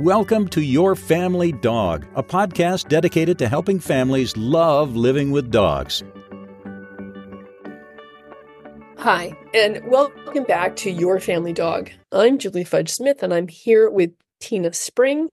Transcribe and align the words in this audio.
Welcome 0.00 0.48
to 0.48 0.62
Your 0.62 0.96
Family 0.96 1.52
Dog, 1.52 2.06
a 2.14 2.22
podcast 2.22 2.88
dedicated 2.88 3.38
to 3.38 3.48
helping 3.50 3.78
families 3.78 4.34
love 4.34 4.96
living 4.96 5.30
with 5.30 5.50
dogs. 5.50 6.02
Hi, 8.96 9.36
and 9.52 9.86
welcome 9.86 10.44
back 10.44 10.74
to 10.76 10.90
Your 10.90 11.20
Family 11.20 11.52
Dog. 11.52 11.90
I'm 12.12 12.38
Julie 12.38 12.64
Fudge 12.64 12.88
Smith, 12.88 13.22
and 13.22 13.34
I'm 13.34 13.46
here 13.46 13.90
with 13.90 14.10
Tina 14.40 14.72
Spring. 14.72 15.28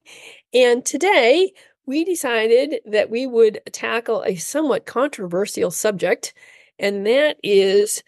And 0.53 0.83
today 0.85 1.53
we 1.85 2.03
decided 2.03 2.81
that 2.87 3.09
we 3.09 3.25
would 3.25 3.61
tackle 3.71 4.21
a 4.23 4.35
somewhat 4.35 4.85
controversial 4.85 5.71
subject, 5.71 6.33
and 6.77 7.07
that 7.07 7.37
is 7.41 8.03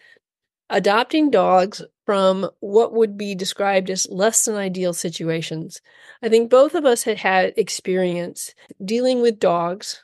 adopting 0.68 1.30
dogs 1.30 1.80
from 2.10 2.50
what 2.58 2.92
would 2.92 3.16
be 3.16 3.36
described 3.36 3.88
as 3.88 4.08
less 4.10 4.44
than 4.44 4.56
ideal 4.56 4.92
situations. 4.92 5.80
I 6.20 6.28
think 6.28 6.50
both 6.50 6.74
of 6.74 6.84
us 6.84 7.04
had 7.04 7.18
had 7.18 7.54
experience 7.56 8.52
dealing 8.84 9.22
with 9.22 9.38
dogs 9.38 10.02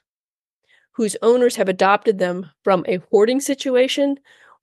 whose 0.92 1.16
owners 1.20 1.56
have 1.56 1.68
adopted 1.68 2.20
them 2.20 2.48
from 2.62 2.84
a 2.86 3.00
hoarding 3.10 3.40
situation 3.40 4.20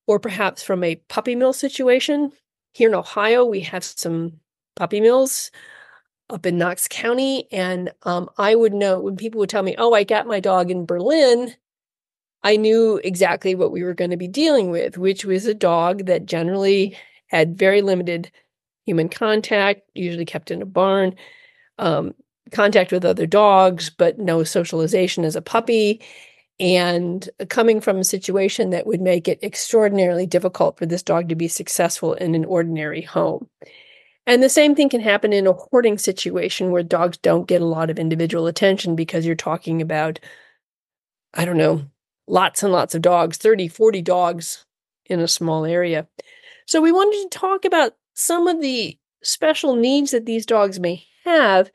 or 0.07 0.19
perhaps 0.19 0.63
from 0.63 0.85
a 0.85 0.95
puppy 1.09 1.35
mill 1.35 1.51
situation. 1.51 2.31
Here 2.71 2.87
in 2.87 2.95
Ohio, 2.95 3.43
we 3.43 3.59
have 3.59 3.83
some 3.83 4.39
puppy 4.77 5.01
mills 5.01 5.51
up 6.29 6.45
in 6.45 6.57
Knox 6.57 6.87
County. 6.89 7.49
And 7.51 7.91
um, 8.03 8.29
I 8.37 8.55
would 8.55 8.73
know 8.73 9.01
when 9.01 9.17
people 9.17 9.39
would 9.39 9.49
tell 9.49 9.63
me, 9.63 9.75
oh, 9.77 9.91
I 9.91 10.05
got 10.05 10.27
my 10.27 10.39
dog 10.39 10.71
in 10.71 10.85
Berlin, 10.85 11.53
I 12.41 12.55
knew 12.55 13.01
exactly 13.03 13.53
what 13.53 13.73
we 13.73 13.83
were 13.83 13.93
going 13.93 14.11
to 14.11 14.17
be 14.17 14.29
dealing 14.29 14.71
with, 14.71 14.97
which 14.97 15.25
was 15.25 15.45
a 15.45 15.53
dog 15.53 16.05
that 16.05 16.25
generally 16.25 16.97
had 17.33 17.57
very 17.57 17.81
limited 17.81 18.31
human 18.85 19.09
contact, 19.09 19.81
usually 19.95 20.25
kept 20.25 20.51
in 20.51 20.61
a 20.61 20.65
barn, 20.65 21.15
um, 21.79 22.13
contact 22.51 22.91
with 22.91 23.03
other 23.03 23.25
dogs, 23.25 23.89
but 23.89 24.19
no 24.19 24.43
socialization 24.43 25.25
as 25.25 25.35
a 25.35 25.41
puppy, 25.41 26.01
and 26.59 27.29
coming 27.49 27.81
from 27.81 27.97
a 27.97 28.03
situation 28.03 28.69
that 28.69 28.85
would 28.85 29.01
make 29.01 29.27
it 29.27 29.39
extraordinarily 29.41 30.27
difficult 30.27 30.77
for 30.77 30.85
this 30.85 31.01
dog 31.01 31.27
to 31.29 31.35
be 31.35 31.47
successful 31.47 32.13
in 32.13 32.35
an 32.35 32.45
ordinary 32.45 33.01
home. 33.01 33.49
And 34.27 34.41
the 34.41 34.49
same 34.49 34.75
thing 34.75 34.89
can 34.89 35.01
happen 35.01 35.33
in 35.33 35.47
a 35.47 35.53
hoarding 35.53 35.97
situation 35.97 36.69
where 36.69 36.83
dogs 36.83 37.17
don't 37.17 37.47
get 37.47 37.61
a 37.61 37.65
lot 37.65 37.89
of 37.89 37.97
individual 37.97 38.47
attention 38.47 38.95
because 38.95 39.25
you're 39.25 39.35
talking 39.35 39.81
about, 39.81 40.19
I 41.33 41.43
don't 41.45 41.57
know, 41.57 41.85
lots 42.27 42.61
and 42.61 42.71
lots 42.71 42.93
of 42.93 43.01
dogs 43.01 43.37
30, 43.37 43.67
40 43.67 44.01
dogs 44.03 44.65
in 45.07 45.19
a 45.19 45.27
small 45.27 45.65
area. 45.65 46.07
So 46.65 46.81
we 46.81 46.91
wanted 46.91 47.29
to 47.29 47.37
talk 47.37 47.65
about 47.65 47.95
some 48.13 48.47
of 48.47 48.61
the 48.61 48.97
special 49.23 49.75
needs 49.75 50.11
that 50.11 50.25
these 50.25 50.45
dogs 50.45 50.79
may 50.79 51.05
have, 51.25 51.71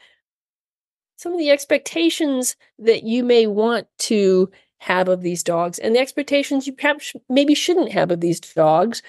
some 1.17 1.33
of 1.33 1.39
the 1.39 1.51
expectations 1.51 2.57
that 2.79 3.03
you 3.03 3.25
may 3.25 3.47
want 3.47 3.87
to 3.99 4.51
have 4.79 5.09
of 5.09 5.23
these 5.23 5.43
dogs, 5.43 5.79
and 5.79 5.95
the 5.95 6.01
expectations 6.01 6.67
you 6.67 6.73
perhaps 6.73 7.13
maybe 7.29 7.55
shouldn't 7.55 7.93
have 7.93 8.11
of 8.11 8.21
these 8.21 8.39
dogs, 8.39 9.03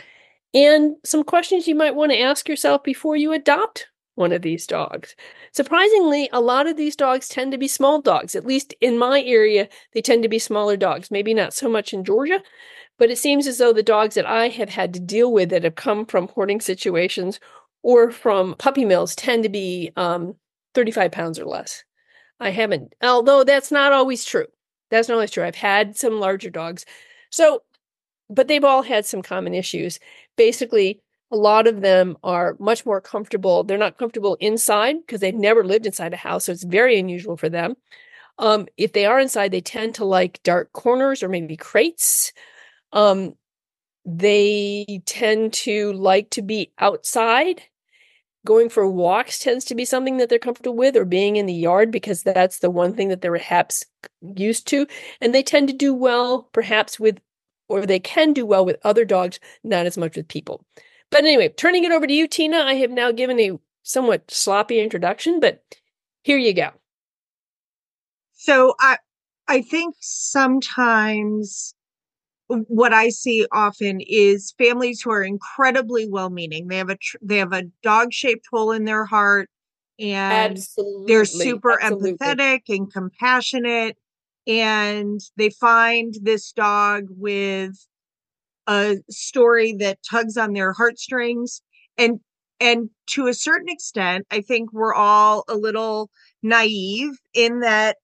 and 0.54 0.96
some 1.06 1.24
questions 1.24 1.68
you 1.68 1.76
might 1.76 1.96
want 1.96 2.12
to 2.12 2.20
ask 2.20 2.50
yourself 2.50 2.84
before 2.84 3.16
you 3.16 3.32
adopt 3.32 3.88
one 4.20 4.34
of 4.34 4.42
these 4.42 4.68
dogs. 4.68 5.16
Surprisingly, 5.54 6.30
a 6.34 6.42
lot 6.42 6.68
of 6.68 6.76
these 6.76 6.96
dogs 6.96 7.30
tend 7.30 7.54
to 7.54 7.58
be 7.58 7.68
small 7.68 8.02
dogs. 8.02 8.36
At 8.36 8.46
least 8.46 8.74
in 8.82 8.98
my 8.98 9.24
area, 9.24 9.70
they 9.94 10.02
tend 10.02 10.24
to 10.24 10.30
be 10.30 10.40
smaller 10.40 10.76
dogs. 10.76 11.10
Maybe 11.10 11.34
not 11.34 11.54
so 11.54 11.70
much 11.70 11.94
in 11.94 12.04
Georgia, 12.04 12.42
but 12.98 13.10
it 13.10 13.18
seems 13.18 13.48
as 13.48 13.58
though 13.58 13.72
the 13.72 13.82
dogs 13.82 14.16
that 14.16 14.26
I 14.26 14.50
have 14.50 14.70
had 14.70 14.94
to 14.94 15.00
deal 15.00 15.32
with 15.32 15.50
that 15.50 15.64
have 15.64 15.76
come 15.76 16.06
from 16.06 16.28
hoarding 16.28 16.60
situations 16.60 17.40
or 17.82 18.12
from 18.12 18.56
puppy 18.56 18.84
mills 18.84 19.16
tend 19.16 19.44
to 19.44 19.50
be 19.50 19.92
um, 19.96 20.36
35 20.76 21.12
pounds 21.12 21.40
or 21.40 21.46
less. 21.46 21.86
I 22.42 22.50
haven't, 22.50 22.94
although 23.02 23.44
that's 23.46 23.72
not 23.72 23.94
always 23.94 24.26
true. 24.26 24.48
That's 24.92 25.08
not 25.08 25.16
always 25.16 25.32
true. 25.32 25.44
I've 25.46 25.56
had 25.56 25.98
some 25.98 26.20
larger 26.20 26.50
dogs. 26.50 26.86
So, 27.32 27.64
but 28.30 28.48
they've 28.48 28.64
all 28.64 28.82
had 28.82 29.06
some 29.06 29.22
common 29.22 29.54
issues. 29.54 30.00
Basically, 30.36 31.02
a 31.32 31.38
lot 31.38 31.68
of 31.68 31.82
them 31.82 32.18
are 32.24 32.56
much 32.60 32.86
more 32.86 33.02
comfortable. 33.02 33.64
They're 33.64 33.78
not 33.78 33.98
comfortable 33.98 34.36
inside 34.40 34.96
because 35.02 35.22
they've 35.22 35.36
never 35.36 35.64
lived 35.64 35.86
inside 35.86 36.14
a 36.14 36.18
house. 36.18 36.46
So 36.46 36.52
it's 36.52 36.64
very 36.64 37.00
unusual 37.00 37.38
for 37.38 37.50
them. 37.50 37.76
Um, 38.40 38.68
if 38.78 38.94
they 38.94 39.06
are 39.06 39.20
inside, 39.20 39.52
they 39.52 39.62
tend 39.62 39.96
to 39.96 40.06
like 40.06 40.42
dark 40.44 40.72
corners 40.74 41.22
or 41.22 41.30
maybe 41.30 41.58
crates. 41.58 42.34
Um, 42.94 43.36
they 44.06 45.02
tend 45.06 45.54
to 45.54 45.94
like 45.94 46.32
to 46.32 46.42
be 46.42 46.72
outside. 46.80 47.62
Going 48.46 48.70
for 48.70 48.88
walks 48.90 49.38
tends 49.40 49.66
to 49.66 49.76
be 49.76 49.86
something 49.86 50.18
that 50.18 50.30
they're 50.30 50.40
comfortable 50.40 50.76
with, 50.76 50.96
or 50.96 51.06
being 51.06 51.36
in 51.36 51.46
the 51.46 51.54
yard 51.54 51.92
because 51.92 52.24
that's 52.24 52.60
the 52.60 52.70
one 52.70 52.96
thing 52.96 53.10
that 53.10 53.22
they're 53.22 53.34
perhaps 53.34 53.86
used 54.22 54.66
to. 54.70 54.88
And 55.20 55.36
they 55.36 55.44
tend 55.44 55.68
to 55.68 55.76
do 55.76 55.94
well, 55.94 56.50
perhaps 56.54 57.00
with, 57.00 57.20
or 57.68 57.86
they 57.86 58.00
can 58.00 58.32
do 58.34 58.46
well 58.46 58.66
with 58.66 58.78
other 58.84 59.04
dogs, 59.04 59.40
not 59.64 59.86
as 59.86 59.98
much 59.98 60.16
with 60.16 60.30
people. 60.30 60.66
But 61.12 61.24
anyway, 61.24 61.50
turning 61.50 61.84
it 61.84 61.92
over 61.92 62.06
to 62.06 62.14
you, 62.14 62.28
Tina, 62.28 62.58
I 62.58 62.76
have 62.76 62.92
now 62.92 63.12
given 63.12 63.40
a 63.40 63.60
somewhat 63.84 64.30
sloppy 64.30 64.80
introduction, 64.80 65.40
but 65.40 65.64
here 66.22 66.38
you 66.38 66.54
go. 66.54 66.72
So 68.34 68.76
I 68.80 68.98
I 69.48 69.62
think 69.62 69.96
sometimes 70.00 71.74
what 72.48 72.94
I 72.94 73.10
see 73.10 73.46
often 73.52 74.00
is 74.02 74.54
families 74.58 75.02
who 75.02 75.12
are 75.12 75.24
incredibly 75.24 76.08
well-meaning. 76.08 76.68
They 76.68 76.78
have 76.78 76.90
a 76.90 76.98
tr- 76.98 77.18
they 77.22 77.38
have 77.38 77.54
a 77.54 77.64
dog-shaped 77.84 78.46
hole 78.52 78.72
in 78.72 78.86
their 78.86 79.06
heart 79.06 79.50
and 80.00 80.58
absolutely, 80.58 81.06
they're 81.08 81.26
super 81.26 81.82
absolutely. 81.82 82.14
empathetic 82.14 82.62
and 82.70 82.92
compassionate 82.92 83.98
and 84.48 85.20
they 85.36 85.50
find 85.50 86.16
this 86.22 86.52
dog 86.52 87.06
with 87.10 87.76
a 88.70 88.98
story 89.10 89.74
that 89.74 90.00
tugs 90.10 90.38
on 90.38 90.54
their 90.54 90.72
heartstrings. 90.72 91.62
And 91.98 92.20
and 92.62 92.90
to 93.08 93.28
a 93.28 93.34
certain 93.34 93.70
extent 93.70 94.28
i 94.32 94.42
think 94.42 94.74
we're 94.74 94.94
all 94.94 95.46
a 95.48 95.56
little 95.56 96.10
naive 96.44 97.12
in 97.34 97.62
that 97.62 97.96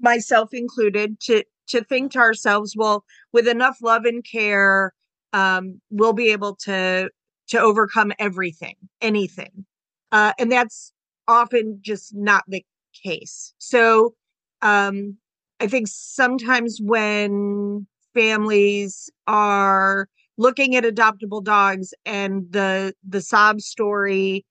myself 0.00 0.54
included 0.54 1.20
to 1.20 1.44
to 1.68 1.82
think 1.84 2.12
to 2.12 2.18
ourselves 2.18 2.74
well 2.76 3.04
with 3.32 3.46
enough 3.48 3.78
love 3.82 4.04
and 4.04 4.24
care 4.24 4.92
um, 5.34 5.80
we'll 5.90 6.12
be 6.12 6.30
able 6.30 6.56
to 6.56 7.10
to 7.48 7.60
overcome 7.60 8.12
everything 8.18 8.76
anything. 9.00 9.66
Uh, 10.12 10.32
and 10.38 10.50
that's 10.50 10.92
often 11.28 11.78
just 11.82 12.14
not 12.14 12.44
the 12.48 12.64
case. 13.02 13.52
So 13.58 14.14
um, 14.62 15.16
i 15.60 15.66
think 15.66 15.88
sometimes 15.88 16.78
when 16.82 17.86
families 18.14 19.10
are 19.26 20.08
looking 20.36 20.76
at 20.76 20.84
adoptable 20.84 21.42
dogs 21.42 21.94
and 22.04 22.46
the 22.50 22.94
the 23.06 23.20
sob 23.20 23.60
story 23.60 24.44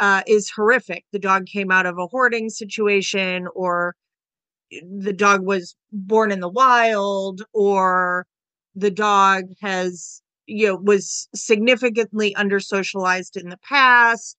uh, 0.00 0.22
is 0.26 0.50
horrific. 0.50 1.04
The 1.12 1.18
dog 1.18 1.46
came 1.46 1.70
out 1.70 1.86
of 1.86 1.98
a 1.98 2.06
hoarding 2.06 2.50
situation 2.50 3.48
or 3.54 3.94
the 4.70 5.12
dog 5.12 5.44
was 5.44 5.76
born 5.92 6.32
in 6.32 6.40
the 6.40 6.48
wild 6.48 7.42
or 7.52 8.26
the 8.74 8.90
dog 8.90 9.44
has 9.60 10.20
you 10.46 10.66
know 10.66 10.76
was 10.76 11.28
significantly 11.34 12.34
under 12.34 12.60
socialized 12.60 13.36
in 13.36 13.48
the 13.48 13.58
past 13.58 14.36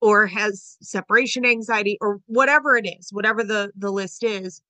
or 0.00 0.26
has 0.26 0.76
separation 0.80 1.44
anxiety 1.44 1.98
or 2.00 2.20
whatever 2.26 2.76
it 2.76 2.86
is 2.86 3.08
whatever 3.12 3.44
the 3.44 3.70
the 3.76 3.90
list 3.90 4.24
is 4.24 4.62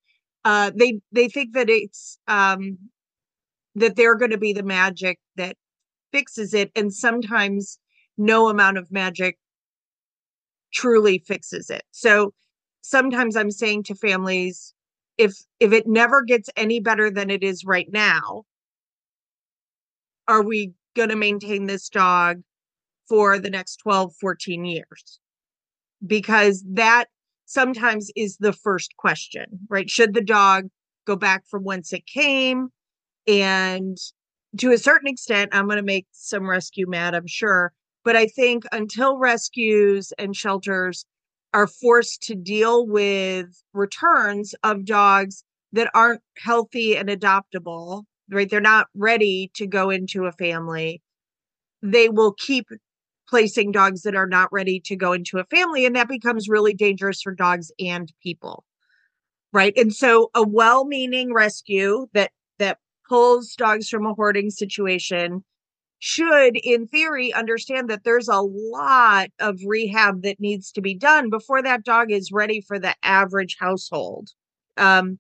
uh, 0.44 0.70
they 0.74 1.00
they 1.12 1.28
think 1.28 1.54
that 1.54 1.68
it's 1.68 2.18
um, 2.28 2.78
that 3.74 3.96
they're 3.96 4.16
going 4.16 4.30
to 4.30 4.38
be 4.38 4.52
the 4.52 4.62
magic 4.62 5.18
that 5.36 5.56
fixes 6.12 6.54
it, 6.54 6.70
and 6.74 6.92
sometimes 6.92 7.78
no 8.16 8.48
amount 8.48 8.78
of 8.78 8.90
magic 8.90 9.38
truly 10.72 11.18
fixes 11.26 11.70
it. 11.70 11.82
So 11.90 12.32
sometimes 12.82 13.36
I'm 13.36 13.50
saying 13.50 13.84
to 13.84 13.94
families, 13.94 14.74
if 15.16 15.34
if 15.60 15.72
it 15.72 15.86
never 15.86 16.22
gets 16.22 16.48
any 16.56 16.80
better 16.80 17.10
than 17.10 17.30
it 17.30 17.42
is 17.42 17.64
right 17.64 17.88
now, 17.90 18.44
are 20.26 20.42
we 20.42 20.72
going 20.94 21.08
to 21.08 21.16
maintain 21.16 21.66
this 21.66 21.88
dog 21.88 22.42
for 23.08 23.38
the 23.38 23.50
next 23.50 23.76
12, 23.78 24.14
14 24.20 24.64
years? 24.64 25.20
Because 26.06 26.64
that 26.68 27.06
sometimes 27.48 28.10
is 28.14 28.36
the 28.36 28.52
first 28.52 28.94
question, 28.98 29.46
right? 29.68 29.90
Should 29.90 30.14
the 30.14 30.20
dog 30.20 30.68
go 31.06 31.16
back 31.16 31.44
from 31.48 31.64
whence 31.64 31.92
it 31.92 32.06
came? 32.06 32.68
And 33.26 33.96
to 34.58 34.70
a 34.70 34.78
certain 34.78 35.08
extent, 35.08 35.50
I'm 35.52 35.64
going 35.64 35.78
to 35.78 35.82
make 35.82 36.06
some 36.12 36.48
rescue 36.48 36.86
mad, 36.86 37.14
I'm 37.14 37.26
sure. 37.26 37.72
But 38.04 38.16
I 38.16 38.26
think 38.26 38.64
until 38.70 39.18
rescues 39.18 40.12
and 40.18 40.36
shelters 40.36 41.06
are 41.54 41.66
forced 41.66 42.22
to 42.24 42.34
deal 42.34 42.86
with 42.86 43.46
returns 43.72 44.54
of 44.62 44.84
dogs 44.84 45.42
that 45.72 45.90
aren't 45.94 46.20
healthy 46.36 46.96
and 46.96 47.08
adoptable, 47.08 48.04
right? 48.30 48.48
They're 48.48 48.60
not 48.60 48.88
ready 48.94 49.50
to 49.54 49.66
go 49.66 49.88
into 49.88 50.26
a 50.26 50.32
family. 50.32 51.02
They 51.82 52.10
will 52.10 52.32
keep 52.32 52.66
placing 53.28 53.72
dogs 53.72 54.02
that 54.02 54.14
are 54.14 54.26
not 54.26 54.52
ready 54.52 54.80
to 54.80 54.96
go 54.96 55.12
into 55.12 55.38
a 55.38 55.44
family 55.44 55.84
and 55.84 55.94
that 55.96 56.08
becomes 56.08 56.48
really 56.48 56.74
dangerous 56.74 57.20
for 57.22 57.34
dogs 57.34 57.70
and 57.78 58.12
people. 58.22 58.64
Right? 59.52 59.76
And 59.76 59.94
so 59.94 60.30
a 60.34 60.46
well-meaning 60.46 61.32
rescue 61.32 62.06
that 62.12 62.32
that 62.58 62.78
pulls 63.08 63.54
dogs 63.54 63.88
from 63.88 64.06
a 64.06 64.14
hoarding 64.14 64.50
situation 64.50 65.44
should 66.00 66.56
in 66.56 66.86
theory 66.86 67.32
understand 67.32 67.88
that 67.90 68.04
there's 68.04 68.28
a 68.28 68.40
lot 68.40 69.30
of 69.40 69.58
rehab 69.66 70.22
that 70.22 70.38
needs 70.38 70.70
to 70.72 70.80
be 70.80 70.94
done 70.94 71.28
before 71.28 71.62
that 71.62 71.82
dog 71.82 72.12
is 72.12 72.30
ready 72.30 72.60
for 72.60 72.78
the 72.78 72.94
average 73.02 73.56
household. 73.58 74.28
Um, 74.76 75.18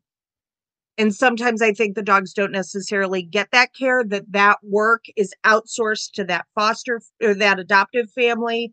and 0.98 1.14
sometimes 1.14 1.62
i 1.62 1.72
think 1.72 1.94
the 1.94 2.02
dogs 2.02 2.34
don't 2.34 2.52
necessarily 2.52 3.22
get 3.22 3.48
that 3.52 3.74
care 3.74 4.04
that 4.04 4.30
that 4.30 4.58
work 4.62 5.04
is 5.16 5.32
outsourced 5.46 6.10
to 6.12 6.24
that 6.24 6.44
foster 6.54 7.00
or 7.22 7.34
that 7.34 7.58
adoptive 7.58 8.10
family. 8.10 8.72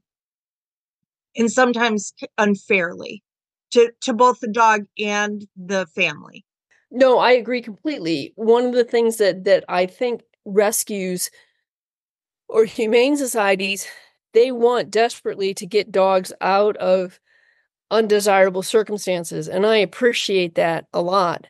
And 1.37 1.51
sometimes 1.51 2.13
unfairly 2.37 3.21
to 3.71 3.91
to 4.01 4.13
both 4.13 4.39
the 4.39 4.47
dog 4.47 4.85
and 4.97 5.45
the 5.55 5.85
family. 5.87 6.45
No 6.91 7.19
i 7.19 7.31
agree 7.31 7.61
completely. 7.61 8.33
One 8.35 8.65
of 8.65 8.73
the 8.73 8.83
things 8.85 9.17
that 9.17 9.43
that 9.43 9.65
i 9.69 9.85
think 9.85 10.23
rescues 10.45 11.29
or 12.47 12.65
humane 12.65 13.17
societies 13.17 13.87
they 14.33 14.51
want 14.51 14.91
desperately 14.91 15.53
to 15.53 15.65
get 15.65 15.91
dogs 15.91 16.31
out 16.41 16.77
of 16.77 17.19
undesirable 17.89 18.61
circumstances 18.63 19.47
and 19.47 19.65
i 19.65 19.77
appreciate 19.77 20.55
that 20.55 20.85
a 20.93 21.01
lot 21.01 21.47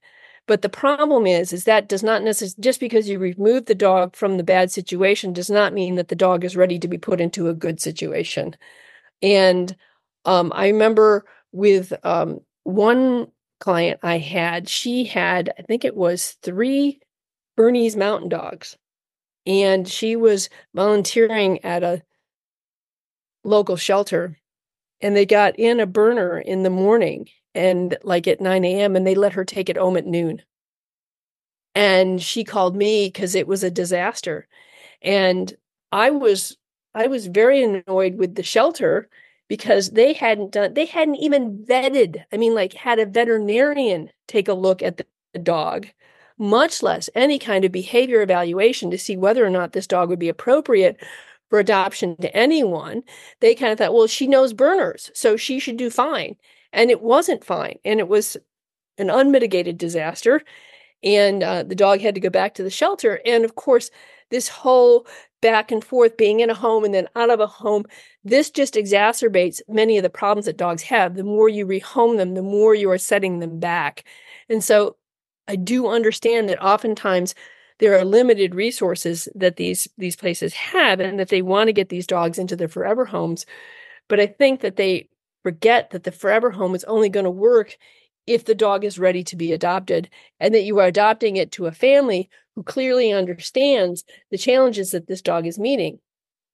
but 0.48 0.62
the 0.62 0.70
problem 0.70 1.26
is, 1.26 1.52
is 1.52 1.64
that 1.64 1.90
does 1.90 2.04
not 2.04 2.24
necessarily 2.24 2.62
just 2.62 2.80
because 2.80 3.10
you 3.10 3.18
remove 3.18 3.66
the 3.66 3.76
dog 3.76 4.16
from 4.16 4.38
the 4.38 4.44
bad 4.44 4.72
situation 4.72 5.34
does 5.34 5.50
not 5.50 5.74
mean 5.74 5.96
that 5.96 6.10
the 6.10 6.16
dog 6.16 6.44
is 6.44 6.56
ready 6.56 6.78
to 6.80 6.88
be 6.88 6.98
put 6.98 7.20
into 7.20 7.50
a 7.50 7.54
good 7.54 7.82
situation. 7.82 8.56
And 9.22 9.76
um, 10.26 10.52
I 10.56 10.68
remember 10.68 11.26
with 11.52 11.94
um, 12.04 12.42
one 12.64 13.28
client 13.60 14.00
I 14.04 14.20
had, 14.20 14.70
she 14.70 15.06
had, 15.06 15.52
I 15.58 15.64
think 15.64 15.84
it 15.84 15.96
was 15.96 16.38
three 16.44 17.00
Bernese 17.56 17.98
mountain 17.98 18.30
dogs. 18.30 18.78
And 19.48 19.88
she 19.88 20.16
was 20.16 20.50
volunteering 20.74 21.64
at 21.64 21.84
a 21.84 22.04
local 23.44 23.78
shelter. 23.78 24.38
And 25.02 25.16
they 25.16 25.26
got 25.26 25.58
in 25.58 25.80
a 25.80 25.86
Berner 25.86 26.40
in 26.40 26.64
the 26.64 26.70
morning 26.70 27.28
and 27.56 27.98
like 28.04 28.28
at 28.28 28.42
9 28.42 28.64
a.m. 28.66 28.96
and 28.96 29.08
they 29.08 29.16
let 29.16 29.34
her 29.34 29.46
take 29.46 29.70
it 29.70 29.78
home 29.78 29.98
at 29.98 30.06
noon. 30.06 30.42
And 31.74 32.22
she 32.22 32.44
called 32.44 32.76
me 32.76 33.08
because 33.08 33.36
it 33.36 33.48
was 33.48 33.64
a 33.64 33.72
disaster. 33.72 34.48
And 35.02 35.54
I 35.92 36.12
was 36.12 36.58
I 36.94 37.08
was 37.08 37.28
very 37.28 37.64
annoyed 37.64 38.16
with 38.16 38.36
the 38.36 38.44
shelter 38.44 39.10
because 39.50 39.92
they 39.92 40.14
hadn't 40.14 40.52
done 40.54 40.74
they 40.74 40.86
hadn't 40.86 41.16
even 41.16 41.60
vetted, 41.66 42.24
I 42.34 42.38
mean, 42.38 42.56
like 42.56 42.74
had 42.74 43.00
a 43.00 43.06
veterinarian 43.06 44.10
take 44.28 44.48
a 44.48 44.54
look 44.54 44.82
at 44.84 44.98
the, 44.98 45.06
dog, 45.44 45.88
much 46.38 46.82
less 46.82 47.10
any 47.16 47.38
kind 47.40 47.66
of 47.66 47.72
behavior 47.74 48.22
evaluation 48.22 48.90
to 48.92 48.98
see 48.98 49.18
whether 49.18 49.46
or 49.46 49.50
not 49.50 49.74
this 49.74 49.88
dog 49.88 50.10
would 50.10 50.20
be 50.20 50.30
appropriate 50.30 50.98
for 51.50 51.60
adoption 51.60 52.16
to 52.18 52.34
anyone. 52.36 53.04
They 53.42 53.54
kind 53.56 53.72
of 53.74 53.78
thought, 53.80 53.94
well, 53.94 54.08
she 54.08 54.28
knows 54.28 54.54
Berners, 54.54 55.12
so 55.14 55.36
she 55.38 55.60
should 55.60 55.78
do 55.78 55.90
fine 55.90 56.38
and 56.76 56.92
it 56.92 57.02
wasn't 57.02 57.44
fine 57.44 57.80
and 57.84 58.00
it 58.00 58.08
was 58.08 58.38
an 59.00 59.10
unmitigated 59.10 59.78
disaster 59.78 60.42
and 61.04 61.44
uh, 61.44 61.64
the 61.64 61.76
dog 61.76 62.02
had 62.02 62.16
to 62.16 62.22
go 62.22 62.30
back 62.30 62.54
to 62.54 62.64
the 62.64 62.70
shelter 62.70 63.20
and 63.26 63.44
of 63.44 63.56
course 63.56 63.90
this 64.30 64.48
whole 64.48 65.08
back 65.42 65.72
and 65.72 65.84
forth 65.84 66.18
being 66.18 66.40
in 66.40 66.50
a 66.50 66.56
home 66.56 66.84
and 66.84 66.94
then 66.94 67.08
out 67.16 67.30
of 67.30 67.40
a 67.40 67.48
home 67.48 67.86
this 68.24 68.50
just 68.50 68.74
exacerbates 68.76 69.62
many 69.68 69.98
of 69.98 70.04
the 70.04 70.10
problems 70.10 70.48
that 70.48 70.58
dogs 70.58 70.82
have. 70.82 71.14
The 71.14 71.24
more 71.24 71.48
you 71.48 71.66
rehome 71.66 72.18
them 72.18 72.34
the 72.34 72.42
more 72.42 72.74
you 72.74 72.90
are 72.90 72.98
setting 72.98 73.40
them 73.40 73.60
back. 73.60 74.04
And 74.50 74.64
so 74.64 74.98
i 75.48 75.56
do 75.56 75.88
understand 75.88 76.50
that 76.50 76.62
oftentimes 76.64 77.36
there 77.80 77.98
are 77.98 78.06
limited 78.06 78.56
resources 78.56 79.28
that 79.36 79.58
these 79.58 79.88
these 79.98 80.16
places 80.16 80.54
have 80.54 81.00
and 81.00 81.20
that 81.20 81.30
they 81.30 81.42
want 81.42 81.68
to 81.68 81.74
get 81.74 81.90
these 81.90 82.08
dogs 82.08 82.40
into 82.40 82.56
their 82.56 82.68
forever 82.68 83.06
homes 83.06 83.46
but 84.08 84.20
i 84.20 84.26
think 84.26 84.62
that 84.62 84.78
they 84.78 85.08
forget 85.46 85.92
that 85.92 86.06
the 86.06 86.12
forever 86.12 86.50
home 86.50 86.74
is 86.74 86.84
only 86.86 87.08
going 87.08 87.24
to 87.24 87.30
work 87.30 87.78
if 88.26 88.46
the 88.46 88.56
dog 88.56 88.84
is 88.84 88.98
ready 88.98 89.24
to 89.24 89.36
be 89.36 89.54
adopted 89.54 90.10
and 90.40 90.56
that 90.56 90.64
you 90.64 90.80
are 90.80 90.88
adopting 90.88 91.36
it 91.36 91.52
to 91.52 91.68
a 91.68 91.72
family 91.72 92.28
who 92.56 92.64
clearly 92.64 93.12
understands 93.12 94.04
the 94.32 94.40
challenges 94.40 94.90
that 94.90 95.06
this 95.06 95.22
dog 95.22 95.46
is 95.46 95.60
meeting. 95.60 96.00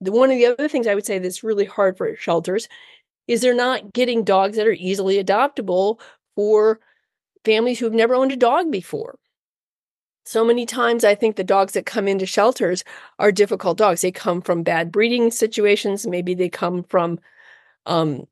The, 0.01 0.11
one 0.11 0.29
of 0.29 0.35
the 0.35 0.45
other 0.45 0.67
things 0.67 0.87
I 0.87 0.95
would 0.95 1.05
say 1.05 1.19
that's 1.19 1.41
really 1.41 1.63
hard 1.63 1.97
for 1.97 2.13
shelters 2.17 2.67
is 3.29 3.39
they're 3.39 3.53
not 3.53 3.93
getting 3.93 4.25
dogs 4.25 4.57
that 4.57 4.67
are 4.67 4.73
easily 4.73 5.23
adoptable 5.23 6.01
for 6.35 6.81
families 7.45 7.79
who've 7.79 7.93
never 7.93 8.13
owned 8.13 8.33
a 8.33 8.35
dog 8.35 8.73
before. 8.73 9.17
So 10.25 10.43
many 10.43 10.65
times, 10.65 11.05
I 11.05 11.15
think 11.15 11.37
the 11.37 11.45
dogs 11.45 11.71
that 11.73 11.85
come 11.85 12.09
into 12.09 12.25
shelters 12.25 12.83
are 13.19 13.31
difficult 13.31 13.77
dogs. 13.77 14.01
They 14.01 14.11
come 14.11 14.41
from 14.41 14.63
bad 14.63 14.91
breeding 14.91 15.31
situations. 15.31 16.05
Maybe 16.05 16.33
they 16.33 16.49
come 16.49 16.83
from 16.83 17.19
um, 17.85 18.27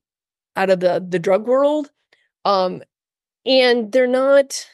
out 0.55 0.69
of 0.69 0.79
the 0.79 1.05
the 1.07 1.19
drug 1.19 1.47
world 1.47 1.91
um 2.45 2.81
and 3.45 3.91
they're 3.91 4.07
not 4.07 4.67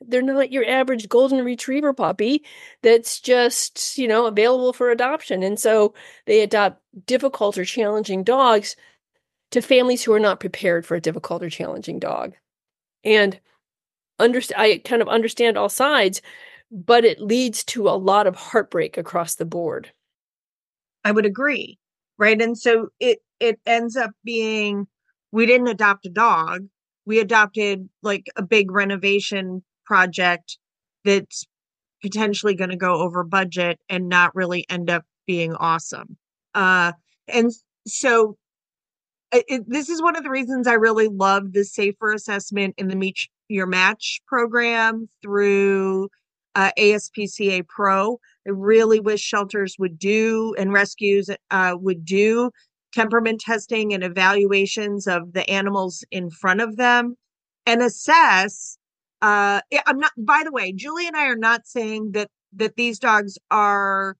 they're 0.00 0.22
not 0.22 0.52
your 0.52 0.64
average 0.64 1.08
golden 1.08 1.44
retriever 1.44 1.92
puppy 1.92 2.44
that's 2.82 3.20
just 3.20 3.98
you 3.98 4.06
know 4.06 4.26
available 4.26 4.72
for 4.72 4.90
adoption. 4.90 5.42
And 5.42 5.58
so 5.58 5.94
they 6.26 6.40
adopt 6.40 6.80
difficult 7.06 7.58
or 7.58 7.64
challenging 7.64 8.22
dogs 8.24 8.76
to 9.50 9.62
families 9.62 10.04
who 10.04 10.12
are 10.12 10.20
not 10.20 10.40
prepared 10.40 10.86
for 10.86 10.94
a 10.94 11.00
difficult 11.00 11.42
or 11.42 11.50
challenging 11.50 11.98
dog. 11.98 12.34
And 13.04 13.40
understand 14.20 14.60
i 14.60 14.78
kind 14.78 15.00
of 15.00 15.08
understand 15.08 15.56
all 15.56 15.68
sides 15.68 16.20
but 16.72 17.04
it 17.04 17.20
leads 17.20 17.64
to 17.64 17.88
a 17.88 17.92
lot 17.92 18.26
of 18.26 18.34
heartbreak 18.36 18.98
across 18.98 19.36
the 19.36 19.46
board. 19.46 19.90
I 21.04 21.12
would 21.12 21.24
agree 21.24 21.78
right? 22.18 22.40
And 22.40 22.56
so 22.56 22.88
it 23.00 23.18
it 23.40 23.60
ends 23.66 23.96
up 23.96 24.10
being 24.24 24.86
we 25.32 25.46
didn't 25.46 25.68
adopt 25.68 26.06
a 26.06 26.10
dog. 26.10 26.66
We 27.06 27.20
adopted 27.20 27.88
like 28.02 28.26
a 28.36 28.42
big 28.42 28.70
renovation 28.70 29.62
project 29.86 30.58
that's 31.04 31.46
potentially 32.02 32.54
going 32.54 32.70
to 32.70 32.76
go 32.76 32.96
over 32.96 33.24
budget 33.24 33.78
and 33.88 34.08
not 34.08 34.34
really 34.34 34.66
end 34.68 34.90
up 34.90 35.04
being 35.26 35.54
awesome. 35.54 36.16
Uh 36.54 36.92
and 37.28 37.52
so 37.86 38.36
it, 39.32 39.64
this 39.66 39.88
is 39.88 40.00
one 40.00 40.16
of 40.16 40.22
the 40.22 40.30
reasons 40.30 40.66
i 40.66 40.72
really 40.72 41.08
love 41.08 41.52
the 41.52 41.64
SAFER 41.64 42.12
assessment 42.12 42.74
in 42.78 42.88
the 42.88 42.96
meet 42.96 43.28
your 43.48 43.66
match 43.66 44.20
program 44.26 45.08
through 45.22 46.08
uh, 46.58 46.72
ASPCA 46.76 47.66
pro 47.68 48.18
I 48.46 48.50
really 48.50 48.98
wish 48.98 49.20
shelters 49.20 49.76
would 49.78 49.98
do 49.98 50.54
and 50.58 50.72
rescues 50.72 51.30
uh, 51.50 51.76
would 51.78 52.04
do 52.04 52.50
temperament 52.92 53.40
testing 53.40 53.94
and 53.94 54.02
evaluations 54.02 55.06
of 55.06 55.34
the 55.34 55.48
animals 55.48 56.04
in 56.10 56.30
front 56.30 56.60
of 56.60 56.76
them 56.76 57.16
and 57.64 57.80
assess. 57.80 58.76
Uh, 59.22 59.60
I'm 59.86 59.98
not. 59.98 60.12
By 60.16 60.42
the 60.44 60.50
way, 60.50 60.72
Julie 60.72 61.06
and 61.06 61.16
I 61.16 61.26
are 61.26 61.36
not 61.36 61.66
saying 61.66 62.12
that 62.12 62.28
that 62.56 62.76
these 62.76 62.98
dogs 62.98 63.38
are 63.50 64.16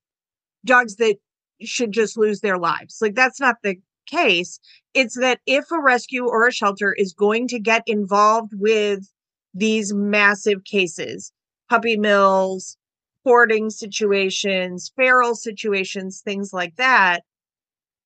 dogs 0.64 0.96
that 0.96 1.16
should 1.62 1.90
just 1.90 2.16
lose 2.16 2.40
their 2.40 2.58
lives. 2.58 2.98
Like 3.00 3.14
that's 3.14 3.40
not 3.40 3.56
the 3.64 3.76
case. 4.06 4.60
It's 4.94 5.18
that 5.18 5.40
if 5.46 5.70
a 5.72 5.80
rescue 5.80 6.26
or 6.26 6.46
a 6.46 6.52
shelter 6.52 6.92
is 6.92 7.12
going 7.12 7.48
to 7.48 7.58
get 7.58 7.82
involved 7.86 8.52
with 8.54 9.10
these 9.54 9.92
massive 9.92 10.64
cases, 10.64 11.32
puppy 11.68 11.96
mills, 11.96 12.76
hoarding 13.24 13.70
situations, 13.70 14.92
feral 14.96 15.34
situations, 15.34 16.20
things 16.20 16.52
like 16.52 16.76
that, 16.76 17.24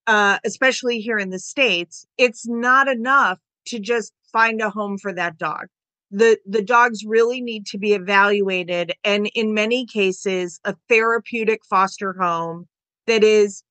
uh, 0.06 0.38
especially 0.44 0.98
here 0.98 1.18
in 1.18 1.30
the 1.30 1.38
States, 1.38 2.06
it's 2.18 2.46
not 2.46 2.88
enough 2.88 3.38
to 3.66 3.78
just 3.78 4.12
find 4.32 4.60
a 4.60 4.70
home 4.70 4.98
for 4.98 5.12
that 5.12 5.38
dog. 5.38 5.66
The, 6.10 6.38
the 6.46 6.62
dogs 6.62 7.04
really 7.04 7.40
need 7.40 7.66
to 7.66 7.78
be 7.78 7.94
evaluated 7.94 8.92
and 9.02 9.30
in 9.34 9.54
many 9.54 9.86
cases 9.86 10.60
a 10.64 10.76
therapeutic 10.88 11.64
foster 11.64 12.14
home 12.18 12.68
that 13.06 13.24
is 13.24 13.62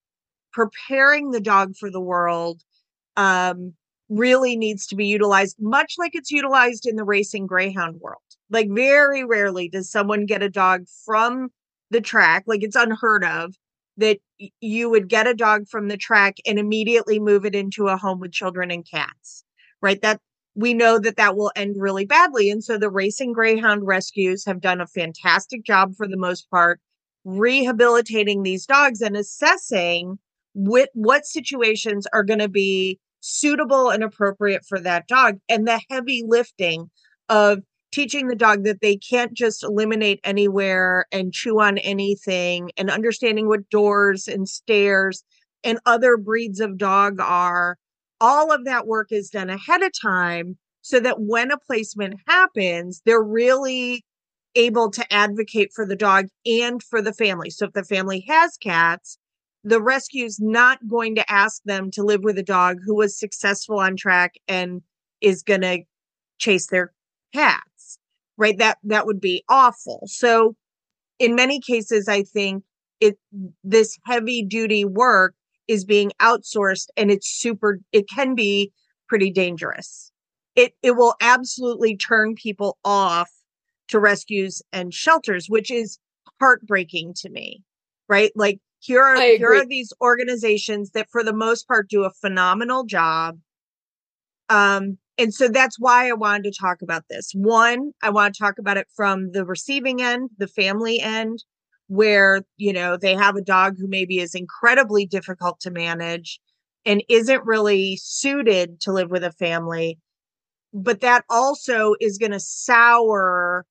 preparing 0.52 1.32
the 1.32 1.40
dog 1.40 1.76
for 1.76 1.92
the 1.92 2.02
world 2.02 2.62
um, 3.16 3.74
really 4.10 4.56
needs 4.58 4.88
to 4.88 4.96
be 4.96 5.06
utilized 5.06 5.58
much 5.60 5.96
like 6.00 6.16
it's 6.16 6.32
utilized 6.32 6.88
in 6.88 6.96
the 6.96 7.04
racing 7.04 7.46
greyhound 7.46 8.02
world 8.02 8.22
like 8.52 8.68
very 8.70 9.24
rarely 9.24 9.70
does 9.70 9.90
someone 9.90 10.26
get 10.26 10.44
a 10.44 10.50
dog 10.50 10.86
from 11.06 11.50
the 11.90 12.02
track, 12.02 12.44
like 12.48 12.64
it's 12.64 12.76
unheard 12.76 13.24
of 13.24 13.56
that 13.98 14.20
you 14.60 14.90
would 14.90 15.08
get 15.10 15.28
a 15.28 15.34
dog 15.34 15.68
from 15.68 15.88
the 15.88 15.98
track 15.98 16.38
and 16.46 16.58
immediately 16.60 17.20
move 17.20 17.46
it 17.46 17.56
into 17.56 17.88
a 17.88 17.98
home 17.98 18.20
with 18.20 18.32
children 18.32 18.72
and 18.72 18.90
cats. 18.90 19.44
Right? 19.82 20.02
That 20.02 20.20
we 20.56 20.74
know 20.74 21.00
that 21.00 21.18
that 21.18 21.36
will 21.36 21.52
end 21.56 21.76
really 21.80 22.06
badly. 22.06 22.50
And 22.50 22.64
so 22.64 22.78
the 22.78 22.90
racing 22.90 23.34
greyhound 23.34 23.86
rescues 23.86 24.46
have 24.46 24.62
done 24.62 24.82
a 24.82 24.88
fantastic 24.88 25.64
job 25.64 25.96
for 25.96 26.08
the 26.08 26.18
most 26.18 26.50
part 26.50 26.80
rehabilitating 27.24 28.44
these 28.44 28.66
dogs 28.66 29.02
and 29.02 29.16
assessing 29.16 30.18
what 30.54 30.90
what 30.94 31.26
situations 31.26 32.08
are 32.14 32.24
going 32.24 32.40
to 32.40 32.50
be 32.50 33.00
suitable 33.22 33.90
and 33.90 34.04
appropriate 34.04 34.66
for 34.66 34.80
that 34.80 35.08
dog 35.08 35.38
and 35.48 35.68
the 35.68 35.80
heavy 35.90 36.24
lifting 36.28 36.90
of 37.30 37.60
teaching 37.92 38.28
the 38.28 38.36
dog 38.36 38.64
that 38.64 38.82
they 38.82 38.96
can't 38.96 39.34
just 39.34 39.64
eliminate 39.64 40.20
anywhere 40.24 41.06
and 41.12 41.34
chew 41.34 41.60
on 41.60 41.78
anything 41.80 42.72
and 42.78 42.90
understanding 42.90 43.48
what 43.48 43.70
doors 43.70 44.28
and 44.28 44.48
stairs 44.48 45.24
and 45.64 45.80
other 45.86 46.18
breeds 46.18 46.60
of 46.60 46.78
dog 46.78 47.20
are 47.20 47.78
all 48.20 48.52
of 48.52 48.66
that 48.66 48.88
work 48.88 49.12
is 49.12 49.30
done 49.30 49.50
ahead 49.50 49.82
of 49.82 49.92
time 50.00 50.58
so 50.82 51.00
that 51.00 51.20
when 51.20 51.52
a 51.52 51.58
placement 51.58 52.16
happens 52.28 53.02
they're 53.06 53.24
really 53.24 54.04
able 54.56 54.90
to 54.92 55.14
advocate 55.14 55.72
for 55.74 55.86
the 55.86 55.96
dog 55.96 56.26
and 56.46 56.84
for 56.84 57.02
the 57.02 57.14
family. 57.14 57.50
So 57.50 57.68
if 57.68 57.74
the 57.74 57.84
family 57.84 58.26
has 58.28 58.58
cats 58.58 59.18
the 59.64 59.82
rescue 59.82 60.26
is 60.26 60.40
not 60.40 60.80
going 60.88 61.16
to 61.16 61.32
ask 61.32 61.62
them 61.66 61.92
to 61.92 62.04
live 62.04 62.22
with 62.24 62.38
a 62.38 62.44
dog 62.44 62.78
who 62.84 62.96
was 62.96 63.20
successful 63.20 63.80
on 63.80 63.96
track 63.96 64.36
and 64.48 64.82
is 65.22 65.44
going 65.44 65.62
to 65.62 65.84
chase 66.40 66.68
their 66.68 66.92
cats 67.34 67.71
right? 68.42 68.58
That 68.58 68.78
that 68.84 69.06
would 69.06 69.22
be 69.22 69.44
awful. 69.48 70.04
So 70.08 70.56
in 71.20 71.36
many 71.36 71.60
cases 71.60 72.08
i 72.08 72.24
think 72.24 72.64
it 73.00 73.18
this 73.64 73.98
heavy 74.06 74.44
duty 74.44 74.84
work 74.84 75.36
is 75.68 75.86
being 75.86 76.12
outsourced 76.20 76.88
and 76.98 77.12
it's 77.12 77.28
super 77.28 77.80
it 77.92 78.10
can 78.10 78.36
be 78.36 78.72
pretty 79.08 79.32
dangerous. 79.32 80.12
It 80.56 80.74
it 80.82 80.92
will 80.92 81.16
absolutely 81.22 81.96
turn 81.96 82.36
people 82.36 82.78
off 82.84 83.30
to 83.90 84.00
rescues 84.00 84.62
and 84.74 84.94
shelters 84.94 85.46
which 85.48 85.70
is 85.72 86.00
heartbreaking 86.40 87.14
to 87.18 87.30
me 87.30 87.64
right? 88.12 88.32
Like 88.36 88.60
here 88.80 89.02
are 89.02 89.22
here 89.22 89.54
are 89.54 89.66
these 89.66 89.94
organizations 90.02 90.92
that 90.92 91.08
for 91.12 91.24
the 91.24 91.34
most 91.34 91.68
part 91.68 91.90
do 91.90 92.04
a 92.04 92.12
phenomenal 92.12 92.84
job. 92.84 93.40
Um, 94.50 94.98
and 95.22 95.34
so 95.34 95.48
that's 95.48 95.80
why 95.80 96.10
I 96.10 96.14
wanted 96.14 96.52
to 96.52 96.60
talk 96.60 96.82
about 96.82 97.04
this. 97.08 97.32
One, 97.34 97.92
I 98.02 98.10
want 98.10 98.34
to 98.34 98.40
talk 98.40 98.58
about 98.58 98.78
it 98.78 98.88
from 98.96 99.32
the 99.32 99.46
receiving 99.46 100.02
end, 100.02 100.32
the 100.40 100.48
family 100.48 101.00
end, 101.00 101.44
where, 101.88 102.42
you 102.58 102.74
know, 102.74 102.98
they 102.98 103.14
have 103.14 103.36
a 103.36 103.42
dog 103.42 103.76
who 103.78 103.88
maybe 103.88 104.18
is 104.18 104.34
incredibly 104.34 105.06
difficult 105.06 105.60
to 105.60 105.70
manage 105.70 106.40
and 106.88 107.04
isn't 107.08 107.46
really 107.46 108.00
suited 108.02 108.82
to 108.82 108.92
live 108.92 109.12
with 109.12 109.24
a 109.24 109.32
family. 109.34 110.00
But 110.74 111.02
that 111.02 111.24
also 111.30 111.94
is 112.02 112.18
going 112.18 112.32
to 112.32 112.40
sour 112.40 113.68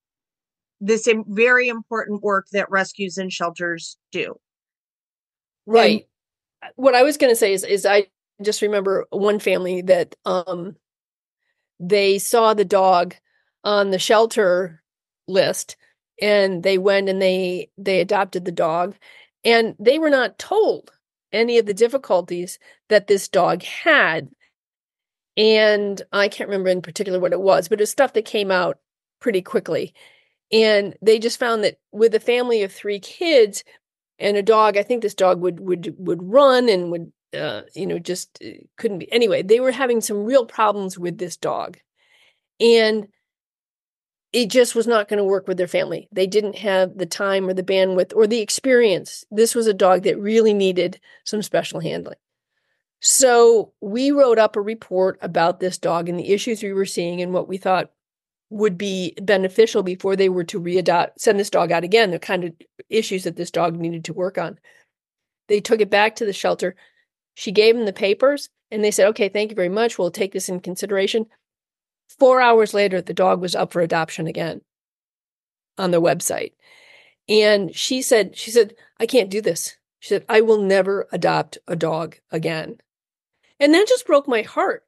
this 0.81 1.09
very 1.27 1.67
important 1.67 2.23
work 2.23 2.47
that 2.53 2.71
rescues 2.71 3.19
and 3.19 3.33
shelters 3.33 3.97
do. 4.13 4.37
Right. 5.67 6.07
And 6.63 6.73
what 6.77 6.95
I 6.95 7.03
was 7.03 7.17
going 7.17 7.33
to 7.33 7.37
say 7.37 7.53
is, 7.53 7.65
is 7.65 7.85
I 7.85 8.07
just 8.41 8.63
remember 8.63 9.07
one 9.11 9.41
family 9.41 9.83
that 9.83 10.15
um, 10.25 10.77
they 11.81 12.19
saw 12.19 12.55
the 12.55 12.65
dog 12.67 13.17
on 13.65 13.91
the 13.91 13.99
shelter 13.99 14.83
list, 15.29 15.77
and 16.23 16.63
they 16.63 16.79
went 16.79 17.09
and 17.09 17.23
they 17.23 17.71
they 17.79 18.01
adopted 18.01 18.45
the 18.45 18.53
dog, 18.53 18.97
and 19.45 19.75
they 19.81 19.99
were 19.99 20.11
not 20.11 20.39
told 20.39 20.93
any 21.33 21.59
of 21.59 21.67
the 21.67 21.75
difficulties 21.75 22.59
that 22.89 23.07
this 23.09 23.29
dog 23.29 23.63
had. 23.65 24.31
And 25.37 26.03
I 26.13 26.29
can't 26.29 26.49
remember 26.49 26.71
in 26.71 26.83
particular 26.83 27.19
what 27.21 27.33
it 27.33 27.41
was, 27.41 27.69
but 27.69 27.81
it's 27.81 27.91
stuff 27.91 28.13
that 28.15 28.25
came 28.25 28.51
out 28.51 28.79
pretty 29.21 29.43
quickly. 29.43 29.95
And 30.53 30.97
they 31.03 31.19
just 31.19 31.39
found 31.41 31.65
that 31.65 31.79
with 31.93 32.15
a 32.15 32.21
family 32.21 32.63
of 32.63 32.73
three 32.73 33.01
kids, 33.01 33.65
and 34.21 34.37
a 34.37 34.43
dog 34.43 34.77
i 34.77 34.83
think 34.85 35.03
this 35.03 35.15
dog 35.15 35.41
would 35.41 35.61
would 35.61 35.95
would 35.99 36.23
run 36.23 36.69
and 36.69 36.91
would 36.93 37.13
uh, 37.35 37.63
you 37.75 37.87
know 37.87 37.99
just 37.99 38.39
uh, 38.45 38.51
couldn't 38.77 38.99
be 38.99 39.13
anyway 39.13 39.43
they 39.43 39.61
were 39.61 39.71
having 39.71 40.01
some 40.01 40.25
real 40.25 40.45
problems 40.45 40.99
with 40.99 41.19
this 41.19 41.37
dog 41.37 41.79
and 42.61 43.09
it 44.33 44.49
just 44.49 44.75
was 44.75 44.87
not 44.87 45.09
going 45.09 45.19
to 45.19 45.25
work 45.25 45.49
with 45.49 45.57
their 45.57 45.67
family. 45.67 46.09
They 46.13 46.27
didn't 46.27 46.57
have 46.57 46.97
the 46.97 47.07
time 47.07 47.49
or 47.49 47.55
the 47.55 47.63
bandwidth 47.63 48.15
or 48.15 48.27
the 48.27 48.41
experience. 48.41 49.25
This 49.31 49.55
was 49.55 49.67
a 49.67 49.75
dog 49.75 50.05
that 50.05 50.21
really 50.21 50.55
needed 50.55 51.01
some 51.25 51.43
special 51.43 51.81
handling. 51.81 52.19
So 53.01 53.73
we 53.81 54.11
wrote 54.11 54.39
up 54.39 54.57
a 54.57 54.61
report 54.61 55.19
about 55.23 55.59
this 55.59 55.79
dog 55.79 56.09
and 56.09 56.19
the 56.19 56.33
issues 56.33 56.63
we 56.63 56.73
were 56.73 56.87
seeing 56.87 57.23
and 57.23 57.33
what 57.33 57.49
we 57.49 57.57
thought 57.57 57.91
would 58.51 58.77
be 58.77 59.15
beneficial 59.23 59.83
before 59.83 60.17
they 60.17 60.29
were 60.29 60.45
to 60.45 60.61
readopt 60.61 61.13
send 61.17 61.39
this 61.39 61.51
dog 61.51 61.71
out 61.71 61.85
again 61.85 62.11
the 62.11 62.19
kind 62.19 62.45
of 62.45 62.53
issues 62.89 63.23
that 63.23 63.37
this 63.37 63.51
dog 63.51 63.77
needed 63.77 64.05
to 64.05 64.13
work 64.13 64.39
on. 64.39 64.59
They 65.49 65.61
took 65.61 65.81
it 65.81 65.91
back 65.91 66.17
to 66.17 66.25
the 66.25 66.33
shelter 66.33 66.77
she 67.41 67.53
gave 67.53 67.75
them 67.75 67.87
the 67.87 67.93
papers 67.95 68.51
and 68.71 68.85
they 68.85 68.91
said 68.91 69.09
okay 69.09 69.31
thank 69.31 69.51
you 69.51 69.57
very 69.57 69.71
much. 69.71 69.99
We'll 69.99 70.11
take 70.11 70.33
this 70.33 70.51
in 70.51 70.61
consideration. 70.61 71.25
Four 72.19 72.43
hours 72.43 72.75
later 72.75 73.01
the 73.01 73.15
dog 73.15 73.41
was 73.41 73.55
up 73.55 73.73
for 73.73 73.81
adoption 73.81 74.27
again 74.27 74.61
on 75.79 75.91
their 75.91 76.03
website. 76.03 76.53
And 77.31 77.75
she 77.75 78.03
said 78.03 78.37
she 78.37 78.51
said 78.51 78.75
i 78.99 79.07
can't 79.07 79.31
do 79.31 79.41
this. 79.41 79.79
She 80.01 80.11
said 80.11 80.27
i 80.29 80.43
will 80.43 80.61
never 80.61 81.09
adopt 81.13 81.57
a 81.67 81.77
dog 81.77 82.17
again. 82.31 82.77
And 83.59 83.73
that 83.73 83.89
just 83.89 84.07
broke 84.07 84.29
my 84.29 84.43
heart. 84.43 84.85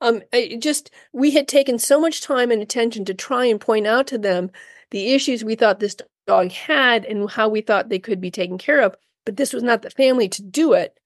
Um, 0.00 0.22
just 0.58 0.90
we 1.12 1.30
had 1.30 1.46
taken 1.46 1.78
so 1.78 2.00
much 2.00 2.20
time 2.20 2.50
and 2.50 2.60
attention 2.60 3.04
to 3.04 3.14
try 3.14 3.44
and 3.44 3.60
point 3.60 3.86
out 3.86 4.08
to 4.08 4.18
them 4.18 4.50
the 4.90 5.12
issues 5.12 5.44
we 5.44 5.54
thought 5.54 5.78
this 5.78 5.96
dog 6.26 6.50
had 6.50 7.04
and 7.04 7.30
how 7.30 7.48
we 7.48 7.60
thought 7.60 7.90
they 7.90 8.00
could 8.00 8.20
be 8.20 8.32
taken 8.32 8.58
care 8.58 8.80
of, 8.80 8.96
but 9.24 9.36
this 9.36 9.52
was 9.52 9.62
not 9.62 9.82
the 9.82 9.90
family 9.90 10.28
to 10.30 10.42
do 10.42 10.72
it. 10.72 10.98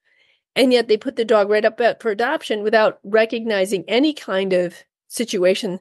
And 0.56 0.72
yet 0.72 0.88
they 0.88 0.96
put 0.96 1.16
the 1.16 1.24
dog 1.24 1.50
right 1.50 1.64
up 1.64 1.78
for 2.00 2.10
adoption 2.10 2.62
without 2.62 2.98
recognizing 3.04 3.84
any 3.86 4.12
kind 4.12 4.52
of 4.52 4.82
situation. 5.06 5.78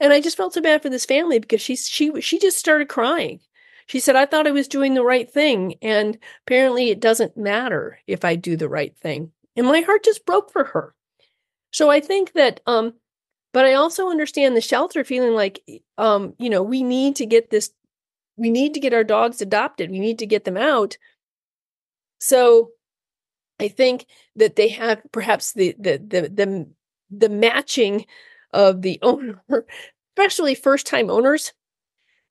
And 0.00 0.12
I 0.12 0.20
just 0.20 0.36
felt 0.36 0.54
so 0.54 0.62
bad 0.62 0.80
for 0.80 0.88
this 0.88 1.04
family 1.04 1.38
because 1.38 1.60
she 1.60 1.76
she 1.76 2.20
she 2.20 2.38
just 2.38 2.58
started 2.58 2.88
crying. 2.88 3.40
She 3.86 4.00
said, 4.00 4.16
"I 4.16 4.26
thought 4.26 4.46
I 4.46 4.52
was 4.52 4.68
doing 4.68 4.94
the 4.94 5.04
right 5.04 5.30
thing, 5.30 5.74
and 5.82 6.18
apparently 6.46 6.90
it 6.90 7.00
doesn't 7.00 7.36
matter 7.36 7.98
if 8.06 8.24
I 8.24 8.36
do 8.36 8.56
the 8.56 8.68
right 8.68 8.96
thing." 8.96 9.32
And 9.56 9.66
my 9.66 9.80
heart 9.80 10.04
just 10.04 10.24
broke 10.24 10.50
for 10.50 10.64
her. 10.64 10.94
So 11.72 11.90
I 11.90 12.00
think 12.00 12.32
that, 12.32 12.60
um, 12.66 12.94
but 13.52 13.64
I 13.64 13.74
also 13.74 14.08
understand 14.08 14.56
the 14.56 14.60
shelter 14.60 15.04
feeling 15.04 15.34
like, 15.34 15.62
um, 15.98 16.34
you 16.38 16.50
know, 16.50 16.62
we 16.62 16.82
need 16.82 17.16
to 17.16 17.26
get 17.26 17.50
this, 17.50 17.70
we 18.36 18.50
need 18.50 18.74
to 18.74 18.80
get 18.80 18.94
our 18.94 19.04
dogs 19.04 19.40
adopted. 19.42 19.90
We 19.90 20.00
need 20.00 20.18
to 20.20 20.26
get 20.26 20.44
them 20.44 20.56
out. 20.56 20.96
So 22.18 22.70
I 23.62 23.68
think 23.68 24.06
that 24.36 24.56
they 24.56 24.68
have 24.68 25.00
perhaps 25.12 25.52
the 25.52 25.74
the 25.78 25.98
the 25.98 26.22
the, 26.28 26.68
the 27.10 27.28
matching 27.28 28.06
of 28.52 28.82
the 28.82 28.98
owner, 29.02 29.42
especially 30.16 30.54
first 30.54 30.86
time 30.86 31.10
owners. 31.10 31.52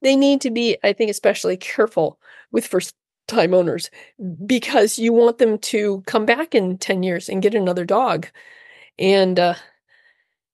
They 0.02 0.16
need 0.16 0.42
to 0.42 0.52
be, 0.52 0.78
I 0.84 0.94
think, 0.94 1.12
especially 1.12 1.58
careful 1.58 2.20
with 2.52 2.68
first 2.68 2.94
time 3.28 3.54
owners 3.54 3.90
because 4.46 5.00
you 5.00 5.14
want 5.14 5.38
them 5.38 5.58
to 5.60 6.04
come 6.08 6.26
back 6.26 6.56
in 6.56 6.78
10 6.78 7.04
years 7.04 7.30
and 7.30 7.42
get 7.42 7.56
another 7.56 7.86
dog 7.86 8.28
and 9.00 9.40
uh, 9.40 9.56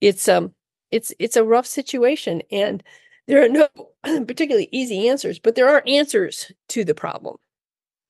it's 0.01 0.27
um 0.27 0.53
it's 0.91 1.13
it's 1.19 1.35
a 1.35 1.43
rough 1.43 1.65
situation, 1.65 2.41
and 2.51 2.83
there 3.27 3.43
are 3.43 3.49
no 3.49 3.67
particularly 4.03 4.69
easy 4.71 5.07
answers, 5.09 5.39
but 5.39 5.55
there 5.55 5.69
are 5.69 5.83
answers 5.87 6.51
to 6.69 6.83
the 6.83 6.95
problem. 6.95 7.37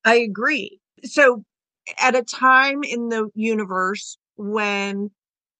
I 0.04 0.16
agree. 0.16 0.80
So, 1.04 1.44
at 1.98 2.16
a 2.16 2.22
time 2.22 2.82
in 2.82 3.08
the 3.08 3.28
universe 3.34 4.18
when 4.36 5.10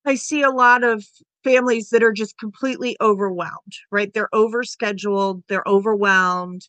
I 0.05 0.15
see 0.15 0.43
a 0.43 0.51
lot 0.51 0.85
of 0.85 1.05
families 1.45 1.91
that 1.91 2.03
are 2.03 2.13
just 2.13 2.39
completely 2.39 2.97
overwhelmed, 3.01 3.73
right? 3.91 4.13
They're 4.13 4.29
overscheduled, 4.35 5.43
they're 5.49 5.67
overwhelmed, 5.67 6.69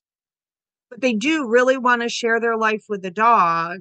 but 0.90 1.02
they 1.02 1.14
do 1.14 1.48
really 1.48 1.78
want 1.78 2.02
to 2.02 2.10
share 2.10 2.40
their 2.40 2.58
life 2.58 2.86
with 2.90 3.02
the 3.02 3.12
dog 3.12 3.80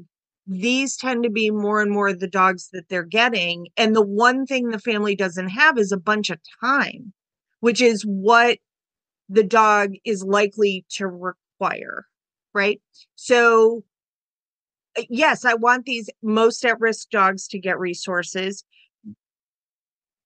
these 0.49 0.97
tend 0.97 1.23
to 1.23 1.31
be 1.31 1.51
more 1.51 1.83
and 1.83 1.91
more 1.91 2.09
of 2.09 2.21
the 2.21 2.27
dogs 2.27 2.71
that 2.73 2.89
they're 2.89 3.05
getting. 3.05 3.69
And 3.77 3.95
the 3.95 4.05
one 4.05 4.47
thing 4.47 4.69
the 4.69 4.79
family 4.79 5.15
doesn't 5.15 5.51
have 5.51 5.77
is 5.77 5.93
a 5.93 5.99
bunch 5.99 6.31
of 6.31 6.41
time, 6.61 7.13
which 7.61 7.83
is 7.83 8.03
what 8.03 8.59
the 9.29 9.45
dog 9.45 9.93
is 10.05 10.25
likely 10.25 10.87
to 10.97 11.07
require. 11.07 12.07
Right. 12.55 12.81
So, 13.15 13.85
yes, 15.09 15.45
I 15.45 15.55
want 15.55 15.85
these 15.85 16.09
most 16.23 16.65
at 16.65 16.81
risk 16.81 17.11
dogs 17.11 17.49
to 17.49 17.59
get 17.59 17.79
resources. 17.79 18.65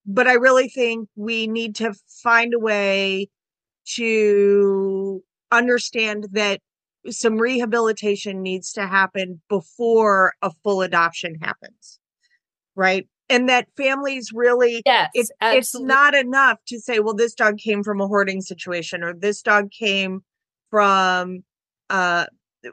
But 0.05 0.27
I 0.27 0.35
really 0.35 0.69
think 0.69 1.09
we 1.15 1.47
need 1.47 1.77
to 1.77 1.95
find 2.23 2.55
a 2.55 2.59
way 2.59 3.29
to 3.95 5.23
understand 5.51 6.29
that 6.33 6.61
some 7.11 7.37
rehabilitation 7.37 8.43
needs 8.43 8.73
to 8.73 8.87
happen 8.87 9.41
before 9.49 10.35
a 10.43 10.51
full 10.63 10.83
adoption 10.83 11.35
happens 11.41 11.99
right 12.75 13.09
and 13.29 13.49
that 13.49 13.67
families 13.77 14.31
really 14.33 14.83
yes, 14.87 15.11
it, 15.15 15.29
it's 15.41 15.79
not 15.79 16.15
enough 16.15 16.59
to 16.67 16.79
say 16.79 17.01
well 17.01 17.15
this 17.15 17.35
dog 17.35 17.59
came 17.59 17.83
from 17.83 18.01
a 18.01 18.07
hoarding 18.07 18.41
situation 18.41 19.03
or 19.03 19.13
this 19.13 19.43
dog 19.43 19.71
came 19.71 20.23
from 20.71 21.43
uh 21.91 22.27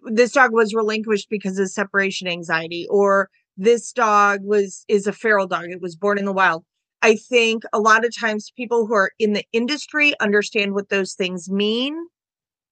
this 0.06 0.32
dog 0.34 0.54
was 0.54 0.74
relinquished 0.74 1.30
because 1.30 1.58
of 1.60 1.70
separation 1.70 2.28
anxiety 2.28 2.88
or 2.90 3.30
this 3.58 3.92
dog 3.92 4.40
was 4.44 4.86
is 4.88 5.08
a 5.08 5.14
feral 5.14 5.48
dog. 5.48 5.66
It 5.70 5.82
was 5.82 5.96
born 5.96 6.18
in 6.18 6.26
the 6.26 6.34
wild. 6.34 6.64
I 7.02 7.16
think 7.16 7.64
a 7.74 7.80
lot 7.80 8.06
of 8.06 8.18
times 8.18 8.52
people 8.56 8.86
who 8.86 8.94
are 8.94 9.12
in 9.20 9.34
the 9.34 9.46
industry 9.54 10.14
understand 10.20 10.74
what 10.74 10.90
those 10.90 11.14
things 11.14 11.50
mean 11.50 11.96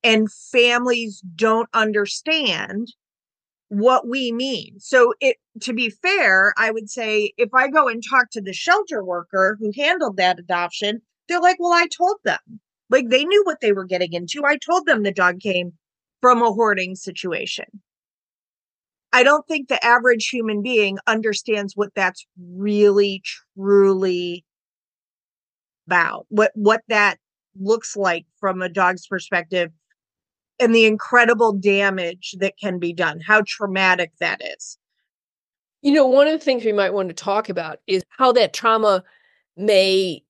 and 0.03 0.31
families 0.31 1.21
don't 1.35 1.69
understand 1.73 2.89
what 3.69 4.07
we 4.07 4.31
mean. 4.31 4.79
So 4.79 5.13
it 5.19 5.37
to 5.61 5.73
be 5.73 5.89
fair, 5.89 6.53
I 6.57 6.71
would 6.71 6.89
say 6.89 7.33
if 7.37 7.49
I 7.53 7.67
go 7.67 7.87
and 7.87 8.01
talk 8.07 8.29
to 8.31 8.41
the 8.41 8.53
shelter 8.53 9.03
worker 9.03 9.57
who 9.59 9.71
handled 9.75 10.17
that 10.17 10.39
adoption, 10.39 11.01
they're 11.27 11.41
like, 11.41 11.57
"Well, 11.59 11.73
I 11.73 11.87
told 11.87 12.17
them." 12.23 12.59
Like 12.89 13.09
they 13.09 13.25
knew 13.25 13.43
what 13.45 13.59
they 13.61 13.73
were 13.73 13.85
getting 13.85 14.13
into. 14.13 14.45
I 14.45 14.57
told 14.57 14.85
them 14.85 15.03
the 15.03 15.11
dog 15.11 15.39
came 15.41 15.73
from 16.21 16.41
a 16.41 16.51
hoarding 16.51 16.95
situation. 16.95 17.65
I 19.13 19.23
don't 19.23 19.47
think 19.47 19.67
the 19.67 19.83
average 19.83 20.27
human 20.27 20.61
being 20.61 20.97
understands 21.07 21.75
what 21.75 21.93
that's 21.95 22.25
really 22.39 23.23
truly 23.55 24.45
about. 25.87 26.25
What 26.29 26.51
what 26.55 26.81
that 26.89 27.17
looks 27.59 27.95
like 27.95 28.25
from 28.39 28.61
a 28.61 28.69
dog's 28.69 29.07
perspective 29.07 29.71
and 30.59 30.73
the 30.73 30.85
incredible 30.85 31.53
damage 31.53 32.35
that 32.39 32.57
can 32.59 32.79
be 32.79 32.93
done, 32.93 33.19
how 33.25 33.43
traumatic 33.45 34.11
that 34.19 34.41
is. 34.43 34.77
You 35.81 35.93
know, 35.93 36.07
one 36.07 36.27
of 36.27 36.33
the 36.33 36.43
things 36.43 36.65
we 36.65 36.73
might 36.73 36.93
want 36.93 37.09
to 37.09 37.15
talk 37.15 37.49
about 37.49 37.79
is 37.87 38.03
how 38.09 38.31
that 38.33 38.53
trauma 38.53 39.03
may 39.55 40.23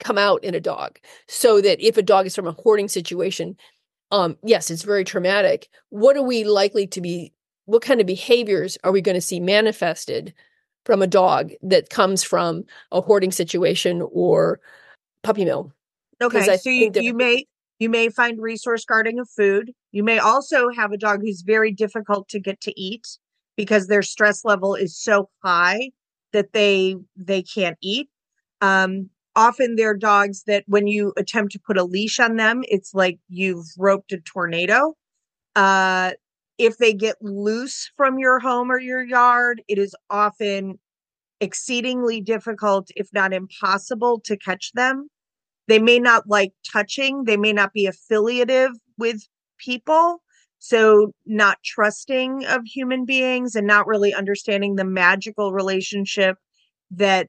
come 0.00 0.18
out 0.18 0.44
in 0.44 0.54
a 0.54 0.60
dog. 0.60 0.98
So 1.26 1.60
that 1.62 1.80
if 1.80 1.96
a 1.96 2.02
dog 2.02 2.26
is 2.26 2.34
from 2.34 2.46
a 2.46 2.52
hoarding 2.52 2.88
situation, 2.88 3.56
um, 4.14 4.38
yes, 4.44 4.70
it's 4.70 4.84
very 4.84 5.02
traumatic. 5.02 5.68
What 5.90 6.16
are 6.16 6.22
we 6.22 6.44
likely 6.44 6.86
to 6.86 7.00
be? 7.00 7.32
What 7.66 7.82
kind 7.82 8.00
of 8.00 8.06
behaviors 8.06 8.78
are 8.84 8.92
we 8.92 9.00
going 9.00 9.16
to 9.16 9.20
see 9.20 9.40
manifested 9.40 10.32
from 10.84 11.02
a 11.02 11.06
dog 11.08 11.50
that 11.62 11.90
comes 11.90 12.22
from 12.22 12.64
a 12.92 13.00
hoarding 13.00 13.32
situation 13.32 14.06
or 14.12 14.60
puppy 15.24 15.44
mill? 15.44 15.72
Okay, 16.22 16.56
so 16.56 16.70
you, 16.70 16.92
you 16.94 17.12
may 17.12 17.46
you 17.80 17.88
may 17.88 18.08
find 18.08 18.40
resource 18.40 18.84
guarding 18.84 19.18
of 19.18 19.28
food. 19.28 19.72
You 19.90 20.04
may 20.04 20.18
also 20.20 20.68
have 20.70 20.92
a 20.92 20.96
dog 20.96 21.20
who's 21.20 21.42
very 21.42 21.72
difficult 21.72 22.28
to 22.28 22.38
get 22.38 22.60
to 22.60 22.80
eat 22.80 23.18
because 23.56 23.88
their 23.88 24.02
stress 24.02 24.44
level 24.44 24.76
is 24.76 24.96
so 24.96 25.28
high 25.42 25.90
that 26.32 26.52
they 26.52 26.94
they 27.16 27.42
can't 27.42 27.78
eat. 27.82 28.08
Um, 28.60 29.10
often 29.36 29.76
they're 29.76 29.96
dogs 29.96 30.44
that 30.46 30.64
when 30.66 30.86
you 30.86 31.12
attempt 31.16 31.52
to 31.52 31.60
put 31.66 31.78
a 31.78 31.84
leash 31.84 32.18
on 32.18 32.36
them, 32.36 32.62
it's 32.64 32.94
like 32.94 33.18
you've 33.28 33.66
roped 33.78 34.12
a 34.12 34.18
tornado. 34.18 34.94
Uh, 35.56 36.12
if 36.58 36.78
they 36.78 36.92
get 36.92 37.16
loose 37.20 37.90
from 37.96 38.18
your 38.18 38.38
home 38.38 38.70
or 38.70 38.78
your 38.78 39.02
yard, 39.02 39.62
it 39.68 39.78
is 39.78 39.94
often 40.08 40.78
exceedingly 41.40 42.20
difficult, 42.20 42.88
if 42.96 43.08
not 43.12 43.32
impossible, 43.32 44.20
to 44.24 44.36
catch 44.36 44.72
them. 44.72 45.08
They 45.66 45.78
may 45.78 45.98
not 45.98 46.28
like 46.28 46.52
touching, 46.70 47.24
they 47.24 47.36
may 47.36 47.52
not 47.52 47.72
be 47.72 47.86
affiliative 47.86 48.70
with 48.98 49.26
people. 49.58 50.22
So, 50.58 51.12
not 51.26 51.58
trusting 51.62 52.46
of 52.46 52.62
human 52.64 53.04
beings 53.04 53.54
and 53.54 53.66
not 53.66 53.86
really 53.86 54.14
understanding 54.14 54.76
the 54.76 54.84
magical 54.84 55.52
relationship 55.52 56.38
that 56.92 57.28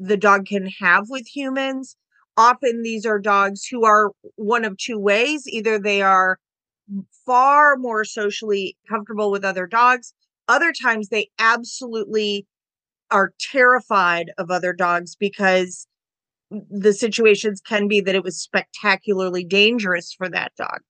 the 0.00 0.16
dog 0.16 0.46
can 0.46 0.66
have 0.80 1.04
with 1.08 1.26
humans. 1.28 1.96
Often, 2.36 2.82
these 2.82 3.06
are 3.06 3.18
dogs 3.18 3.66
who 3.66 3.84
are 3.84 4.10
one 4.36 4.64
of 4.64 4.76
two 4.76 4.98
ways 4.98 5.44
either 5.46 5.78
they 5.78 6.02
are 6.02 6.38
far 7.26 7.76
more 7.76 8.04
socially 8.04 8.76
comfortable 8.88 9.30
with 9.30 9.44
other 9.44 9.66
dogs, 9.66 10.14
other 10.50 10.72
times, 10.72 11.08
they 11.08 11.30
absolutely 11.38 12.44
are 13.12 13.32
terrified 13.40 14.32
of 14.36 14.50
other 14.50 14.72
dogs 14.72 15.14
because 15.14 15.86
the 16.50 16.92
situations 16.92 17.60
can 17.60 17.86
be 17.86 18.00
that 18.00 18.16
it 18.16 18.24
was 18.24 18.40
spectacularly 18.40 19.44
dangerous 19.44 20.12
for 20.12 20.28
that 20.28 20.52
dog. 20.56 20.80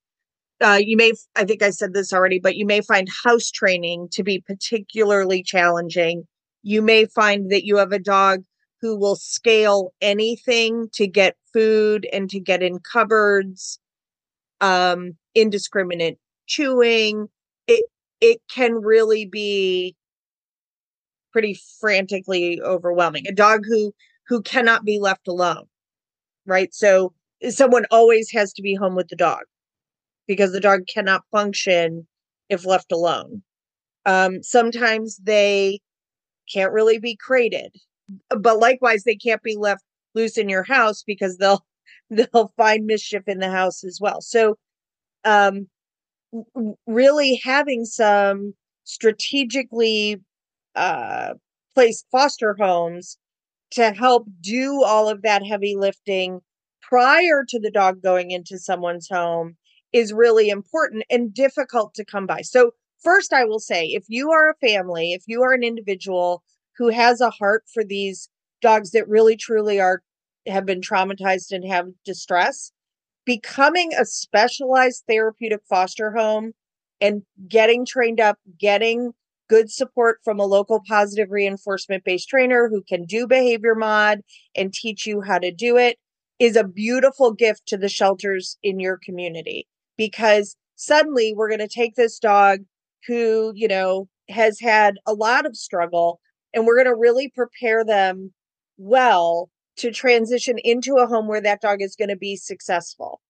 Uh, 0.62 0.78
you 0.82 0.96
may, 0.96 1.12
I 1.36 1.44
think 1.44 1.62
I 1.62 1.70
said 1.70 1.92
this 1.92 2.12
already, 2.12 2.38
but 2.38 2.56
you 2.56 2.64
may 2.64 2.80
find 2.80 3.06
house 3.24 3.50
training 3.50 4.08
to 4.12 4.22
be 4.22 4.40
particularly 4.40 5.42
challenging. 5.42 6.24
You 6.62 6.80
may 6.80 7.04
find 7.04 7.50
that 7.50 7.64
you 7.64 7.76
have 7.76 7.92
a 7.92 7.98
dog 7.98 8.42
who 8.80 8.96
will 8.96 9.16
scale 9.16 9.92
anything 10.00 10.88
to 10.94 11.06
get 11.06 11.36
food 11.52 12.06
and 12.12 12.30
to 12.30 12.40
get 12.40 12.62
in 12.62 12.78
cupboards, 12.78 13.78
um, 14.60 15.16
indiscriminate 15.34 16.18
chewing. 16.46 17.28
It 17.66 17.84
it 18.20 18.40
can 18.50 18.74
really 18.74 19.26
be 19.26 19.94
pretty 21.32 21.58
frantically 21.80 22.60
overwhelming. 22.62 23.26
A 23.28 23.32
dog 23.32 23.62
who 23.66 23.92
who 24.28 24.42
cannot 24.42 24.84
be 24.84 24.98
left 24.98 25.28
alone. 25.28 25.64
Right? 26.46 26.72
So 26.74 27.12
someone 27.48 27.84
always 27.90 28.30
has 28.32 28.52
to 28.54 28.62
be 28.62 28.74
home 28.74 28.94
with 28.94 29.08
the 29.08 29.16
dog 29.16 29.42
because 30.26 30.52
the 30.52 30.60
dog 30.60 30.86
cannot 30.86 31.22
function 31.30 32.06
if 32.48 32.66
left 32.66 32.92
alone. 32.92 33.42
Um, 34.06 34.42
sometimes 34.42 35.18
they 35.22 35.80
can't 36.52 36.72
really 36.72 36.98
be 36.98 37.16
crated, 37.16 37.74
but 38.38 38.58
likewise, 38.58 39.04
they 39.04 39.16
can't 39.16 39.42
be 39.42 39.56
left 39.56 39.84
loose 40.14 40.36
in 40.36 40.48
your 40.48 40.64
house 40.64 41.02
because 41.06 41.36
they'll 41.38 41.64
they'll 42.10 42.52
find 42.56 42.86
mischief 42.86 43.22
in 43.26 43.38
the 43.38 43.50
house 43.50 43.84
as 43.84 43.98
well. 44.00 44.20
So, 44.20 44.56
um, 45.24 45.68
really 46.86 47.40
having 47.42 47.84
some 47.84 48.54
strategically 48.84 50.20
uh, 50.74 51.34
placed 51.74 52.06
foster 52.10 52.56
homes 52.58 53.18
to 53.72 53.92
help 53.92 54.26
do 54.40 54.82
all 54.82 55.08
of 55.08 55.22
that 55.22 55.44
heavy 55.46 55.76
lifting 55.76 56.40
prior 56.82 57.44
to 57.48 57.60
the 57.60 57.70
dog 57.70 58.02
going 58.02 58.32
into 58.32 58.58
someone's 58.58 59.08
home 59.08 59.56
is 59.92 60.12
really 60.12 60.48
important 60.48 61.04
and 61.10 61.32
difficult 61.32 61.94
to 61.94 62.04
come 62.04 62.26
by. 62.26 62.42
So, 62.42 62.72
first, 63.02 63.32
I 63.32 63.44
will 63.44 63.60
say 63.60 63.86
if 63.86 64.04
you 64.08 64.30
are 64.30 64.50
a 64.50 64.66
family, 64.66 65.12
if 65.12 65.22
you 65.26 65.42
are 65.42 65.52
an 65.52 65.62
individual 65.62 66.42
who 66.80 66.88
has 66.88 67.20
a 67.20 67.28
heart 67.28 67.62
for 67.72 67.84
these 67.84 68.30
dogs 68.62 68.92
that 68.92 69.06
really 69.06 69.36
truly 69.36 69.78
are 69.78 70.00
have 70.46 70.64
been 70.64 70.80
traumatized 70.80 71.50
and 71.50 71.70
have 71.70 71.88
distress, 72.06 72.72
becoming 73.26 73.92
a 73.92 74.06
specialized 74.06 75.04
therapeutic 75.06 75.60
foster 75.68 76.10
home 76.12 76.52
and 76.98 77.22
getting 77.46 77.84
trained 77.84 78.18
up, 78.18 78.38
getting 78.58 79.12
good 79.46 79.70
support 79.70 80.20
from 80.24 80.40
a 80.40 80.46
local 80.46 80.80
positive 80.88 81.30
reinforcement 81.30 82.02
based 82.02 82.30
trainer 82.30 82.70
who 82.70 82.82
can 82.88 83.04
do 83.04 83.26
behavior 83.26 83.74
mod 83.74 84.20
and 84.56 84.72
teach 84.72 85.06
you 85.06 85.20
how 85.20 85.38
to 85.38 85.52
do 85.52 85.76
it 85.76 85.98
is 86.38 86.56
a 86.56 86.64
beautiful 86.64 87.30
gift 87.30 87.60
to 87.66 87.76
the 87.76 87.90
shelters 87.90 88.56
in 88.62 88.80
your 88.80 88.98
community 89.04 89.68
because 89.98 90.56
suddenly 90.76 91.34
we're 91.36 91.50
going 91.50 91.60
to 91.60 91.68
take 91.68 91.94
this 91.96 92.18
dog 92.18 92.60
who, 93.06 93.52
you 93.54 93.68
know, 93.68 94.08
has 94.30 94.58
had 94.60 94.94
a 95.06 95.12
lot 95.12 95.44
of 95.44 95.54
struggle 95.54 96.20
and 96.54 96.66
we're 96.66 96.76
going 96.76 96.92
to 96.92 97.00
really 97.00 97.28
prepare 97.28 97.84
them 97.84 98.32
well 98.76 99.50
to 99.76 99.90
transition 99.90 100.56
into 100.58 100.96
a 100.96 101.06
home 101.06 101.26
where 101.26 101.40
that 101.40 101.60
dog 101.60 101.80
is 101.80 101.96
going 101.96 102.08
to 102.08 102.16
be 102.16 102.36
successful. 102.36 103.20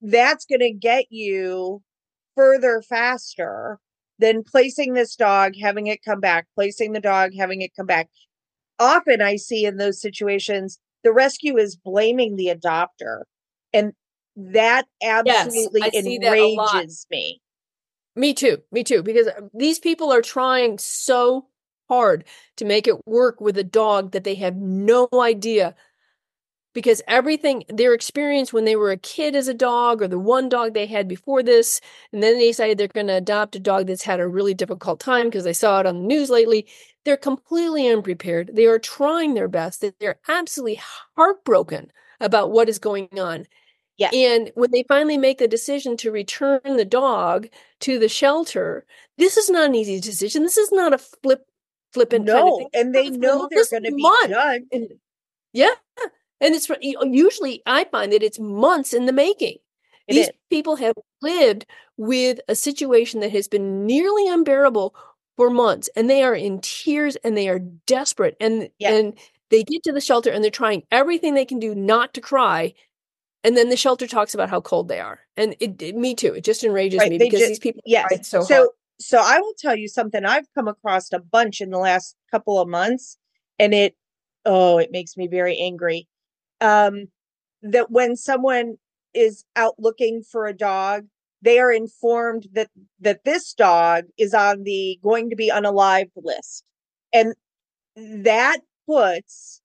That's 0.00 0.44
going 0.44 0.60
to 0.60 0.72
get 0.72 1.06
you 1.10 1.82
further 2.36 2.82
faster 2.82 3.78
than 4.18 4.44
placing 4.44 4.94
this 4.94 5.16
dog, 5.16 5.54
having 5.60 5.86
it 5.86 6.04
come 6.04 6.20
back, 6.20 6.46
placing 6.54 6.92
the 6.92 7.00
dog, 7.00 7.32
having 7.36 7.62
it 7.62 7.72
come 7.76 7.86
back. 7.86 8.08
Often 8.78 9.22
I 9.22 9.36
see 9.36 9.64
in 9.64 9.76
those 9.76 10.00
situations, 10.00 10.78
the 11.02 11.12
rescue 11.12 11.56
is 11.56 11.76
blaming 11.76 12.36
the 12.36 12.46
adopter. 12.46 13.22
And 13.72 13.92
that 14.36 14.86
absolutely 15.02 15.82
yes, 15.92 16.06
enrages 16.06 17.06
me. 17.10 17.40
Me 18.14 18.34
too. 18.34 18.58
Me 18.70 18.84
too. 18.84 19.02
Because 19.02 19.26
uh, 19.26 19.40
these 19.54 19.78
people 19.78 20.12
are 20.12 20.22
trying 20.22 20.78
so 20.78 21.46
hard 21.92 22.24
to 22.56 22.64
make 22.64 22.86
it 22.86 23.06
work 23.06 23.40
with 23.40 23.58
a 23.58 23.64
dog 23.64 24.12
that 24.12 24.24
they 24.24 24.34
have 24.34 24.56
no 24.56 25.08
idea 25.12 25.74
because 26.74 27.02
everything 27.06 27.64
their 27.68 27.92
experience 27.92 28.50
when 28.52 28.64
they 28.64 28.76
were 28.76 28.90
a 28.90 28.96
kid 28.96 29.36
as 29.36 29.46
a 29.46 29.54
dog 29.54 30.00
or 30.00 30.08
the 30.08 30.18
one 30.18 30.48
dog 30.48 30.72
they 30.72 30.86
had 30.86 31.06
before 31.06 31.42
this 31.42 31.80
and 32.12 32.22
then 32.22 32.38
they 32.38 32.48
decided 32.48 32.78
they're 32.78 32.88
going 32.88 33.06
to 33.06 33.16
adopt 33.16 33.56
a 33.56 33.60
dog 33.60 33.86
that's 33.86 34.04
had 34.04 34.20
a 34.20 34.28
really 34.28 34.54
difficult 34.54 35.00
time 35.00 35.26
because 35.26 35.44
they 35.44 35.52
saw 35.52 35.80
it 35.80 35.86
on 35.86 35.96
the 35.96 36.06
news 36.06 36.30
lately 36.30 36.66
they're 37.04 37.16
completely 37.16 37.86
unprepared 37.88 38.50
they 38.54 38.64
are 38.66 38.78
trying 38.78 39.34
their 39.34 39.48
best 39.48 39.84
they're 40.00 40.18
absolutely 40.28 40.80
heartbroken 41.16 41.90
about 42.20 42.50
what 42.50 42.68
is 42.68 42.78
going 42.78 43.08
on 43.18 43.46
yeah. 43.98 44.10
And 44.14 44.50
when 44.54 44.70
they 44.70 44.84
finally 44.88 45.18
make 45.18 45.38
the 45.38 45.46
decision 45.46 45.96
to 45.98 46.10
return 46.10 46.60
the 46.64 46.84
dog 46.84 47.48
to 47.80 47.98
the 47.98 48.08
shelter, 48.08 48.86
this 49.18 49.36
is 49.36 49.50
not 49.50 49.66
an 49.66 49.74
easy 49.74 50.00
decision. 50.00 50.42
This 50.42 50.56
is 50.56 50.72
not 50.72 50.94
a 50.94 50.98
flip 50.98 51.46
flippant 51.92 52.24
no, 52.26 52.32
kind 52.34 52.48
of 52.48 52.58
thing. 52.58 52.68
And 52.74 52.94
they 52.94 53.10
know 53.10 53.48
they're 53.50 53.64
going 53.70 53.84
to 53.84 53.92
be 53.92 54.02
done. 54.28 54.66
And, 54.72 54.88
yeah. 55.52 55.70
And 56.40 56.54
it's 56.54 56.68
usually 57.10 57.62
I 57.66 57.84
find 57.84 58.12
that 58.12 58.22
it's 58.22 58.38
months 58.40 58.92
in 58.92 59.06
the 59.06 59.12
making. 59.12 59.58
It 60.08 60.14
These 60.14 60.26
is. 60.28 60.32
people 60.50 60.76
have 60.76 60.94
lived 61.20 61.66
with 61.96 62.40
a 62.48 62.54
situation 62.56 63.20
that 63.20 63.30
has 63.30 63.46
been 63.46 63.86
nearly 63.86 64.28
unbearable 64.28 64.94
for 65.36 65.50
months 65.50 65.88
and 65.94 66.10
they 66.10 66.22
are 66.24 66.34
in 66.34 66.60
tears 66.60 67.16
and 67.16 67.36
they 67.36 67.48
are 67.48 67.60
desperate 67.86 68.36
and 68.40 68.68
Yeah. 68.78 68.92
and 68.92 69.18
they 69.50 69.62
get 69.62 69.82
to 69.84 69.92
the 69.92 70.00
shelter 70.00 70.30
and 70.30 70.42
they're 70.42 70.50
trying 70.50 70.82
everything 70.90 71.34
they 71.34 71.44
can 71.44 71.58
do 71.60 71.74
not 71.74 72.12
to 72.14 72.20
cry 72.20 72.74
and 73.44 73.56
then 73.56 73.68
the 73.70 73.76
shelter 73.76 74.06
talks 74.06 74.34
about 74.34 74.50
how 74.50 74.60
cold 74.60 74.88
they 74.88 75.00
are 75.00 75.20
and 75.36 75.54
it, 75.60 75.80
it- 75.80 75.94
me 75.96 76.14
too 76.14 76.34
it 76.34 76.44
just 76.44 76.64
enrages 76.64 76.98
Right, 77.00 77.10
me 77.10 77.18
because 77.18 77.40
ju- 77.40 77.46
these 77.46 77.58
people 77.60 77.80
Yes. 77.86 78.28
so, 78.28 78.42
So 78.42 78.54
hard. 78.56 78.68
So 79.02 79.18
I 79.22 79.40
will 79.40 79.54
tell 79.58 79.76
you 79.76 79.88
something 79.88 80.24
I've 80.24 80.52
come 80.54 80.68
across 80.68 81.12
a 81.12 81.18
bunch 81.18 81.60
in 81.60 81.70
the 81.70 81.78
last 81.78 82.16
couple 82.30 82.60
of 82.60 82.68
months 82.68 83.18
and 83.58 83.74
it 83.74 83.94
oh 84.44 84.78
it 84.78 84.90
makes 84.90 85.16
me 85.16 85.28
very 85.28 85.58
angry. 85.58 86.08
Um 86.60 87.06
that 87.62 87.90
when 87.90 88.16
someone 88.16 88.76
is 89.14 89.44
out 89.56 89.74
looking 89.78 90.22
for 90.22 90.46
a 90.46 90.56
dog, 90.56 91.06
they 91.42 91.58
are 91.58 91.72
informed 91.72 92.46
that 92.52 92.70
that 93.00 93.24
this 93.24 93.52
dog 93.52 94.04
is 94.18 94.34
on 94.34 94.62
the 94.64 94.98
going 95.02 95.30
to 95.30 95.36
be 95.36 95.50
unalived 95.50 96.10
list. 96.16 96.64
And 97.12 97.34
that 97.96 98.58
puts 98.86 99.60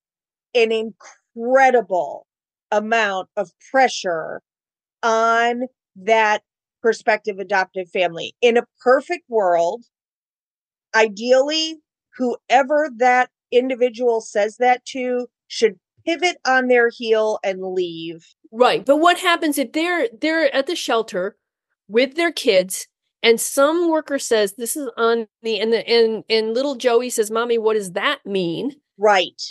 an 0.54 0.72
incredible 0.72 2.26
amount 2.72 3.30
of 3.38 3.52
pressure 3.72 4.42
on 5.04 5.64
that 5.96 6.42
prospective 6.88 7.38
adoptive 7.38 7.90
family. 7.90 8.34
In 8.42 8.56
a 8.56 8.64
perfect 8.82 9.26
world, 9.28 9.84
ideally, 10.96 11.76
whoever 12.18 12.90
that 12.98 13.30
individual 13.52 14.22
says 14.22 14.56
that 14.58 14.86
to 14.86 15.28
should 15.48 15.76
pivot 16.06 16.38
on 16.46 16.68
their 16.68 16.90
heel 16.90 17.40
and 17.44 17.62
leave. 17.74 18.26
right 18.52 18.86
but 18.86 18.98
what 18.98 19.20
happens 19.20 19.58
if 19.58 19.74
they're 19.74 20.08
they're 20.22 20.54
at 20.56 20.66
the 20.68 20.76
shelter 20.76 21.36
with 21.90 22.16
their 22.16 22.32
kids 22.32 22.88
and 23.22 23.40
some 23.42 23.90
worker 23.90 24.18
says 24.18 24.54
this 24.54 24.78
is 24.78 24.90
on 24.98 25.28
the 25.44 25.60
and 25.60 25.74
the 25.74 25.86
and 25.88 26.24
and 26.30 26.54
little 26.54 26.76
joey 26.76 27.10
says 27.10 27.30
mommy 27.30 27.58
what 27.58 27.74
does 27.74 27.92
that 27.92 28.20
mean 28.26 28.72
Right. 28.98 29.42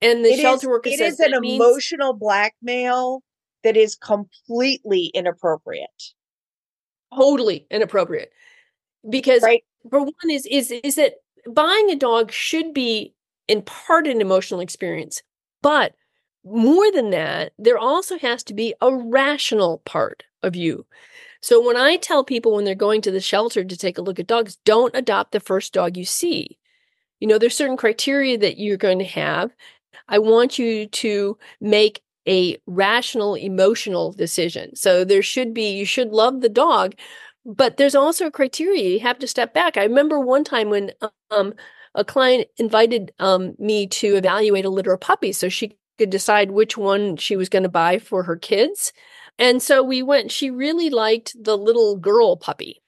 and 0.00 0.24
the 0.24 0.30
It 0.30 0.34
is, 0.34 0.40
shelter 0.42 0.68
worker 0.70 0.88
it 0.88 0.98
says 0.98 1.14
is 1.14 1.20
an 1.20 1.32
"That 1.32 1.40
means-" 1.42 1.60
emotional 1.62 2.12
blackmail 2.14 3.22
that 3.64 3.76
is 3.76 3.96
completely 3.96 5.06
inappropriate. 5.14 6.12
totally 7.16 7.66
inappropriate 7.70 8.32
because 9.10 9.42
Right. 9.42 9.64
for 9.90 10.00
one 10.00 10.30
is 10.30 10.46
is 10.46 10.70
is 10.70 10.96
that 10.96 11.14
buying 11.48 11.90
a 11.90 11.96
dog 11.96 12.32
should 12.32 12.74
be 12.74 13.14
in 13.48 13.62
part 13.62 14.06
an 14.06 14.20
emotional 14.20 14.60
experience 14.60 15.22
but 15.62 15.94
more 16.44 16.90
than 16.92 17.10
that 17.10 17.52
there 17.58 17.78
also 17.78 18.18
has 18.18 18.42
to 18.44 18.54
be 18.54 18.74
a 18.80 18.94
rational 18.94 19.78
part 19.84 20.24
of 20.42 20.56
you 20.56 20.86
so 21.42 21.64
when 21.66 21.76
i 21.76 21.96
tell 21.96 22.24
people 22.24 22.54
when 22.54 22.64
they're 22.64 22.74
going 22.74 23.02
to 23.02 23.10
the 23.12 23.20
shelter 23.20 23.64
to 23.64 23.76
take 23.76 23.98
a 23.98 24.02
look 24.02 24.18
at 24.20 24.26
dogs 24.28 24.56
don't 24.64 24.96
adopt 24.96 25.32
the 25.32 25.40
first 25.40 25.72
dog 25.72 25.96
you 25.96 26.04
see 26.04 26.58
you 27.20 27.28
know 27.28 27.38
there's 27.38 27.56
certain 27.56 27.76
criteria 27.76 28.38
that 28.38 28.58
you're 28.58 28.76
going 28.76 28.98
to 28.98 29.04
have 29.04 29.52
i 30.08 30.18
want 30.18 30.58
you 30.58 30.86
to 30.88 31.38
make 31.60 32.02
a 32.28 32.58
rational 32.66 33.34
emotional 33.34 34.12
decision. 34.12 34.74
So 34.76 35.04
there 35.04 35.22
should 35.22 35.54
be 35.54 35.70
you 35.76 35.84
should 35.86 36.10
love 36.12 36.40
the 36.40 36.48
dog 36.48 36.94
but 37.44 37.76
there's 37.76 37.94
also 37.94 38.26
a 38.26 38.30
criteria. 38.30 38.88
You 38.90 39.00
have 39.00 39.18
to 39.20 39.26
step 39.28 39.54
back. 39.54 39.76
I 39.76 39.84
remember 39.84 40.18
one 40.20 40.44
time 40.44 40.70
when 40.70 40.90
um 41.30 41.54
a 41.94 42.04
client 42.04 42.48
invited 42.58 43.12
um 43.18 43.54
me 43.58 43.86
to 43.88 44.16
evaluate 44.16 44.64
a 44.64 44.70
litter 44.70 44.92
of 44.92 45.00
puppies 45.00 45.38
so 45.38 45.48
she 45.48 45.76
could 45.98 46.10
decide 46.10 46.50
which 46.50 46.76
one 46.76 47.16
she 47.16 47.36
was 47.36 47.48
going 47.48 47.62
to 47.62 47.68
buy 47.68 47.98
for 47.98 48.22
her 48.24 48.36
kids. 48.36 48.92
And 49.38 49.62
so 49.62 49.82
we 49.82 50.02
went 50.02 50.30
she 50.32 50.50
really 50.50 50.90
liked 50.90 51.36
the 51.42 51.56
little 51.56 51.96
girl 51.96 52.36
puppy. 52.36 52.82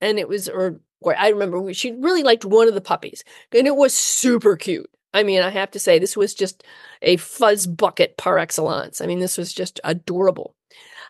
And 0.00 0.18
it 0.18 0.28
was 0.28 0.48
or, 0.48 0.80
or 1.00 1.16
i 1.18 1.28
remember 1.28 1.72
she 1.74 1.92
really 1.92 2.22
liked 2.22 2.44
one 2.44 2.68
of 2.68 2.74
the 2.74 2.80
puppies. 2.80 3.24
And 3.52 3.66
it 3.66 3.76
was 3.76 3.94
super 3.94 4.56
cute 4.56 4.90
i 5.14 5.22
mean 5.22 5.42
i 5.42 5.50
have 5.50 5.70
to 5.70 5.78
say 5.78 5.98
this 5.98 6.16
was 6.16 6.34
just 6.34 6.64
a 7.02 7.16
fuzz 7.16 7.66
bucket 7.66 8.16
par 8.16 8.38
excellence 8.38 9.00
i 9.00 9.06
mean 9.06 9.20
this 9.20 9.38
was 9.38 9.52
just 9.52 9.80
adorable 9.84 10.54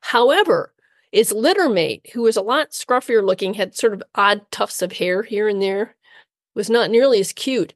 however 0.02 0.72
its 1.12 1.32
litter 1.32 1.68
mate, 1.68 2.10
who 2.12 2.22
was 2.22 2.36
a 2.36 2.42
lot 2.42 2.72
scruffier 2.72 3.24
looking, 3.24 3.54
had 3.54 3.74
sort 3.74 3.94
of 3.94 4.02
odd 4.14 4.42
tufts 4.50 4.82
of 4.82 4.92
hair 4.92 5.22
here 5.22 5.48
and 5.48 5.62
there, 5.62 5.96
was 6.54 6.68
not 6.68 6.90
nearly 6.90 7.20
as 7.20 7.32
cute. 7.32 7.72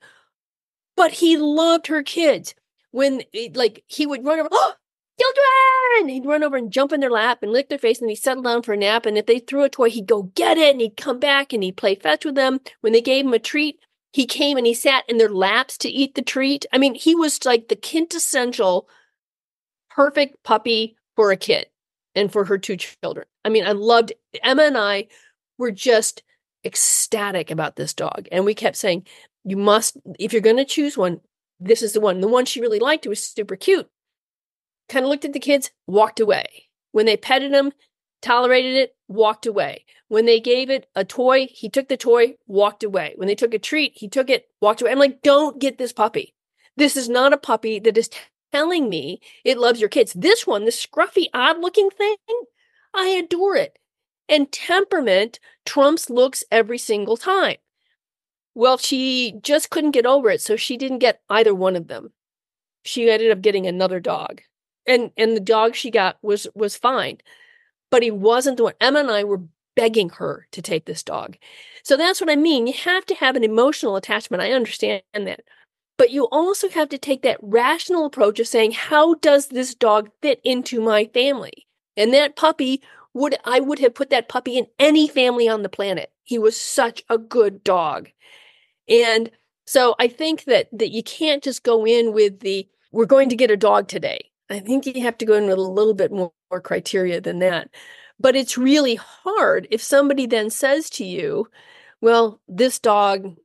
But 0.97 1.13
he 1.13 1.37
loved 1.37 1.87
her 1.87 2.03
kids. 2.03 2.55
When, 2.91 3.23
like, 3.55 3.85
he 3.87 4.07
would 4.07 4.25
run 4.25 4.41
over, 4.41 4.51
oh, 4.53 4.75
children! 5.19 6.11
He'd 6.11 6.27
run 6.27 6.43
over 6.43 6.57
and 6.57 6.71
jump 6.71 6.93
in 6.93 7.01
their 7.01 7.11
lap 7.11 7.43
and 7.43 7.51
lick 7.51 7.71
their 7.71 7.79
face, 7.79 8.01
and 8.01 8.11
he'd 8.11 8.17
settle 8.17 8.43
down 8.43 8.63
for 8.63 8.75
a 8.75 8.77
nap. 8.77 9.07
And 9.07 9.17
if 9.17 9.25
they 9.25 9.39
threw 9.39 9.65
a 9.65 9.71
toy, 9.71 9.89
he'd 9.89 10.07
go 10.07 10.25
get 10.35 10.59
it, 10.59 10.73
and 10.73 10.81
he'd 10.83 10.99
come 10.99 11.19
back 11.19 11.55
and 11.55 11.63
he'd 11.63 11.79
play 11.79 11.95
fetch 11.95 12.27
with 12.27 12.35
them. 12.35 12.61
When 12.83 12.93
they 12.93 13.01
gave 13.01 13.25
him 13.25 13.33
a 13.33 13.39
treat, 13.39 13.79
he 14.13 14.27
came 14.27 14.57
and 14.57 14.67
he 14.67 14.75
sat 14.75 15.05
in 15.09 15.19
their 15.19 15.31
laps 15.31 15.79
to 15.79 15.89
eat 15.89 16.15
the 16.15 16.23
treat. 16.23 16.67
I 16.73 16.79
mean, 16.79 16.95
he 16.95 17.15
was 17.15 17.45
like 17.45 17.69
the 17.69 17.77
quintessential 17.77 18.89
perfect 19.91 20.43
puppy 20.45 20.97
for 21.17 21.33
a 21.33 21.37
kid 21.37 21.67
and 22.15 22.31
for 22.31 22.45
her 22.45 22.59
two 22.59 22.77
children. 22.77 23.27
I 23.45 23.49
mean, 23.49 23.67
I 23.67 23.73
loved 23.73 24.13
Emma 24.43 24.65
and 24.65 24.77
I 24.77 25.09
were 25.59 25.71
just 25.71 26.23
ecstatic 26.65 27.51
about 27.51 27.77
this 27.77 27.95
dog. 27.95 28.29
And 28.31 28.45
we 28.45 28.55
kept 28.55 28.77
saying, 28.77 29.07
you 29.45 29.57
must, 29.57 29.97
if 30.19 30.33
you're 30.33 30.43
going 30.43 30.57
to 30.59 30.65
choose 30.65 30.97
one, 30.97 31.21
this 31.59 31.83
is 31.83 31.93
the 31.93 32.01
one. 32.01 32.21
The 32.21 32.29
one 32.29 32.45
she 32.45 32.61
really 32.61 32.79
liked 32.79 33.07
was 33.07 33.25
super 33.25 33.57
cute. 33.57 33.89
Kind 34.89 35.05
of 35.05 35.11
looked 35.11 35.25
at 35.25 35.33
the 35.33 35.41
kids, 35.41 35.71
walked 35.87 36.21
away. 36.21 36.69
When 36.93 37.07
they 37.07 37.17
petted 37.17 37.53
him, 37.53 37.73
tolerated 38.23 38.75
it, 38.75 38.97
walked 39.09 39.47
away. 39.47 39.85
When 40.09 40.25
they 40.27 40.41
gave 40.41 40.71
it 40.71 40.89
a 40.95 41.05
toy, 41.05 41.49
he 41.51 41.69
took 41.69 41.89
the 41.89 41.97
toy, 41.97 42.35
walked 42.47 42.83
away. 42.83 43.15
When 43.17 43.29
they 43.29 43.35
took 43.35 43.53
a 43.53 43.59
treat, 43.59 43.93
he 43.97 44.09
took 44.09 44.31
it, 44.31 44.49
walked 44.61 44.81
away. 44.81 44.93
I'm 44.93 44.99
like, 44.99 45.23
don't 45.23 45.61
get 45.61 45.79
this 45.79 45.93
puppy. 45.93 46.35
This 46.77 46.97
is 46.97 47.09
not 47.09 47.33
a 47.33 47.39
puppy 47.39 47.79
that 47.81 47.99
is 47.99 48.11
telling 48.53 48.89
me 48.89 49.21
it 49.45 49.59
loves 49.59 49.81
your 49.81 49.89
kids. 49.89 50.13
This 50.13 50.47
one, 50.47 50.65
this 50.65 50.85
scruffy, 50.85 51.27
odd 51.35 51.61
looking 51.61 51.91
thing, 51.91 52.17
I 52.95 53.09
adore 53.09 53.57
it. 53.57 53.79
And 54.29 54.51
temperament 54.51 55.41
trumps 55.67 56.09
looks 56.09 56.45
every 56.51 56.79
single 56.79 57.17
time. 57.17 57.57
Well, 58.55 58.79
she 58.79 59.35
just 59.43 59.71
couldn't 59.71 59.93
get 59.93 60.07
over 60.07 60.31
it, 60.31 60.41
so 60.41 60.57
she 60.57 60.77
didn't 60.77 60.99
get 60.99 61.23
either 61.29 61.55
one 61.55 61.77
of 61.77 61.89
them. 61.89 62.13
She 62.85 63.11
ended 63.11 63.31
up 63.31 63.41
getting 63.41 63.67
another 63.67 64.01
dog. 64.01 64.43
And 64.87 65.11
and 65.17 65.37
the 65.37 65.41
dog 65.41 65.75
she 65.75 65.91
got 65.91 66.19
was 66.23 66.47
was 66.55 66.77
fine. 66.77 67.19
But 67.93 68.03
he 68.03 68.11
wasn't 68.11 68.57
the 68.57 68.65
one. 68.65 68.75
Emma 68.81 68.99
and 68.99 69.11
I 69.11 69.23
were 69.23 69.43
begging 69.77 70.09
her 70.11 70.49
to 70.51 70.61
take 70.61 70.87
this 70.87 71.03
dog. 71.03 71.37
So 71.85 71.97
that's 71.97 72.21
what 72.21 72.31
I 72.31 72.37
mean. 72.37 72.67
You 72.67 72.73
have 72.73 73.07
to 73.07 73.15
have 73.15 73.37
an 73.37 73.45
emotional 73.45 73.97
attachment. 73.97 74.43
I 74.43 74.53
understand 74.53 75.03
that. 75.15 75.43
But 75.99 76.11
you 76.11 76.25
also 76.33 76.69
have 76.71 76.89
to 76.89 76.99
take 76.99 77.23
that 77.23 77.39
rational 77.41 78.07
approach 78.07 78.41
of 78.41 78.49
saying, 78.49 78.73
how 78.73 79.15
does 79.15 79.49
this 79.49 79.75
dog 79.75 80.11
fit 80.23 80.41
into 80.43 80.81
my 80.81 81.05
family? 81.13 81.67
And 81.97 82.13
that 82.15 82.35
puppy 82.35 82.83
would, 83.15 83.37
I 83.45 83.61
would 83.61 83.79
have 83.79 83.95
put 83.95 84.11
that 84.11 84.29
puppy 84.29 84.57
in 84.57 84.67
any 84.79 85.07
family 85.07 85.49
on 85.49 85.63
the 85.63 85.69
planet. 85.69 86.11
He 86.25 86.39
was 86.39 86.59
such 86.59 87.05
a 87.09 87.19
good 87.19 87.63
dog. 87.63 88.09
And 88.89 89.31
so 89.67 89.95
I 89.99 90.09
think 90.09 90.45
that, 90.45 90.69
that 90.73 90.91
you 90.91 91.03
can't 91.03 91.43
just 91.43 91.63
go 91.63 91.87
in 91.87 92.13
with 92.13 92.41
the, 92.41 92.67
we're 92.91 93.05
going 93.05 93.29
to 93.29 93.37
get 93.37 93.51
a 93.51 93.57
dog 93.57 93.87
today. 93.87 94.32
I 94.51 94.61
think 94.61 94.87
you 94.87 95.03
have 95.03 95.19
to 95.19 95.25
go 95.27 95.35
in 95.35 95.47
with 95.47 95.59
a 95.59 95.63
little 95.63 95.95
bit 95.95 96.13
more, 96.13 96.33
more 96.51 96.61
criteria 96.61 97.21
than 97.21 97.39
that. 97.41 97.69
But 98.19 98.37
it's 98.37 98.59
really 98.59 98.97
hard 98.97 99.67
if 99.71 99.83
somebody 99.83 100.27
then 100.27 100.51
says 100.51 100.91
to 100.91 101.05
you, 101.05 101.49
well, 102.01 102.41
this 102.49 102.79
dog 102.79 103.37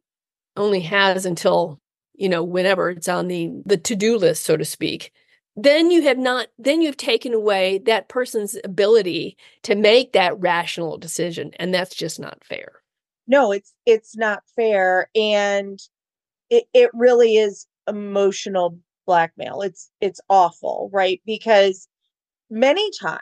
only 0.58 0.82
has 0.82 1.26
until 1.26 1.80
you 2.16 2.30
know 2.30 2.44
whenever 2.44 2.90
it's 2.92 3.10
on 3.10 3.28
the 3.28 3.52
the 3.66 3.78
to-do 3.78 4.18
list 4.18 4.44
so 4.44 4.58
to 4.58 4.66
speak 4.66 5.12
then 5.56 5.92
you 5.92 6.04
have 6.04 6.18
not 6.18 6.48
then 6.60 6.82
you've 6.82 6.98
taken 6.98 7.34
away 7.34 7.80
that 7.80 8.10
person's 8.10 8.58
ability 8.64 9.38
to 9.64 9.76
make 9.76 10.14
that 10.14 10.40
rational 10.40 10.98
decision 10.98 11.52
and 11.60 11.74
that's 11.74 11.96
just 11.96 12.20
not 12.20 12.44
fair 12.44 12.82
No, 13.28 13.52
it's 13.52 13.74
it's 13.86 14.16
not 14.18 14.44
fair 14.56 15.10
and 15.16 15.80
it 16.50 16.66
it 16.74 16.92
really 16.94 17.38
is 17.38 17.68
emotional 17.88 18.80
blackmail. 19.08 19.62
It's 19.62 19.92
it's 20.02 20.22
awful, 20.30 20.92
right? 20.94 21.22
Because 21.26 21.88
many 22.52 22.90
times 23.02 23.22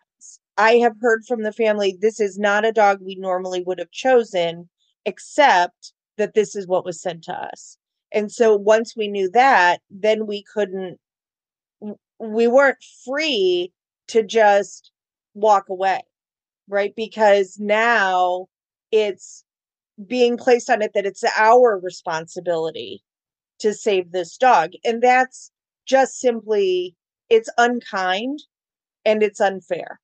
I 0.58 0.74
have 0.78 0.96
heard 1.02 1.26
from 1.28 1.44
the 1.44 1.54
family 1.54 1.98
this 2.00 2.20
is 2.20 2.40
not 2.40 2.66
a 2.66 2.74
dog 2.74 3.00
we 3.02 3.16
normally 3.16 3.64
would 3.64 3.80
have 3.80 3.92
chosen 3.92 4.70
except 5.06 5.94
that 6.18 6.34
this 6.34 6.56
is 6.56 6.68
what 6.68 6.86
was 6.86 7.02
sent 7.02 7.24
to 7.26 7.34
us. 7.34 7.78
And 8.12 8.32
so 8.32 8.56
once 8.56 8.96
we 8.98 9.08
knew 9.08 9.30
that, 9.32 9.82
then 9.90 10.28
we 10.28 10.44
couldn't 10.54 11.00
we 12.20 12.48
weren't 12.48 12.84
free 13.06 13.72
to 14.08 14.24
just 14.24 14.92
walk 15.34 15.70
away, 15.70 16.02
right? 16.70 16.94
Because 16.96 17.58
now 17.60 18.48
it's 18.92 19.44
being 20.08 20.38
placed 20.38 20.70
on 20.70 20.82
it 20.82 20.92
that 20.94 21.06
it's 21.06 21.24
our 21.38 21.80
responsibility 21.80 23.04
to 23.60 23.74
save 23.74 24.12
this 24.12 24.38
dog. 24.38 24.72
And 24.84 25.02
that's 25.02 25.52
just 25.86 26.20
simply, 26.20 26.96
it's 27.30 27.50
unkind 27.58 28.40
and 29.06 29.24
it's 29.24 29.40
unfair. 29.42 30.00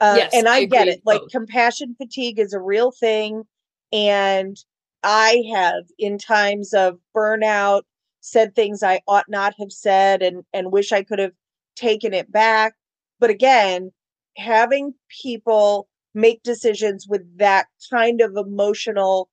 Uh, 0.00 0.14
Yes, 0.18 0.30
and 0.34 0.48
I 0.48 0.58
I, 0.58 0.64
get 0.66 0.88
it. 0.88 1.02
Like 1.04 1.20
both. 1.22 1.30
compassion 1.30 1.94
fatigue 1.98 2.38
is 2.38 2.52
a 2.52 2.60
real 2.60 2.90
thing. 2.92 3.44
And 3.92 4.56
I 5.02 5.44
have 5.54 5.84
in 5.98 6.18
times 6.18 6.74
of 6.74 6.98
burnout 7.14 7.82
said 8.20 8.54
things 8.54 8.82
I 8.82 9.00
ought 9.06 9.28
not 9.28 9.54
have 9.58 9.72
said 9.72 10.22
and 10.22 10.44
and 10.52 10.72
wish 10.72 10.92
I 10.92 11.02
could 11.02 11.18
have 11.18 11.32
taken 11.76 12.12
it 12.14 12.30
back. 12.30 12.74
But 13.20 13.30
again, 13.30 13.92
having 14.36 14.94
people 15.22 15.88
make 16.14 16.42
decisions 16.42 17.06
with 17.08 17.22
that 17.38 17.66
kind 17.90 18.20
of 18.20 18.36
emotional 18.36 19.28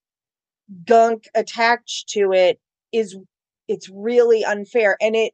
gunk 0.85 1.27
attached 1.35 2.09
to 2.09 2.31
it 2.33 2.59
is 2.91 3.17
it's 3.67 3.89
really 3.89 4.43
unfair 4.43 4.97
and 5.01 5.15
it 5.15 5.33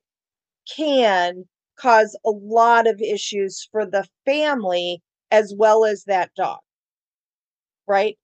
can 0.76 1.46
cause 1.78 2.18
a 2.26 2.30
lot 2.30 2.88
of 2.88 3.02
issues 3.02 3.68
for 3.72 3.86
the 3.86 4.06
family 4.26 5.02
as 5.32 5.54
well 5.58 5.86
as 5.86 6.04
that 6.06 6.34
dog 6.36 6.60
right? 7.90 8.18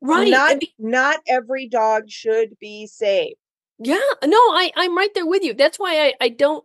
Right 0.00 0.30
not 0.30 0.60
be- 0.60 0.74
not 0.78 1.20
every 1.26 1.68
dog 1.68 2.08
should 2.08 2.56
be 2.58 2.86
saved. 2.86 3.36
Yeah 3.78 3.98
no 4.24 4.36
i 4.36 4.70
i'm 4.76 4.96
right 4.96 5.12
there 5.14 5.26
with 5.26 5.42
you. 5.42 5.52
That's 5.52 5.78
why 5.78 6.06
i 6.06 6.14
i 6.20 6.28
don't 6.30 6.64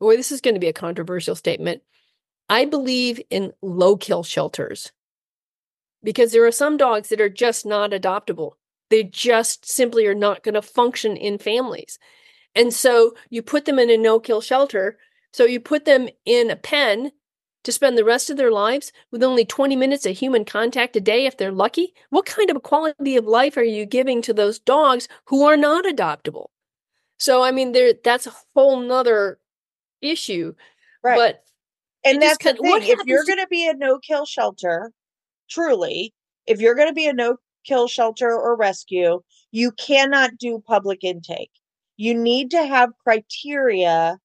boy 0.00 0.16
this 0.16 0.32
is 0.32 0.42
going 0.42 0.54
to 0.54 0.60
be 0.60 0.68
a 0.68 0.74
controversial 0.74 1.36
statement. 1.36 1.82
I 2.50 2.64
believe 2.64 3.20
in 3.30 3.52
low 3.62 3.96
kill 3.96 4.22
shelters 4.22 4.92
because 6.02 6.32
there 6.32 6.46
are 6.46 6.52
some 6.52 6.76
dogs 6.76 7.08
that 7.08 7.20
are 7.20 7.28
just 7.28 7.64
not 7.64 7.90
adoptable. 7.92 8.52
They 8.90 9.02
just 9.02 9.66
simply 9.66 10.06
are 10.06 10.14
not 10.14 10.42
going 10.42 10.54
to 10.54 10.62
function 10.62 11.16
in 11.16 11.38
families 11.38 11.98
and 12.56 12.72
so 12.74 13.14
you 13.30 13.42
put 13.42 13.66
them 13.66 13.78
in 13.78 13.90
a 13.90 13.96
no 13.96 14.18
kill 14.18 14.40
shelter 14.40 14.98
so 15.32 15.44
you 15.44 15.60
put 15.60 15.84
them 15.84 16.08
in 16.24 16.50
a 16.50 16.56
pen 16.56 17.12
to 17.62 17.72
spend 17.72 17.98
the 17.98 18.04
rest 18.04 18.30
of 18.30 18.36
their 18.36 18.52
lives 18.52 18.92
with 19.10 19.24
only 19.24 19.44
20 19.44 19.74
minutes 19.76 20.06
of 20.06 20.16
human 20.16 20.44
contact 20.44 20.94
a 20.94 21.00
day 21.00 21.26
if 21.26 21.36
they're 21.36 21.50
lucky? 21.50 21.92
What 22.10 22.24
kind 22.24 22.48
of 22.48 22.56
a 22.56 22.60
quality 22.60 23.16
of 23.16 23.24
life 23.26 23.56
are 23.56 23.64
you 23.64 23.84
giving 23.84 24.22
to 24.22 24.32
those 24.32 24.60
dogs 24.60 25.08
who 25.26 25.44
are 25.44 25.56
not 25.56 25.84
adoptable? 25.84 26.46
So 27.18 27.42
I 27.42 27.50
mean 27.50 27.72
there 27.72 27.92
that's 28.04 28.26
a 28.26 28.32
whole 28.54 28.80
nother 28.80 29.40
issue. 30.00 30.54
Right. 31.02 31.16
But 31.16 31.42
and 32.04 32.22
that's 32.22 32.38
the 32.38 32.54
thing. 32.54 32.82
If 32.82 33.04
you're 33.04 33.24
to- 33.24 33.28
gonna 33.28 33.48
be 33.48 33.68
a 33.68 33.74
no 33.74 33.98
kill 33.98 34.26
shelter, 34.26 34.92
truly, 35.50 36.14
if 36.46 36.60
you're 36.60 36.76
gonna 36.76 36.92
be 36.92 37.08
a 37.08 37.12
no 37.12 37.38
kill 37.64 37.88
shelter 37.88 38.32
or 38.32 38.56
rescue, 38.56 39.20
you 39.50 39.72
cannot 39.72 40.38
do 40.38 40.62
public 40.64 41.02
intake. 41.02 41.50
You 41.96 42.14
need 42.14 42.50
to 42.50 42.66
have 42.66 42.90
criteria 43.02 44.18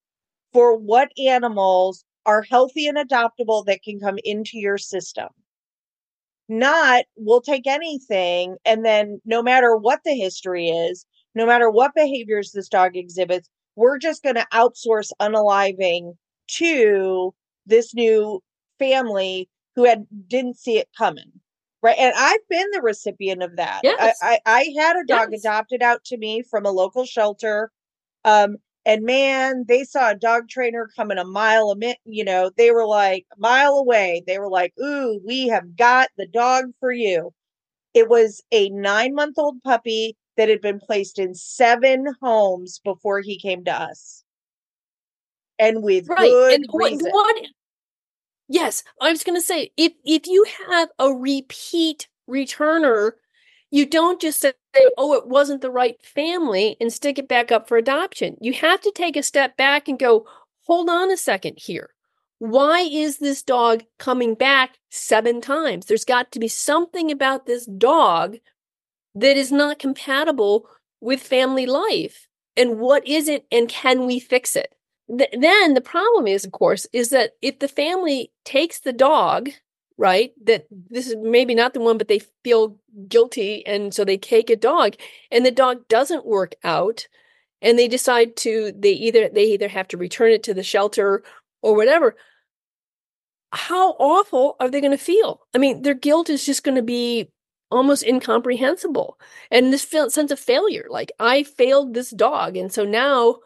for 0.54 0.76
what 0.78 1.12
animals 1.18 2.04
are 2.26 2.42
healthy 2.44 2.88
and 2.88 2.98
adoptable 2.98 3.66
that 3.66 3.84
can 3.84 4.00
come 4.00 4.18
into 4.24 4.58
your 4.58 4.78
system. 4.78 5.30
Not, 6.50 7.06
we'll 7.16 7.42
take 7.42 7.66
anything, 7.66 8.58
and 8.66 8.86
then 8.86 9.22
no 9.26 9.42
matter 9.42 9.78
what 9.78 10.02
the 10.04 10.14
history 10.14 10.68
is, 10.68 11.06
no 11.34 11.46
matter 11.46 11.70
what 11.70 11.96
behaviors 11.96 12.52
this 12.52 12.68
dog 12.68 12.98
exhibits, 12.98 13.50
we're 13.76 13.98
just 13.98 14.22
going 14.22 14.36
to 14.36 14.48
outsource 14.54 15.12
unaliving 15.22 16.16
to 16.48 17.34
this 17.66 17.94
new 17.94 18.42
family 18.80 19.50
who 19.76 19.86
had 19.86 20.06
didn't 20.28 20.58
see 20.58 20.78
it 20.78 20.90
coming 20.98 21.41
right 21.82 21.98
and 21.98 22.13
i've 22.17 22.48
been 22.50 22.67
the 22.72 22.82
recipient 22.82 23.44
of 23.44 23.56
that 23.56 23.82
yes. 23.84 24.17
I, 24.22 24.39
I, 24.46 24.52
I 24.60 24.74
had 24.78 24.96
a 24.96 25.06
dog 25.06 25.30
yes. 25.32 25.41
adopted 25.41 25.82
out 25.82 26.04
to 26.06 26.17
me 26.17 26.44
from 26.44 26.65
a 26.65 26.72
local 26.72 27.06
shelter 27.06 27.72
um 28.26 28.58
and 28.86 29.04
man, 29.04 29.65
they 29.67 29.84
saw 29.84 30.10
a 30.10 30.15
dog 30.15 30.50
trainer 30.50 30.89
coming 30.96 31.17
a 31.17 31.24
mile 31.24 31.70
a 31.70 31.76
minute. 31.76 32.00
You 32.06 32.24
know, 32.24 32.52
they 32.58 32.72
were 32.72 32.88
like 32.88 33.26
a 33.32 33.39
mile 33.39 33.74
away. 33.74 34.24
They 34.26 34.39
were 34.39 34.50
like, 34.50 34.74
"Ooh, 34.82 35.22
we 35.26 35.48
have 35.50 35.76
got 35.76 36.10
the 36.17 36.28
dog 36.28 36.65
for 36.80 36.91
you." 36.91 37.34
It 37.94 38.10
was 38.10 38.41
a 38.52 38.70
nine 38.70 39.13
month 39.13 39.38
old 39.38 39.62
puppy 39.63 40.17
that 40.38 40.50
had 40.50 40.62
been 40.62 40.80
placed 40.80 41.20
in 41.20 41.36
seven 41.36 42.08
homes 42.22 42.80
before 42.84 43.22
he 43.22 43.38
came 43.38 43.63
to 43.65 43.72
us, 43.72 44.24
and 45.60 45.84
with 45.84 46.08
right. 46.08 46.30
good 46.30 46.54
and 46.54 46.65
reason. 46.74 47.12
What, 47.12 47.36
what, 47.36 47.46
yes, 48.52 48.84
I 49.02 49.12
was 49.12 49.24
going 49.24 49.38
to 49.38 49.46
say 49.46 49.72
if 49.78 49.94
if 50.06 50.28
you 50.28 50.46
have 50.70 50.90
a 51.00 51.14
repeat 51.14 52.08
returner 52.30 53.14
you 53.72 53.86
don't 53.86 54.20
just 54.22 54.42
say, 54.42 54.54
oh, 54.98 55.14
it 55.14 55.28
wasn't 55.28 55.62
the 55.62 55.72
right 55.72 55.96
family 56.04 56.76
and 56.80 56.92
stick 56.92 57.18
it 57.18 57.28
back 57.28 57.52
up 57.52 57.68
for 57.68 57.78
adoption. 57.78 58.36
You 58.42 58.54
have 58.54 58.82
to 58.82 58.92
take 58.94 59.16
a 59.16 59.24
step 59.24 59.56
back 59.56 59.88
and 59.88 59.98
go, 59.98 60.28
hold 60.68 60.90
on 60.90 61.10
a 61.10 61.18
second 61.18 61.58
here. 61.58 61.90
Why 62.40 62.82
is 62.82 63.20
this 63.20 63.42
dog 63.42 63.84
coming 63.98 64.36
back 64.36 64.78
seven 64.90 65.40
times? 65.42 65.86
There's 65.86 66.04
got 66.04 66.32
to 66.34 66.40
be 66.40 66.50
something 66.50 67.12
about 67.12 67.46
this 67.46 67.66
dog 67.66 68.38
that 69.16 69.38
is 69.38 69.52
not 69.52 69.80
compatible 69.80 70.68
with 71.00 71.22
family 71.22 71.66
life. 71.66 72.28
And 72.58 72.80
what 72.80 73.08
is 73.08 73.30
it? 73.30 73.46
And 73.52 73.70
can 73.70 74.06
we 74.06 74.20
fix 74.20 74.56
it? 74.56 74.74
Th- 75.10 75.30
then 75.38 75.74
the 75.74 75.82
problem 75.82 76.28
is, 76.28 76.46
of 76.46 76.52
course, 76.52 76.88
is 76.94 77.10
that 77.10 77.32
if 77.42 77.60
the 77.60 77.68
family 77.68 78.32
takes 78.46 78.80
the 78.80 78.94
dog 78.94 79.50
right? 80.02 80.32
That 80.44 80.66
this 80.90 81.06
is 81.06 81.16
maybe 81.22 81.54
not 81.54 81.76
the 81.76 81.80
one, 81.80 82.00
but 82.00 82.08
they 82.08 82.22
feel 82.44 82.76
guilty. 83.08 83.64
And 83.68 83.94
so 83.94 84.04
they 84.04 84.18
take 84.18 84.50
a 84.50 84.56
dog 84.56 84.96
and 85.30 85.46
the 85.46 85.52
dog 85.52 85.88
doesn't 85.88 86.26
work 86.26 86.56
out. 86.64 87.08
And 87.62 87.78
they 87.78 87.88
decide 87.88 88.36
to, 88.38 88.74
they 88.76 88.94
either, 88.94 89.30
they 89.30 89.44
either 89.44 89.68
have 89.68 89.88
to 89.90 89.98
return 89.98 90.32
it 90.32 90.42
to 90.44 90.56
the 90.56 90.64
shelter 90.64 91.24
or 91.62 91.76
whatever. 91.76 92.16
How 93.52 93.92
awful 94.00 94.56
are 94.60 94.72
they 94.72 94.82
going 94.82 94.90
to 94.90 94.98
feel? 94.98 95.42
I 95.54 95.60
mean, 95.60 95.84
their 95.84 95.94
guilt 95.94 96.32
is 96.32 96.44
just 96.44 96.64
going 96.64 96.78
to 96.78 96.82
be 96.82 97.30
almost 97.70 98.04
incomprehensible. 98.04 99.20
And 99.52 99.72
this 99.72 99.84
sense 99.84 100.32
of 100.32 100.40
failure, 100.40 100.88
like 100.90 101.12
I 101.20 101.44
failed 101.44 101.94
this 101.94 102.10
dog. 102.10 102.58
And 102.58 102.74
so 102.74 102.86
now, 102.86 103.38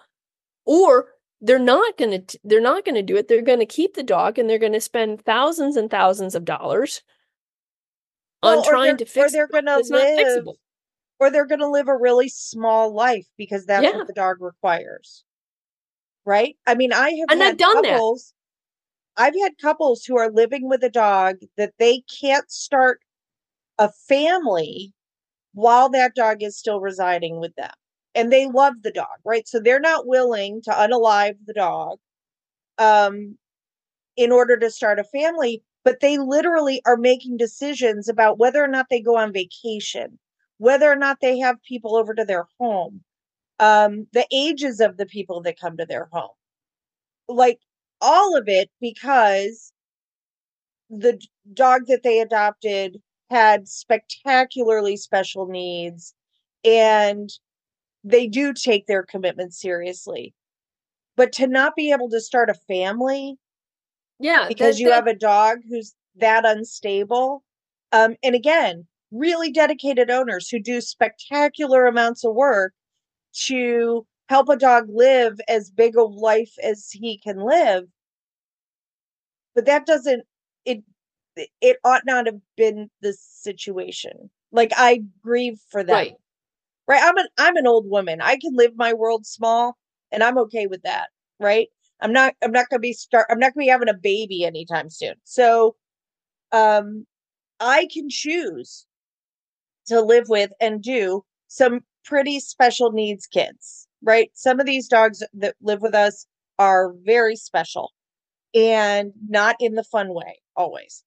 or 0.66 1.08
they're 1.42 1.60
not 1.60 1.98
going 1.98 2.26
to 2.26 2.40
they're 2.44 2.62
not 2.62 2.86
going 2.86 2.96
to 2.96 3.02
do 3.02 3.16
it 3.16 3.28
they're 3.28 3.42
going 3.42 3.60
to 3.60 3.66
keep 3.66 3.94
the 3.94 4.04
dog 4.04 4.40
and 4.40 4.50
they're 4.50 4.60
going 4.60 4.74
to 4.74 4.82
spend 4.82 5.22
thousands 5.22 5.76
and 5.76 5.90
thousands 5.90 6.36
of 6.36 6.46
dollars 6.46 7.02
well, 8.42 8.60
on 8.60 8.66
trying 8.66 8.98
to 8.98 9.06
fix 9.06 9.28
or 9.28 9.32
they're 9.32 9.48
going 9.48 9.66
to 9.66 9.84
live 9.90 10.48
or 11.20 11.30
they're 11.30 11.46
going 11.46 11.60
to 11.60 11.70
live 11.70 11.88
a 11.88 11.98
really 11.98 12.30
small 12.30 12.94
life 12.94 13.28
because 13.38 13.66
that's 13.66 13.84
yeah. 13.84 13.96
what 13.96 14.08
the 14.08 14.14
dog 14.14 14.38
requires 14.40 15.24
right 16.26 16.56
i 16.66 16.74
mean 16.74 16.94
i 16.94 17.10
have 17.10 17.30
and 17.30 17.42
had 17.42 17.52
I've 17.52 17.58
done 17.58 17.84
couples 17.84 18.34
that. 19.18 19.24
i've 19.24 19.42
had 19.42 19.58
couples 19.62 20.04
who 20.06 20.18
are 20.18 20.32
living 20.32 20.70
with 20.70 20.84
a 20.84 20.90
dog 20.90 21.38
that 21.58 21.74
they 21.80 22.04
can't 22.22 22.50
start 22.50 23.00
a 23.78 23.92
family 24.08 24.94
while 25.54 25.90
that 25.90 26.16
dog 26.16 26.42
is 26.42 26.58
still 26.58 26.80
residing 26.80 27.40
with 27.40 27.56
them 27.56 27.72
and 28.16 28.32
they 28.32 28.48
love 28.48 28.76
the 28.82 28.92
dog, 28.92 29.20
right? 29.26 29.48
So 29.48 29.60
they're 29.60 29.80
not 29.80 30.08
willing 30.08 30.62
to 30.64 30.72
unalive 30.72 31.36
the 31.46 31.54
dog 31.54 32.00
um, 32.78 33.38
in 34.18 34.32
order 34.32 34.58
to 34.58 34.72
start 34.72 35.00
a 35.00 35.04
family, 35.04 35.64
but 35.84 36.00
they 36.00 36.18
literally 36.18 36.82
are 36.86 36.98
making 36.98 37.38
decisions 37.38 38.10
about 38.10 38.40
whether 38.40 38.64
or 38.64 38.68
not 38.68 38.88
they 38.90 39.02
go 39.02 39.18
on 39.18 39.34
vacation, 39.34 40.20
whether 40.58 40.92
or 40.92 40.96
not 40.96 41.18
they 41.22 41.38
have 41.40 41.62
people 41.64 41.96
over 41.96 42.14
to 42.14 42.26
their 42.26 42.46
home, 42.60 43.04
um, 43.60 44.08
the 44.14 44.26
ages 44.34 44.80
of 44.80 44.98
the 44.98 45.06
people 45.06 45.42
that 45.42 45.60
come 45.60 45.78
to 45.78 45.86
their 45.86 46.08
home, 46.12 46.32
like 47.28 47.60
all 48.02 48.38
of 48.38 48.48
it 48.48 48.70
because 48.82 49.74
the 50.90 51.20
dog 51.54 51.88
that 51.88 52.04
they 52.04 52.20
adopted 52.20 53.02
had 53.30 53.68
spectacularly 53.68 54.98
special 54.98 55.48
needs 55.48 56.14
and 56.64 57.30
they 58.06 58.28
do 58.28 58.54
take 58.54 58.86
their 58.86 59.04
commitment 59.04 59.54
seriously. 59.54 60.34
But 61.18 61.34
to 61.34 61.48
not 61.48 61.76
be 61.76 61.92
able 61.92 62.10
to 62.10 62.22
start 62.22 62.50
a 62.50 62.54
family, 62.54 63.38
yeah, 64.20 64.48
because 64.48 64.80
you 64.80 64.92
have 64.92 65.08
a 65.08 65.16
dog 65.16 65.60
who's 65.68 65.96
that 66.18 66.46
unstable, 66.46 67.44
um, 67.92 68.16
and 68.22 68.36
again, 68.36 68.86
really 69.12 69.52
dedicated 69.52 70.10
owners 70.10 70.50
who 70.50 70.60
do 70.60 70.82
spectacular 70.82 71.88
amounts 71.88 72.24
of 72.24 72.36
work 72.36 72.74
to 73.46 74.06
help 74.30 74.50
a 74.50 74.58
dog 74.58 74.86
live 74.90 75.40
as 75.48 75.72
big 75.72 75.96
a 75.96 76.04
life 76.04 76.54
as 76.62 76.90
he 76.92 77.18
can 77.18 77.40
live. 77.40 77.86
But 79.56 79.66
that 79.66 79.86
doesn't 79.86 80.24
it 80.66 80.84
it 81.62 81.78
ought 81.84 82.06
not 82.06 82.26
have 82.28 82.40
been 82.56 82.90
the 83.02 83.14
situation. 83.14 84.30
Like 84.52 84.72
I 84.76 85.04
grieve 85.24 85.60
for 85.70 85.84
that. 85.84 85.94
Right 85.94 86.16
right? 86.88 87.02
I'm 87.04 87.18
an 87.18 87.28
i'm 87.38 87.58
an 87.58 87.68
old 87.68 87.90
woman. 87.90 88.22
I 88.22 88.38
can 88.38 88.56
live 88.56 88.74
my 88.76 88.94
world 88.94 89.26
small 89.26 89.78
and 90.12 90.24
i'm 90.24 90.38
okay 90.40 90.68
with 90.68 90.82
that 90.84 91.10
right? 91.40 91.68
I'm 92.02 92.14
not 92.14 92.36
i'm 92.44 92.52
not 92.52 92.70
gonna 92.70 92.80
be 92.80 92.94
start 92.94 93.28
i'm 93.30 93.40
not 93.40 93.54
gonna 93.54 93.66
be 93.66 93.70
having 93.70 93.90
a 93.90 93.94
baby 93.94 94.44
anytime 94.46 94.90
soon. 94.90 95.16
So 95.24 95.76
um 96.52 97.06
i 97.60 97.88
can 97.94 98.10
choose 98.10 98.86
to 99.88 100.02
live 100.02 100.30
with 100.30 100.52
and 100.60 100.82
do 100.82 101.24
some 101.48 101.82
pretty 102.04 102.40
special 102.40 102.92
needs 102.92 103.28
kids 103.28 103.88
right? 104.04 104.30
Some 104.36 104.60
of 104.60 104.68
these 104.68 104.88
dogs 104.88 105.24
that 105.34 105.56
live 105.62 105.82
with 105.82 105.96
us 105.96 106.28
are 106.60 106.94
very 107.04 107.36
special 107.36 107.92
and 108.56 109.14
not 109.30 109.56
in 109.60 109.76
the 109.76 109.84
fun 109.84 110.14
way 110.14 110.40
always 110.56 111.04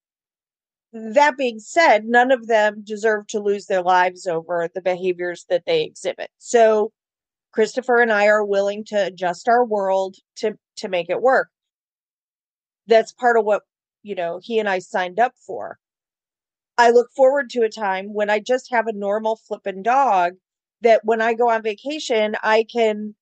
that 0.92 1.36
being 1.36 1.58
said, 1.58 2.04
none 2.04 2.32
of 2.32 2.46
them 2.46 2.82
deserve 2.82 3.26
to 3.28 3.40
lose 3.40 3.66
their 3.66 3.82
lives 3.82 4.26
over 4.26 4.68
the 4.74 4.80
behaviors 4.80 5.44
that 5.48 5.64
they 5.66 5.82
exhibit. 5.82 6.30
So 6.38 6.92
Christopher 7.52 8.00
and 8.00 8.12
I 8.12 8.26
are 8.26 8.44
willing 8.44 8.84
to 8.86 9.06
adjust 9.06 9.48
our 9.48 9.64
world 9.64 10.16
to 10.36 10.58
to 10.76 10.88
make 10.88 11.10
it 11.10 11.22
work. 11.22 11.48
That's 12.86 13.12
part 13.12 13.36
of 13.36 13.44
what, 13.44 13.62
you 14.02 14.14
know, 14.14 14.40
he 14.42 14.58
and 14.58 14.68
I 14.68 14.78
signed 14.78 15.20
up 15.20 15.34
for. 15.46 15.78
I 16.78 16.90
look 16.90 17.10
forward 17.14 17.50
to 17.50 17.62
a 17.62 17.68
time 17.68 18.14
when 18.14 18.30
I 18.30 18.40
just 18.40 18.70
have 18.70 18.86
a 18.86 18.92
normal 18.92 19.36
flippin' 19.36 19.82
dog 19.82 20.34
that 20.82 21.04
when 21.04 21.20
I 21.20 21.34
go 21.34 21.50
on 21.50 21.62
vacation, 21.62 22.36
I 22.42 22.64
can 22.64 23.16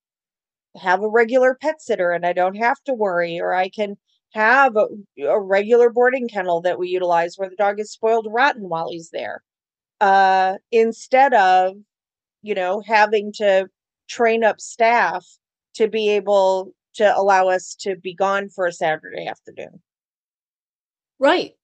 have 0.76 1.02
a 1.02 1.08
regular 1.08 1.54
pet 1.60 1.80
sitter 1.80 2.12
and 2.12 2.26
I 2.26 2.32
don't 2.32 2.56
have 2.56 2.82
to 2.84 2.94
worry, 2.94 3.40
or 3.40 3.54
I 3.54 3.70
can 3.70 3.96
have 4.36 4.76
a, 4.76 4.86
a 5.22 5.40
regular 5.40 5.90
boarding 5.90 6.28
kennel 6.28 6.60
that 6.60 6.78
we 6.78 6.88
utilize 6.88 7.36
where 7.36 7.48
the 7.48 7.56
dog 7.56 7.80
is 7.80 7.90
spoiled 7.90 8.28
rotten 8.30 8.68
while 8.68 8.90
he's 8.90 9.10
there. 9.10 9.42
Uh, 10.00 10.54
instead 10.70 11.34
of, 11.34 11.74
you 12.42 12.54
know, 12.54 12.82
having 12.86 13.32
to 13.32 13.66
train 14.08 14.44
up 14.44 14.60
staff 14.60 15.26
to 15.74 15.88
be 15.88 16.10
able 16.10 16.72
to 16.94 17.16
allow 17.16 17.48
us 17.48 17.74
to 17.80 17.96
be 17.96 18.14
gone 18.14 18.48
for 18.48 18.66
a 18.66 18.72
Saturday 18.72 19.26
afternoon. 19.26 19.82
Right. 21.18 21.54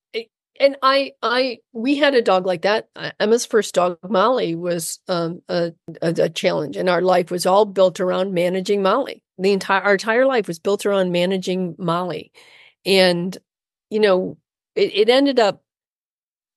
And 0.60 0.76
I, 0.82 1.12
I, 1.22 1.58
we 1.72 1.96
had 1.96 2.14
a 2.14 2.22
dog 2.22 2.46
like 2.46 2.62
that. 2.62 2.88
Emma's 3.18 3.46
first 3.46 3.74
dog, 3.74 3.98
Molly, 4.08 4.54
was 4.54 5.00
um, 5.08 5.40
a, 5.48 5.72
a, 6.02 6.14
a 6.18 6.28
challenge, 6.28 6.76
and 6.76 6.90
our 6.90 7.00
life 7.00 7.30
was 7.30 7.46
all 7.46 7.64
built 7.64 8.00
around 8.00 8.34
managing 8.34 8.82
Molly. 8.82 9.24
The 9.38 9.52
entire 9.52 9.80
our 9.80 9.92
entire 9.92 10.26
life 10.26 10.46
was 10.46 10.58
built 10.58 10.84
around 10.84 11.10
managing 11.10 11.74
Molly, 11.78 12.32
and 12.84 13.36
you 13.90 14.00
know, 14.00 14.38
it, 14.74 14.94
it 14.94 15.08
ended 15.10 15.38
up 15.38 15.62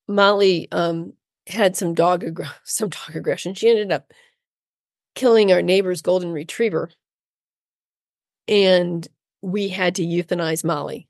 Molly 0.08 0.68
um, 0.72 1.14
had 1.48 1.76
some 1.76 1.94
dog 1.94 2.24
ag- 2.24 2.46
some 2.64 2.90
dog 2.90 3.16
aggression. 3.16 3.54
She 3.54 3.70
ended 3.70 3.92
up 3.92 4.12
killing 5.16 5.52
our 5.52 5.62
neighbor's 5.62 6.02
golden 6.02 6.32
retriever. 6.32 6.90
And 8.48 9.08
we 9.42 9.70
had 9.70 9.96
to 9.96 10.06
euthanize 10.06 10.64
Molly. 10.64 11.08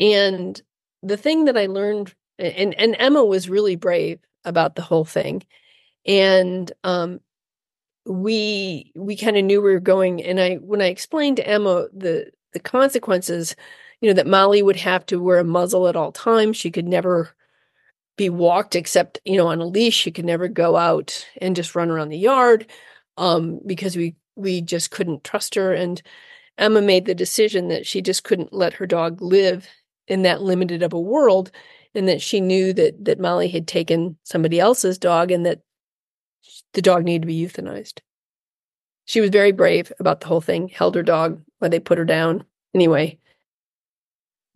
And 0.00 0.60
the 1.02 1.16
thing 1.16 1.44
that 1.46 1.56
I 1.56 1.66
learned, 1.66 2.14
and, 2.38 2.74
and 2.74 2.96
Emma 2.98 3.24
was 3.24 3.50
really 3.50 3.76
brave 3.76 4.20
about 4.44 4.74
the 4.74 4.82
whole 4.82 5.04
thing. 5.04 5.42
And 6.06 6.70
um, 6.84 7.20
we 8.06 8.92
we 8.96 9.16
kind 9.16 9.36
of 9.36 9.44
knew 9.44 9.60
we 9.60 9.72
were 9.72 9.80
going. 9.80 10.22
And 10.24 10.40
I 10.40 10.54
when 10.56 10.80
I 10.80 10.86
explained 10.86 11.36
to 11.36 11.46
Emma 11.46 11.88
the 11.92 12.30
the 12.52 12.60
consequences, 12.60 13.54
you 14.00 14.08
know, 14.08 14.14
that 14.14 14.26
Molly 14.26 14.62
would 14.62 14.76
have 14.76 15.04
to 15.06 15.20
wear 15.22 15.38
a 15.38 15.44
muzzle 15.44 15.88
at 15.88 15.96
all 15.96 16.12
times. 16.12 16.56
She 16.56 16.70
could 16.70 16.86
never 16.86 17.34
be 18.18 18.28
walked 18.28 18.76
except 18.76 19.18
you 19.24 19.38
know 19.38 19.46
on 19.46 19.60
a 19.60 19.64
leash. 19.64 19.94
She 19.94 20.10
could 20.10 20.26
never 20.26 20.48
go 20.48 20.76
out 20.76 21.26
and 21.40 21.56
just 21.56 21.74
run 21.74 21.88
around 21.88 22.10
the 22.10 22.18
yard 22.18 22.66
um, 23.16 23.60
because 23.64 23.96
we 23.96 24.16
we 24.36 24.60
just 24.60 24.90
couldn't 24.90 25.24
trust 25.24 25.54
her. 25.54 25.72
And 25.72 26.02
emma 26.58 26.82
made 26.82 27.06
the 27.06 27.14
decision 27.14 27.68
that 27.68 27.86
she 27.86 28.02
just 28.02 28.24
couldn't 28.24 28.52
let 28.52 28.74
her 28.74 28.86
dog 28.86 29.22
live 29.22 29.66
in 30.08 30.22
that 30.22 30.42
limited 30.42 30.82
of 30.82 30.92
a 30.92 31.00
world 31.00 31.50
and 31.94 32.08
that 32.08 32.20
she 32.20 32.40
knew 32.40 32.72
that 32.74 33.04
that 33.04 33.20
molly 33.20 33.48
had 33.48 33.66
taken 33.66 34.18
somebody 34.24 34.58
else's 34.60 34.98
dog 34.98 35.30
and 35.30 35.46
that 35.46 35.60
the 36.74 36.82
dog 36.82 37.04
needed 37.04 37.22
to 37.22 37.26
be 37.26 37.46
euthanized. 37.46 38.00
She 39.04 39.20
was 39.20 39.30
very 39.30 39.52
brave 39.52 39.92
about 40.00 40.20
the 40.20 40.26
whole 40.26 40.40
thing 40.40 40.68
held 40.68 40.96
her 40.96 41.02
dog 41.02 41.40
while 41.58 41.70
they 41.70 41.80
put 41.80 41.98
her 41.98 42.04
down 42.04 42.44
anyway 42.74 43.18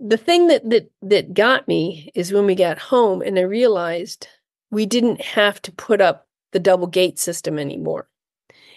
the 0.04 0.16
thing 0.16 0.48
that 0.48 0.68
that 0.68 0.90
that 1.00 1.34
got 1.34 1.68
me 1.68 2.10
is 2.14 2.32
when 2.32 2.44
we 2.44 2.54
got 2.54 2.78
home 2.78 3.22
and 3.22 3.38
I 3.38 3.42
realized 3.42 4.26
we 4.70 4.84
didn't 4.84 5.20
have 5.20 5.62
to 5.62 5.72
put 5.72 6.00
up 6.00 6.26
the 6.50 6.58
double 6.58 6.88
gate 6.88 7.18
system 7.18 7.58
anymore. 7.58 8.08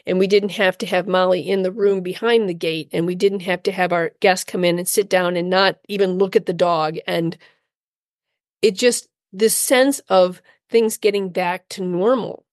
And 0.05 0.19
we 0.19 0.27
didn't 0.27 0.51
have 0.51 0.77
to 0.79 0.85
have 0.85 1.07
Molly 1.07 1.41
in 1.41 1.63
the 1.63 1.71
room 1.71 2.01
behind 2.01 2.47
the 2.47 2.53
gate 2.53 2.89
and 2.93 3.07
we 3.07 3.15
didn't 3.15 3.39
have 3.41 3.63
to 3.63 3.71
have 3.71 3.91
our 3.91 4.11
guests 4.19 4.45
come 4.45 4.63
in 4.63 4.77
and 4.77 4.87
sit 4.87 5.09
down 5.09 5.35
and 5.35 5.49
not 5.49 5.77
even 5.89 6.19
look 6.19 6.35
at 6.35 6.45
the 6.45 6.53
dog 6.53 6.97
and 7.07 7.37
it 8.61 8.75
just 8.75 9.07
this 9.33 9.55
sense 9.55 9.99
of 10.09 10.43
things 10.69 10.97
getting 10.97 11.29
back 11.29 11.67
to 11.69 11.83
normal. 11.83 12.45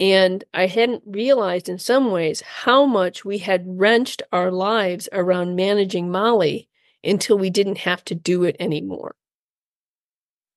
And 0.00 0.44
I 0.54 0.66
hadn't 0.66 1.02
realized 1.06 1.68
in 1.68 1.78
some 1.78 2.10
ways 2.12 2.40
how 2.40 2.86
much 2.86 3.24
we 3.24 3.38
had 3.38 3.64
wrenched 3.66 4.22
our 4.32 4.52
lives 4.52 5.08
around 5.12 5.56
managing 5.56 6.10
Molly 6.10 6.68
until 7.02 7.38
we 7.38 7.50
didn't 7.50 7.78
have 7.78 8.04
to 8.06 8.14
do 8.14 8.44
it 8.44 8.56
anymore. 8.60 9.16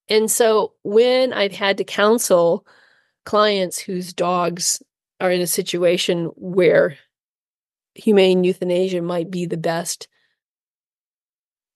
And 0.09 0.29
so 0.29 0.73
when 0.83 1.33
I've 1.33 1.53
had 1.53 1.77
to 1.77 1.83
counsel 1.83 2.65
clients 3.25 3.79
whose 3.79 4.13
dogs 4.13 4.83
are 5.19 5.31
in 5.31 5.41
a 5.41 5.47
situation 5.47 6.25
where 6.35 6.97
humane 7.95 8.43
euthanasia 8.43 9.01
might 9.01 9.31
be 9.31 9.45
the 9.45 9.57
best 9.57 10.07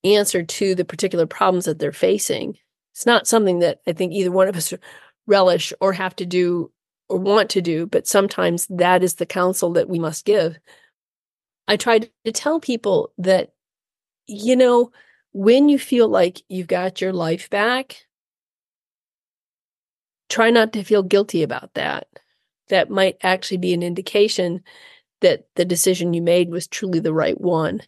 answer 0.04 0.42
to 0.42 0.74
the 0.74 0.84
particular 0.84 1.26
problems 1.26 1.64
that 1.64 1.78
they're 1.78 1.92
facing, 1.92 2.58
it's 2.92 3.06
not 3.06 3.26
something 3.26 3.60
that 3.60 3.80
I 3.86 3.92
think 3.92 4.12
either 4.12 4.30
one 4.30 4.48
of 4.48 4.56
us 4.56 4.72
relish 5.26 5.72
or 5.80 5.92
have 5.92 6.14
to 6.16 6.26
do 6.26 6.70
or 7.08 7.18
want 7.18 7.50
to 7.50 7.62
do, 7.62 7.86
but 7.86 8.06
sometimes 8.06 8.66
that 8.68 9.02
is 9.02 9.14
the 9.14 9.26
counsel 9.26 9.72
that 9.72 9.88
we 9.88 9.98
must 9.98 10.24
give. 10.24 10.58
I 11.68 11.76
try 11.76 11.98
to 11.98 12.32
tell 12.32 12.60
people 12.60 13.12
that 13.18 13.52
you 14.26 14.56
know, 14.56 14.90
when 15.32 15.68
you 15.68 15.78
feel 15.78 16.08
like 16.08 16.42
you've 16.48 16.66
got 16.66 17.00
your 17.00 17.12
life 17.12 17.48
back, 17.50 18.06
try 20.28 20.50
not 20.50 20.72
to 20.72 20.82
feel 20.82 21.02
guilty 21.02 21.42
about 21.42 21.74
that. 21.74 22.08
That 22.68 22.90
might 22.90 23.16
actually 23.22 23.58
be 23.58 23.72
an 23.72 23.82
indication 23.82 24.62
that 25.20 25.46
the 25.54 25.64
decision 25.64 26.12
you 26.12 26.22
made 26.22 26.50
was 26.50 26.66
truly 26.66 26.98
the 26.98 27.14
right 27.14 27.40
one. 27.40 27.80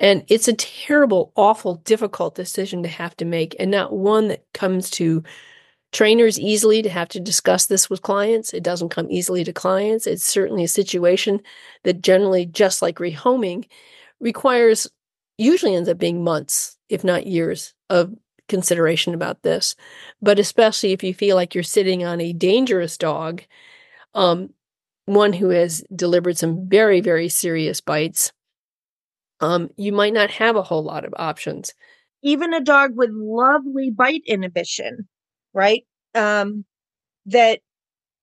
And 0.00 0.24
it's 0.28 0.48
a 0.48 0.52
terrible, 0.52 1.32
awful, 1.36 1.76
difficult 1.76 2.34
decision 2.34 2.82
to 2.82 2.88
have 2.88 3.16
to 3.16 3.24
make, 3.24 3.56
and 3.58 3.70
not 3.70 3.92
one 3.92 4.28
that 4.28 4.44
comes 4.54 4.90
to 4.90 5.22
trainers 5.92 6.38
easily 6.38 6.82
to 6.82 6.90
have 6.90 7.08
to 7.08 7.20
discuss 7.20 7.66
this 7.66 7.88
with 7.88 8.02
clients. 8.02 8.52
It 8.52 8.62
doesn't 8.62 8.90
come 8.90 9.10
easily 9.10 9.44
to 9.44 9.52
clients. 9.52 10.06
It's 10.06 10.24
certainly 10.24 10.64
a 10.64 10.68
situation 10.68 11.40
that 11.84 12.02
generally, 12.02 12.46
just 12.46 12.82
like 12.82 12.96
rehoming, 12.96 13.66
requires 14.20 14.88
usually 15.38 15.74
ends 15.74 15.88
up 15.88 15.98
being 15.98 16.24
months, 16.24 16.76
if 16.88 17.04
not 17.04 17.26
years, 17.26 17.72
of 17.88 18.12
consideration 18.48 19.14
about 19.14 19.42
this. 19.42 19.76
But 20.20 20.38
especially 20.38 20.92
if 20.92 21.02
you 21.02 21.14
feel 21.14 21.36
like 21.36 21.54
you're 21.54 21.62
sitting 21.62 22.04
on 22.04 22.20
a 22.20 22.32
dangerous 22.32 22.98
dog, 22.98 23.42
um, 24.14 24.50
one 25.06 25.32
who 25.32 25.50
has 25.50 25.84
delivered 25.94 26.36
some 26.36 26.68
very, 26.68 27.00
very 27.00 27.28
serious 27.28 27.80
bites, 27.80 28.32
um, 29.40 29.70
you 29.76 29.92
might 29.92 30.12
not 30.12 30.30
have 30.32 30.56
a 30.56 30.62
whole 30.62 30.82
lot 30.82 31.04
of 31.04 31.14
options. 31.16 31.72
Even 32.22 32.52
a 32.52 32.60
dog 32.60 32.96
with 32.96 33.10
lovely 33.12 33.90
bite 33.90 34.24
inhibition, 34.26 35.08
right? 35.54 35.84
Um, 36.14 36.64
that 37.26 37.60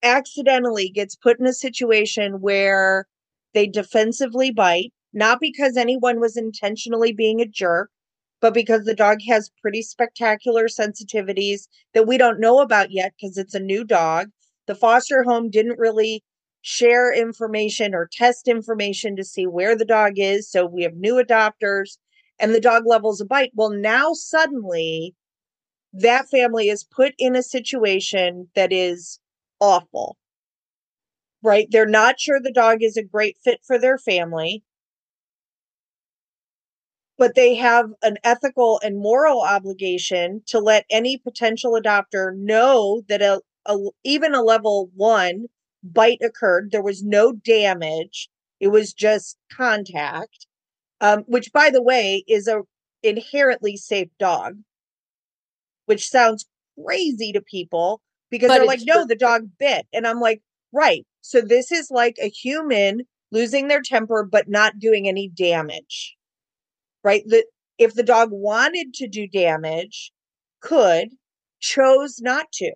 accidentally 0.03 0.89
gets 0.89 1.15
put 1.15 1.39
in 1.39 1.45
a 1.45 1.53
situation 1.53 2.41
where 2.41 3.07
they 3.53 3.67
defensively 3.67 4.51
bite 4.51 4.93
not 5.13 5.39
because 5.39 5.77
anyone 5.77 6.19
was 6.19 6.35
intentionally 6.37 7.13
being 7.13 7.39
a 7.41 7.45
jerk, 7.47 7.89
but 8.41 8.53
because 8.53 8.83
the 8.83 8.93
dog 8.93 9.19
has 9.27 9.49
pretty 9.61 9.81
spectacular 9.81 10.65
sensitivities 10.65 11.67
that 11.93 12.05
we 12.07 12.17
don't 12.17 12.39
know 12.39 12.59
about 12.59 12.91
yet 12.91 13.13
because 13.19 13.37
it's 13.37 13.55
a 13.55 13.59
new 13.59 13.83
dog. 13.83 14.27
The 14.67 14.75
foster 14.75 15.23
home 15.23 15.49
didn't 15.49 15.79
really 15.79 16.23
share 16.61 17.13
information 17.13 17.95
or 17.95 18.09
test 18.11 18.47
information 18.47 19.15
to 19.15 19.23
see 19.23 19.47
where 19.47 19.75
the 19.77 19.85
dog 19.85 20.13
is. 20.17 20.49
So 20.49 20.65
we 20.65 20.83
have 20.83 20.95
new 20.95 21.15
adopters 21.15 21.97
and 22.39 22.53
the 22.53 22.59
dog 22.59 22.83
levels 22.85 23.21
a 23.21 23.25
bite. 23.25 23.51
Well, 23.55 23.69
now 23.69 24.13
suddenly 24.13 25.15
that 26.01 26.29
family 26.29 26.69
is 26.69 26.83
put 26.83 27.13
in 27.17 27.35
a 27.35 27.43
situation 27.43 28.49
that 28.55 28.71
is 28.71 29.19
awful, 29.59 30.17
right? 31.41 31.67
They're 31.69 31.85
not 31.85 32.19
sure 32.19 32.39
the 32.39 32.51
dog 32.51 32.79
is 32.81 32.97
a 32.97 33.03
great 33.03 33.37
fit 33.43 33.61
for 33.65 33.79
their 33.79 33.97
family 33.97 34.63
but 37.17 37.35
they 37.35 37.55
have 37.55 37.91
an 38.01 38.17
ethical 38.23 38.79
and 38.83 38.97
moral 38.97 39.41
obligation 39.41 40.41
to 40.47 40.59
let 40.59 40.85
any 40.89 41.17
potential 41.17 41.79
adopter 41.81 42.35
know 42.35 43.01
that 43.07 43.21
a, 43.21 43.41
a, 43.65 43.77
even 44.03 44.35
a 44.35 44.41
level 44.41 44.89
one 44.95 45.45
bite 45.83 46.19
occurred. 46.21 46.71
There 46.71 46.83
was 46.83 47.03
no 47.03 47.31
damage. 47.31 48.29
It 48.59 48.67
was 48.67 48.93
just 48.93 49.37
contact, 49.51 50.47
um, 51.01 51.23
which, 51.27 51.51
by 51.53 51.69
the 51.69 51.81
way, 51.81 52.23
is 52.27 52.47
a 52.47 52.61
inherently 53.03 53.77
safe 53.77 54.09
dog, 54.19 54.55
which 55.85 56.07
sounds 56.07 56.45
crazy 56.85 57.31
to 57.31 57.41
people 57.41 58.01
because 58.29 58.49
but 58.49 58.57
they're 58.57 58.65
like, 58.65 58.81
no, 58.85 59.05
the 59.05 59.15
dog 59.15 59.49
bit. 59.59 59.87
And 59.93 60.05
I'm 60.05 60.19
like, 60.19 60.41
right. 60.71 61.05
So 61.21 61.41
this 61.41 61.71
is 61.71 61.89
like 61.91 62.15
a 62.21 62.29
human 62.29 63.01
losing 63.31 63.67
their 63.67 63.81
temper, 63.81 64.27
but 64.29 64.49
not 64.49 64.79
doing 64.79 65.07
any 65.07 65.29
damage 65.29 66.15
right? 67.05 67.23
That 67.27 67.45
if 67.77 67.93
the 67.93 68.03
dog 68.03 68.29
wanted 68.31 68.93
to 68.95 69.07
do 69.07 69.27
damage, 69.27 70.11
could. 70.59 71.09
chose 71.61 72.19
not 72.19 72.51
to, 72.53 72.71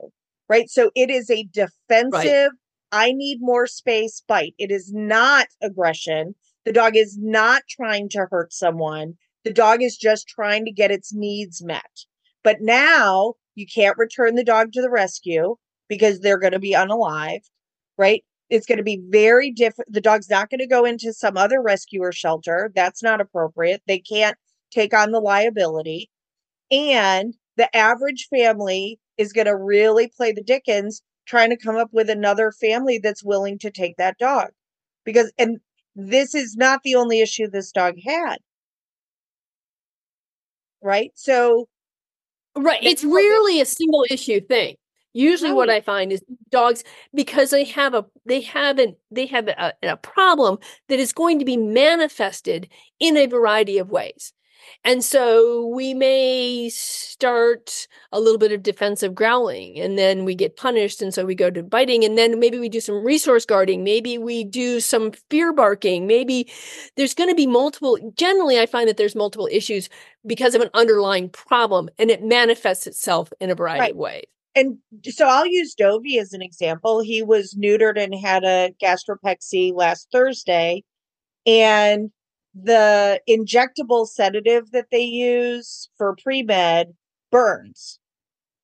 right? 0.47 0.70
So 0.70 0.91
it 0.95 1.10
is 1.10 1.30
a 1.30 1.47
defensive, 1.51 2.12
right. 2.14 2.49
I 2.91 3.12
need 3.12 3.39
more 3.41 3.68
space 3.68 4.24
bite. 4.28 4.55
It 4.57 4.72
is 4.72 4.91
not 4.93 5.47
aggression. 5.62 6.34
The 6.66 6.74
dog 6.74 6.95
is 6.95 7.18
not 7.20 7.64
trying 7.70 8.10
to 8.10 8.28
hurt 8.32 8.53
someone. 8.53 9.16
The 9.43 9.53
dog 9.53 9.84
is 9.84 9.97
just 9.97 10.28
trying 10.28 10.66
to 10.66 10.72
get 10.72 10.91
its 10.91 11.14
needs 11.14 11.64
met. 11.64 12.05
But 12.44 12.58
now 12.62 13.34
you 13.56 13.66
can't 13.66 13.98
return 13.98 14.36
the 14.36 14.44
dog 14.44 14.72
to 14.74 14.82
the 14.82 14.90
rescue 14.90 15.56
because 15.88 16.20
they're 16.20 16.40
going 16.40 16.54
to 16.54 16.60
be 16.60 16.74
unalived, 16.74 17.50
right? 17.98 18.24
It's 18.50 18.66
going 18.66 18.78
to 18.78 18.84
be 18.84 19.02
very 19.10 19.52
different. 19.52 19.92
The 19.94 20.02
dog's 20.02 20.30
not 20.30 20.50
going 20.50 20.60
to 20.60 20.68
go 20.68 20.86
into 20.86 21.14
some 21.14 21.38
other 21.38 21.62
rescuer 21.62 22.12
shelter. 22.12 22.72
That's 22.74 23.04
not 23.04 23.22
appropriate. 23.22 23.82
They 23.88 24.00
can't 24.00 24.38
take 24.72 24.94
on 24.94 25.12
the 25.12 25.20
liability. 25.20 26.10
And 26.72 27.36
the 27.58 27.76
average 27.76 28.28
family 28.30 29.00
is 29.18 29.34
going 29.34 29.48
to 29.48 29.56
really 29.56 30.08
play 30.08 30.32
the 30.32 30.44
Dickens 30.44 31.02
trying 31.28 31.50
to 31.50 31.58
come 31.58 31.76
up 31.76 31.90
with 31.92 32.10
another 32.10 32.52
family 32.52 32.98
that's 32.98 33.24
willing 33.24 33.60
to 33.60 33.70
take 33.70 33.98
that 33.98 34.18
dog. 34.18 34.50
Because, 35.04 35.32
and 35.38 35.60
this 35.96 36.34
is 36.34 36.56
not 36.56 36.82
the 36.84 36.96
only 36.96 37.22
issue 37.22 37.48
this 37.48 37.72
dog 37.72 37.96
had. 38.06 38.38
Right. 40.82 41.12
So, 41.16 41.68
right. 42.64 42.84
It's 42.84 43.03
rarely 43.03 43.62
a 43.62 43.66
single 43.66 44.05
issue 44.10 44.41
thing. 44.41 44.76
Usually, 45.14 45.49
right. 45.49 45.55
what 45.55 45.70
I 45.70 45.82
find 45.82 46.12
is 46.12 46.24
dogs 46.51 46.84
because 47.14 47.49
they 47.49 47.64
have 47.64 47.95
a 47.95 48.05
they 48.26 48.41
have 48.41 48.78
an 48.78 48.95
they 49.10 49.26
have 49.26 49.47
a, 49.47 49.74
a 49.82 49.97
problem 49.97 50.60
that 50.88 50.99
is 50.99 51.14
going 51.14 51.39
to 51.39 51.45
be 51.45 51.57
manifested 51.57 52.70
in 52.99 53.18
a 53.18 53.26
variety 53.26 53.80
of 53.80 53.89
ways. 53.89 54.34
And 54.84 55.03
so 55.03 55.68
we 55.68 55.93
may 55.93 56.70
start 56.70 57.88
a 58.12 58.20
little 58.20 58.38
bit 58.38 58.51
of 58.51 58.64
defensive 58.64 59.14
growling 59.14 59.80
and 59.80 59.97
then 59.97 60.26
we 60.26 60.36
get 60.36 60.57
punished. 60.57 61.01
And 61.01 61.14
so 61.14 61.26
we 61.26 61.36
go 61.36 61.49
to 61.49 61.64
biting 61.64 62.03
and 62.03 62.18
then 62.18 62.39
maybe 62.39 62.60
we 62.60 62.70
do 62.70 62.80
some 62.80 63.03
resource 63.03 63.45
guarding. 63.45 63.84
Maybe 63.84 64.18
we 64.18 64.43
do 64.43 64.80
some 64.80 65.12
fear 65.30 65.51
barking. 65.53 66.07
Maybe 66.07 66.49
there's 66.95 67.14
going 67.14 67.30
to 67.30 67.36
be 67.36 67.47
multiple. 67.47 67.97
Generally, 68.16 68.60
I 68.60 68.66
find 68.66 68.88
that 68.88 68.97
there's 68.97 69.16
multiple 69.16 69.49
issues 69.51 69.89
because 70.26 70.55
of 70.55 70.62
an 70.62 70.70
underlying 70.74 71.30
problem 71.30 71.89
and 71.97 72.10
it 72.10 72.24
manifests 72.24 72.88
itself 72.88 73.32
in 73.39 73.49
a 73.49 73.55
variety 73.55 73.80
right. 73.80 73.91
of 73.91 73.97
ways. 73.97 74.26
And 74.55 74.78
so 75.03 75.28
I'll 75.28 75.45
use 75.45 75.76
Dovey 75.76 76.18
as 76.18 76.34
an 76.34 76.41
example. 76.41 77.01
He 77.01 77.22
was 77.22 77.53
neutered 77.53 78.01
and 78.01 78.14
had 78.16 78.43
a 78.43 78.74
gastropexy 78.82 79.74
last 79.74 80.07
Thursday. 80.12 80.84
And 81.45 82.12
the 82.64 83.22
injectable 83.30 84.07
sedative 84.07 84.72
that 84.72 84.88
they 84.91 85.01
use 85.03 85.89
for 85.97 86.16
pre 86.22 86.43
med 86.43 86.93
burns. 87.32 87.99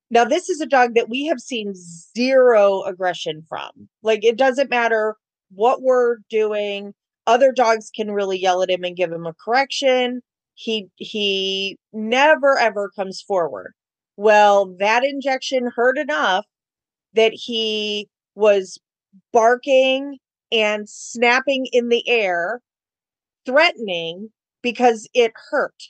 Now, 0.09 0.23
this 0.25 0.49
is 0.49 0.61
a 0.61 0.65
dog 0.67 0.93
that 0.95 1.09
we 1.09 1.25
have 1.25 1.39
seen 1.39 1.73
zero 2.15 2.83
aggression 2.83 3.43
from. 3.49 3.89
Like, 4.03 4.23
it 4.23 4.37
doesn't 4.37 4.69
matter 4.69 5.15
what 5.49 5.81
we're 5.81 6.17
doing. 6.29 6.93
Other 7.27 7.51
dogs 7.51 7.89
can 7.95 8.11
really 8.11 8.39
yell 8.39 8.61
at 8.61 8.69
him 8.69 8.83
and 8.83 8.95
give 8.95 9.11
him 9.11 9.25
a 9.25 9.33
correction. 9.33 10.21
He 10.53 10.87
he 10.97 11.77
never 11.91 12.57
ever 12.57 12.91
comes 12.95 13.21
forward. 13.21 13.73
Well, 14.15 14.75
that 14.79 15.03
injection 15.03 15.71
hurt 15.75 15.97
enough 15.97 16.45
that 17.13 17.33
he 17.33 18.07
was 18.35 18.77
barking 19.33 20.17
and 20.51 20.87
snapping 20.87 21.67
in 21.71 21.89
the 21.89 22.07
air 22.07 22.61
threatening 23.45 24.29
because 24.61 25.07
it 25.13 25.33
hurt, 25.49 25.83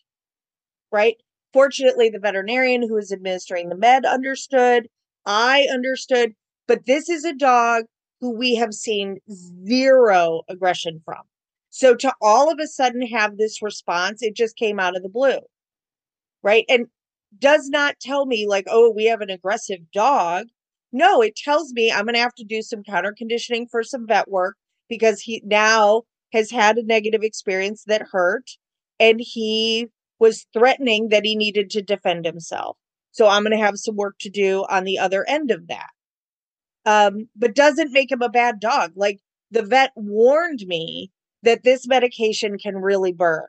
right? 0.91 1.15
Fortunately, 1.53 2.09
the 2.09 2.19
veterinarian 2.19 2.81
who 2.81 2.95
was 2.95 3.11
administering 3.11 3.69
the 3.69 3.77
med 3.77 4.05
understood. 4.05 4.87
I 5.25 5.67
understood. 5.71 6.33
But 6.67 6.85
this 6.85 7.09
is 7.09 7.23
a 7.23 7.33
dog 7.33 7.85
who 8.19 8.31
we 8.31 8.55
have 8.55 8.73
seen 8.73 9.19
zero 9.67 10.41
aggression 10.49 11.01
from. 11.05 11.21
So 11.69 11.95
to 11.95 12.13
all 12.21 12.51
of 12.51 12.59
a 12.59 12.67
sudden 12.67 13.05
have 13.07 13.37
this 13.37 13.61
response, 13.61 14.21
it 14.21 14.35
just 14.35 14.55
came 14.55 14.79
out 14.79 14.95
of 14.95 15.03
the 15.03 15.09
blue, 15.09 15.39
right? 16.43 16.65
And 16.69 16.87
does 17.37 17.69
not 17.69 17.99
tell 17.99 18.25
me, 18.25 18.47
like, 18.47 18.65
oh, 18.69 18.91
we 18.95 19.05
have 19.05 19.21
an 19.21 19.29
aggressive 19.29 19.79
dog. 19.93 20.47
No, 20.91 21.21
it 21.21 21.35
tells 21.35 21.73
me 21.73 21.91
I'm 21.91 22.05
going 22.05 22.13
to 22.15 22.21
have 22.21 22.35
to 22.35 22.45
do 22.45 22.61
some 22.61 22.83
counter 22.83 23.13
conditioning 23.17 23.67
for 23.69 23.83
some 23.83 24.07
vet 24.07 24.29
work 24.29 24.55
because 24.87 25.19
he 25.19 25.41
now 25.45 26.03
has 26.35 26.51
had 26.51 26.77
a 26.77 26.83
negative 26.83 27.23
experience 27.23 27.83
that 27.87 28.03
hurt 28.11 28.51
and 28.99 29.19
he 29.19 29.87
was 30.19 30.45
threatening 30.53 31.09
that 31.09 31.25
he 31.25 31.35
needed 31.35 31.69
to 31.71 31.81
defend 31.81 32.25
himself. 32.25 32.77
So 33.11 33.27
I'm 33.27 33.43
going 33.43 33.57
to 33.57 33.63
have 33.63 33.77
some 33.77 33.95
work 33.95 34.15
to 34.19 34.29
do 34.29 34.65
on 34.69 34.83
the 34.83 34.99
other 34.99 35.25
end 35.27 35.51
of 35.51 35.67
that. 35.67 35.89
Um, 36.85 37.29
but 37.35 37.55
doesn't 37.55 37.93
make 37.93 38.11
him 38.11 38.21
a 38.21 38.29
bad 38.29 38.59
dog. 38.59 38.91
Like 38.95 39.19
the 39.51 39.63
vet 39.63 39.91
warned 39.95 40.63
me 40.67 41.11
that 41.43 41.63
this 41.63 41.87
medication 41.87 42.57
can 42.57 42.75
really 42.77 43.13
burn. 43.13 43.47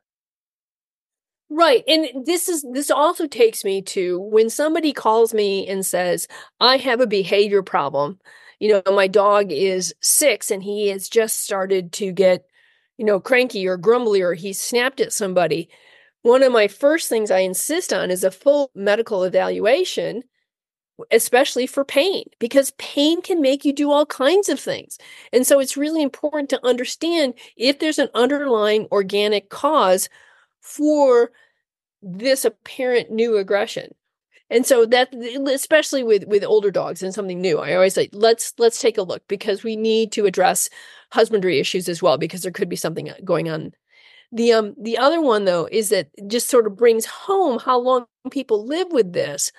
Right. 1.49 1.85
And 1.87 2.27
this 2.27 2.49
is 2.49 2.65
this 2.73 2.91
also 2.91 3.27
takes 3.27 3.65
me 3.65 3.81
to 3.83 4.19
when 4.19 4.51
somebody 4.51 4.93
calls 4.93 5.33
me 5.33 5.67
and 5.67 5.87
says, 5.87 6.27
I 6.61 6.77
have 6.79 7.01
a 7.01 7.07
behavior 7.07 7.63
problem. 7.63 8.19
You 8.59 8.83
know, 8.87 8.93
my 8.93 9.07
dog 9.07 9.53
is 9.53 9.95
six 10.01 10.51
and 10.51 10.63
he 10.63 10.89
has 10.89 11.09
just 11.09 11.41
started 11.43 11.93
to 11.95 12.11
get 12.11 12.47
you 12.99 13.05
know, 13.05 13.21
cranky 13.21 13.67
or 13.67 13.77
grumbly 13.77 14.23
or 14.23 14.35
he 14.35 14.53
snapped 14.53 15.01
at 15.01 15.13
somebody, 15.13 15.69
one 16.23 16.43
of 16.43 16.53
my 16.53 16.67
first 16.69 17.09
things 17.09 17.31
I 17.31 17.39
insist 17.41 17.93
on 17.93 18.11
is 18.11 18.25
a 18.25 18.31
full 18.31 18.71
medical 18.75 19.23
evaluation, 19.23 20.23
especially 21.11 21.67
for 21.67 21.85
pain, 21.85 22.25
because 22.39 22.73
pain 22.79 23.23
can 23.23 23.41
make 23.41 23.65
you 23.65 23.73
do 23.73 23.91
all 23.91 24.07
kinds 24.07 24.49
of 24.49 24.59
things. 24.59 24.99
And 25.33 25.47
so 25.47 25.61
it's 25.61 25.77
really 25.77 26.03
important 26.03 26.51
to 26.51 26.67
understand 26.67 27.35
if 27.57 27.79
there's 27.79 27.99
an 27.99 28.09
underlying 28.15 28.89
organic 28.91 29.51
cause 29.51 30.09
for 30.61 31.31
this 32.03 32.45
apparent 32.45 33.11
new 33.11 33.37
aggression 33.37 33.95
and 34.51 34.65
so 34.67 34.87
that 34.87 35.13
especially 35.49 36.03
with 36.05 36.25
with 36.27 36.45
older 36.45 36.71
dogs 36.71 37.03
and 37.03 37.13
something 37.15 37.41
new 37.41 37.59
i 37.59 37.75
always 37.75 37.95
say 37.95 38.09
let's 38.13 38.53
let's 38.59 38.81
take 38.81 38.99
a 38.99 39.03
look 39.03 39.23
because 39.29 39.63
we 39.65 39.77
need 39.77 40.13
to 40.13 40.27
address 40.27 40.69
husbandry 41.13 41.59
issues 41.59 41.89
as 41.89 42.03
well 42.03 42.19
because 42.19 42.43
there 42.43 42.53
could 42.53 42.69
be 42.69 42.77
something 42.77 43.11
uh, 43.11 43.15
going 43.25 43.49
on. 43.51 43.73
The 44.33 44.53
um 44.53 44.75
the 44.81 44.99
other 44.99 45.21
one 45.21 45.45
though 45.45 45.69
is 45.71 45.91
that 45.91 46.09
just 46.29 46.49
sort 46.49 46.67
of 46.67 46.77
brings 46.77 47.07
home 47.07 47.59
how 47.59 47.79
long 47.79 48.07
people 48.31 48.67
live 48.67 48.89
with 48.93 49.13
this. 49.13 49.53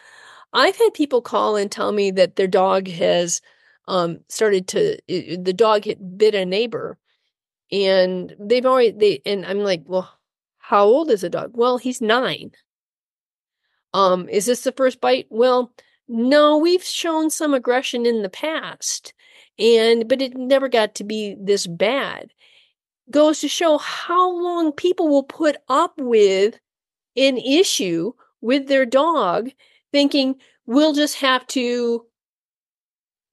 I've 0.53 0.77
had 0.77 0.93
people 0.93 1.21
call 1.21 1.55
and 1.55 1.71
tell 1.71 1.91
me 1.91 2.11
that 2.11 2.35
their 2.35 2.47
dog 2.47 2.87
has 2.89 3.41
um 3.87 4.19
started 4.29 4.67
to 4.69 4.97
the 5.07 5.53
dog 5.53 5.85
bit 6.17 6.35
a 6.35 6.45
neighbor 6.45 6.97
and 7.71 8.35
they've 8.39 8.65
already 8.65 8.91
they 8.91 9.21
and 9.25 9.45
i'm 9.45 9.59
like 9.59 9.83
well 9.85 10.09
how 10.59 10.85
old 10.85 11.09
is 11.11 11.21
the 11.21 11.29
dog? 11.29 11.51
Well 11.55 11.77
he's 11.77 12.01
nine 12.01 12.51
um, 13.97 14.29
is 14.29 14.45
this 14.45 14.61
the 14.61 14.71
first 14.71 15.01
bite? 15.01 15.25
Well, 15.31 15.73
no, 16.07 16.59
we've 16.59 16.83
shown 16.83 17.31
some 17.31 17.55
aggression 17.55 18.05
in 18.05 18.21
the 18.21 18.29
past, 18.29 19.11
and 19.57 20.07
but 20.07 20.21
it 20.21 20.37
never 20.37 20.69
got 20.69 20.93
to 20.95 21.03
be 21.03 21.35
this 21.39 21.65
bad. 21.65 22.31
Goes 23.09 23.39
to 23.39 23.47
show 23.47 23.79
how 23.79 24.31
long 24.31 24.71
people 24.71 25.09
will 25.09 25.23
put 25.23 25.57
up 25.67 25.93
with 25.97 26.59
an 27.15 27.37
issue 27.37 28.13
with 28.39 28.67
their 28.67 28.85
dog, 28.85 29.49
thinking 29.91 30.35
we'll 30.67 30.93
just 30.93 31.15
have 31.15 31.47
to 31.47 32.05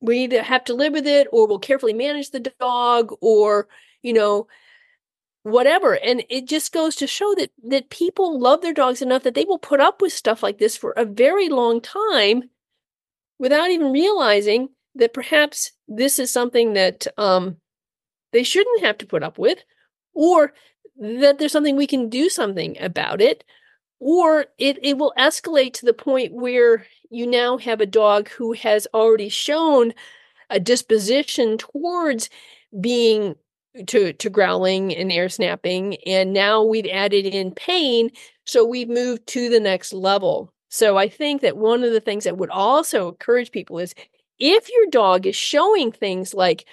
we 0.01 0.21
either 0.21 0.43
have 0.43 0.65
to 0.65 0.75
live 0.75 0.95
with 0.95 1.07
it 1.07 1.27
or 1.31 1.47
we'll 1.47 1.59
carefully 1.59 1.93
manage 1.93 2.31
the 2.31 2.53
dog 2.59 3.13
or 3.21 3.69
you 4.03 4.15
know 4.15 4.47
whatever 5.45 5.95
and 5.99 6.25
it 6.31 6.47
just 6.47 6.73
goes 6.73 6.97
to 6.97 7.07
show 7.07 7.35
that 7.37 7.51
that 7.63 7.91
people 7.91 8.41
love 8.41 8.63
their 8.63 8.73
dogs 8.73 9.03
enough 9.03 9.23
that 9.23 9.35
they 9.35 9.45
will 9.45 9.59
put 9.59 9.79
up 9.79 10.01
with 10.01 10.13
stuff 10.13 10.43
like 10.43 10.59
this 10.59 10.75
for 10.75 10.93
a 10.93 11.05
very 11.05 11.51
long 11.51 11.83
time 11.83 12.45
without 13.39 13.71
even 13.71 13.93
realizing 13.93 14.71
that 14.95 15.13
perhaps 15.13 15.73
this 15.87 16.19
is 16.19 16.31
something 16.33 16.73
that 16.73 17.07
um, 17.19 17.59
they 18.33 18.43
shouldn't 18.43 18.83
have 18.85 18.97
to 18.97 19.07
put 19.07 19.23
up 19.23 19.39
with 19.39 19.59
or 20.15 20.55
that 20.99 21.39
there's 21.39 21.53
something 21.53 21.77
we 21.77 21.87
can 21.87 22.09
do 22.09 22.31
something 22.31 22.81
about 22.81 23.21
it 23.21 23.45
or 24.01 24.47
it, 24.57 24.79
it 24.83 24.97
will 24.97 25.13
escalate 25.19 25.75
to 25.75 25.85
the 25.85 25.93
point 25.93 26.33
where 26.33 26.87
you 27.11 27.27
now 27.27 27.59
have 27.59 27.83
a 27.83 27.87
dog 27.87 28.31
who 28.31 28.53
has 28.53 28.87
already 28.95 29.29
shown 29.29 29.93
a 30.49 30.59
disposition 30.59 31.59
towards 31.59 32.31
being 32.81 33.35
to 33.87 34.13
to 34.13 34.31
growling 34.31 34.95
and 34.95 35.11
air 35.11 35.29
snapping 35.29 35.97
and 36.07 36.33
now 36.33 36.63
we've 36.63 36.87
added 36.87 37.27
in 37.27 37.51
pain 37.51 38.09
so 38.45 38.65
we've 38.65 38.89
moved 38.89 39.27
to 39.27 39.49
the 39.49 39.59
next 39.59 39.93
level 39.93 40.53
so 40.69 40.97
i 40.97 41.09
think 41.09 41.43
that 41.43 41.57
one 41.57 41.83
of 41.83 41.93
the 41.93 42.01
things 42.01 42.23
that 42.25 42.37
would 42.37 42.51
also 42.51 43.09
encourage 43.09 43.51
people 43.51 43.79
is 43.79 43.93
if 44.39 44.69
your 44.71 44.87
dog 44.91 45.27
is 45.27 45.35
showing 45.35 45.91
things 45.91 46.35
like 46.35 46.67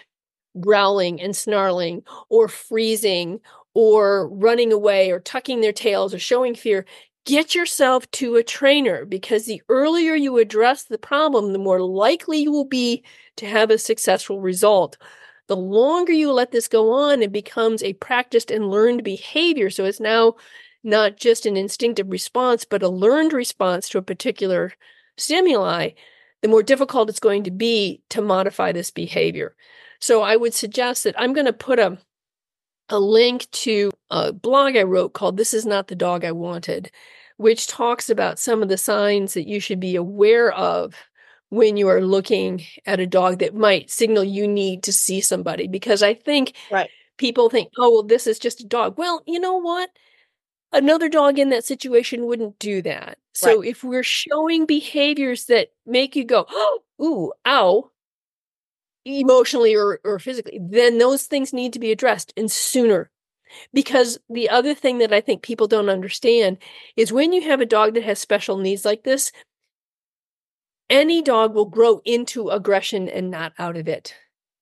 growling 0.60 1.22
and 1.22 1.36
snarling 1.36 2.04
or 2.30 2.48
freezing 2.48 3.40
or 3.74 4.28
running 4.30 4.74
away 4.74 5.12
or 5.12 5.20
tucking 5.20 5.62
their 5.62 5.72
tails 5.74 6.14
or 6.14 6.20
showing 6.20 6.56
fear 6.56 6.86
get 7.26 7.56
yourself 7.56 8.10
to 8.12 8.36
a 8.36 8.44
trainer 8.44 9.06
because 9.06 9.46
the 9.46 9.62
earlier 9.70 10.16
you 10.16 10.38
address 10.40 10.86
the 10.86 10.98
problem, 10.98 11.54
the 11.54 11.60
more 11.60 11.82
likely 11.82 12.40
you 12.40 12.52
will 12.52 12.66
be 12.66 13.04
to 13.38 13.46
have 13.46 13.70
a 13.70 13.78
successful 13.78 14.42
result. 14.42 14.98
The 15.52 15.58
longer 15.58 16.14
you 16.14 16.32
let 16.32 16.54
this 16.54 16.70
go 16.70 16.94
on, 16.94 17.22
it 17.22 17.34
becomes 17.34 17.84
a 17.84 17.92
practiced 17.92 18.52
and 18.52 18.72
learned 18.72 19.04
behavior. 19.04 19.70
So 19.70 19.84
it's 19.84 20.00
now 20.00 20.36
not 20.82 21.18
just 21.18 21.46
an 21.46 21.58
instinctive 21.58 22.10
response, 22.10 22.64
but 22.64 22.82
a 22.82 22.88
learned 22.88 23.34
response 23.34 23.90
to 23.90 23.98
a 23.98 24.02
particular 24.02 24.72
stimuli, 25.18 25.90
the 26.42 26.48
more 26.48 26.64
difficult 26.64 27.10
it's 27.10 27.20
going 27.20 27.44
to 27.44 27.52
be 27.52 28.02
to 28.12 28.22
modify 28.22 28.72
this 28.72 28.92
behavior. 28.92 29.54
So 30.00 30.22
I 30.22 30.38
would 30.38 30.54
suggest 30.54 31.04
that 31.04 31.20
I'm 31.20 31.34
going 31.34 31.48
to 31.48 31.52
put 31.52 31.80
a 31.80 31.98
a 32.88 32.98
link 32.98 33.52
to 33.52 33.92
a 34.10 34.32
blog 34.32 34.78
I 34.78 34.84
wrote 34.84 35.12
called 35.12 35.36
This 35.36 35.54
Is 35.54 35.66
Not 35.66 35.90
the 35.90 35.96
Dog 35.96 36.24
I 36.24 36.32
Wanted, 36.32 36.92
which 37.36 37.68
talks 37.68 38.10
about 38.10 38.40
some 38.40 38.64
of 38.64 38.70
the 38.70 38.78
signs 38.78 39.34
that 39.34 39.50
you 39.50 39.60
should 39.60 39.82
be 39.82 39.98
aware 39.98 40.54
of 40.54 40.96
when 41.52 41.76
you 41.76 41.90
are 41.90 42.02
looking 42.02 42.64
at 42.86 43.02
a 43.02 43.06
dog 43.06 43.40
that 43.40 43.54
might 43.54 43.92
signal 43.92 44.24
you 44.24 44.48
need 44.48 44.84
to 44.84 44.94
see 44.94 45.20
somebody. 45.20 45.68
Because 45.68 46.02
I 46.02 46.14
think 46.14 46.54
right. 46.72 46.90
people 47.18 47.50
think, 47.50 47.70
oh, 47.78 47.92
well, 47.92 48.04
this 48.04 48.26
is 48.26 48.40
just 48.40 48.62
a 48.62 48.66
dog. 48.66 48.98
Well, 48.98 49.22
you 49.28 49.40
know 49.40 49.58
what? 49.58 49.90
Another 50.72 51.10
dog 51.10 51.38
in 51.38 51.50
that 51.50 51.66
situation 51.66 52.26
wouldn't 52.26 52.58
do 52.58 52.82
that. 52.84 53.18
So 53.34 53.60
right. 53.60 53.68
if 53.68 53.84
we're 53.84 54.02
showing 54.02 54.66
behaviors 54.66 55.46
that 55.46 55.74
make 55.86 56.16
you 56.16 56.24
go, 56.24 56.46
oh, 56.50 56.80
ooh, 57.04 57.34
ow, 57.46 57.92
emotionally 59.04 59.76
or, 59.76 60.00
or 60.06 60.20
physically, 60.20 60.58
then 60.62 61.00
those 61.00 61.24
things 61.24 61.52
need 61.52 61.74
to 61.74 61.80
be 61.80 61.92
addressed 61.92 62.34
and 62.38 62.50
sooner. 62.50 63.12
Because 63.74 64.18
the 64.30 64.50
other 64.50 64.74
thing 64.74 65.00
that 65.00 65.12
I 65.12 65.20
think 65.20 65.42
people 65.42 65.68
don't 65.68 65.90
understand 65.90 66.60
is 66.96 67.12
when 67.12 67.34
you 67.34 67.42
have 67.42 67.60
a 67.60 67.66
dog 67.66 67.96
that 67.96 68.04
has 68.04 68.20
special 68.20 68.58
needs 68.58 68.86
like 68.86 69.04
this, 69.04 69.34
any 70.92 71.22
dog 71.22 71.56
will 71.56 71.66
grow 71.66 72.02
into 72.06 72.50
aggression 72.50 73.08
and 73.10 73.32
not 73.32 73.54
out 73.58 73.78
of 73.78 73.88
it. 73.88 74.14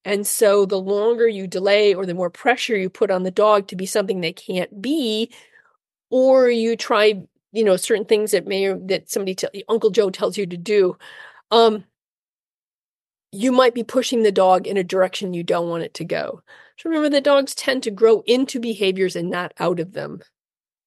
And 0.05 0.25
so 0.25 0.65
the 0.65 0.79
longer 0.79 1.27
you 1.27 1.47
delay 1.47 1.93
or 1.93 2.05
the 2.05 2.13
more 2.13 2.29
pressure 2.29 2.77
you 2.77 2.89
put 2.89 3.11
on 3.11 3.23
the 3.23 3.31
dog 3.31 3.67
to 3.67 3.75
be 3.75 3.85
something 3.85 4.21
they 4.21 4.31
can't 4.31 4.81
be, 4.81 5.31
or 6.09 6.49
you 6.49 6.77
try, 6.77 7.21
you 7.51 7.63
know, 7.63 7.75
certain 7.75 8.05
things 8.05 8.31
that 8.31 8.47
may 8.47 8.71
that 8.71 9.09
somebody 9.09 9.35
tell 9.35 9.49
Uncle 9.67 9.89
Joe 9.89 10.09
tells 10.09 10.37
you 10.37 10.45
to 10.45 10.55
do, 10.55 10.97
um, 11.51 11.83
you 13.31 13.51
might 13.51 13.75
be 13.75 13.83
pushing 13.83 14.23
the 14.23 14.31
dog 14.31 14.67
in 14.67 14.77
a 14.77 14.83
direction 14.83 15.33
you 15.33 15.43
don't 15.43 15.69
want 15.69 15.83
it 15.83 15.93
to 15.95 16.05
go. 16.05 16.41
So 16.77 16.89
remember 16.89 17.09
that 17.09 17.23
dogs 17.23 17.53
tend 17.53 17.83
to 17.83 17.91
grow 17.91 18.23
into 18.25 18.59
behaviors 18.59 19.15
and 19.15 19.29
not 19.29 19.53
out 19.59 19.79
of 19.79 19.93
them. 19.93 20.21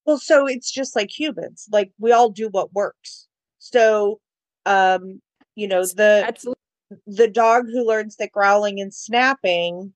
Well, 0.07 0.19
so 0.19 0.47
it's 0.47 0.71
just 0.71 0.97
like 0.97 1.11
humans. 1.11 1.69
Like 1.71 1.93
we 1.99 2.13
all 2.13 2.31
do 2.31 2.49
what 2.49 2.73
works. 2.73 3.29
So 3.59 4.21
um, 4.67 5.21
you 5.55 5.69
know, 5.69 5.83
the 5.83 6.25
Absolutely. 6.27 6.61
the 7.07 7.29
dog 7.29 7.67
who 7.67 7.87
learns 7.87 8.17
that 8.17 8.33
growling 8.33 8.81
and 8.81 8.93
snapping 8.93 9.93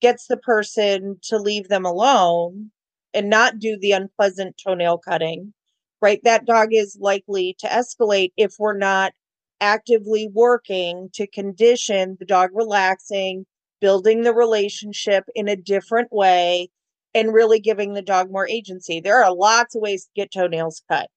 gets 0.00 0.26
the 0.26 0.36
person 0.36 1.18
to 1.22 1.38
leave 1.38 1.68
them 1.68 1.84
alone 1.84 2.70
and 3.12 3.30
not 3.30 3.58
do 3.58 3.78
the 3.78 3.92
unpleasant 3.92 4.60
toenail 4.62 4.98
cutting, 4.98 5.54
right? 6.02 6.20
That 6.24 6.44
dog 6.44 6.68
is 6.72 6.98
likely 7.00 7.56
to 7.60 7.68
escalate 7.68 8.32
if 8.36 8.56
we're 8.58 8.76
not 8.76 9.12
actively 9.60 10.28
working 10.32 11.08
to 11.14 11.26
condition 11.26 12.16
the 12.18 12.26
dog 12.26 12.50
relaxing, 12.52 13.46
building 13.80 14.22
the 14.22 14.34
relationship 14.34 15.24
in 15.34 15.48
a 15.48 15.56
different 15.56 16.12
way, 16.12 16.68
and 17.14 17.32
really 17.32 17.60
giving 17.60 17.94
the 17.94 18.02
dog 18.02 18.30
more 18.30 18.48
agency. 18.48 19.00
There 19.00 19.22
are 19.22 19.34
lots 19.34 19.74
of 19.74 19.80
ways 19.80 20.04
to 20.04 20.10
get 20.14 20.32
toenails 20.32 20.82
cut, 20.90 21.08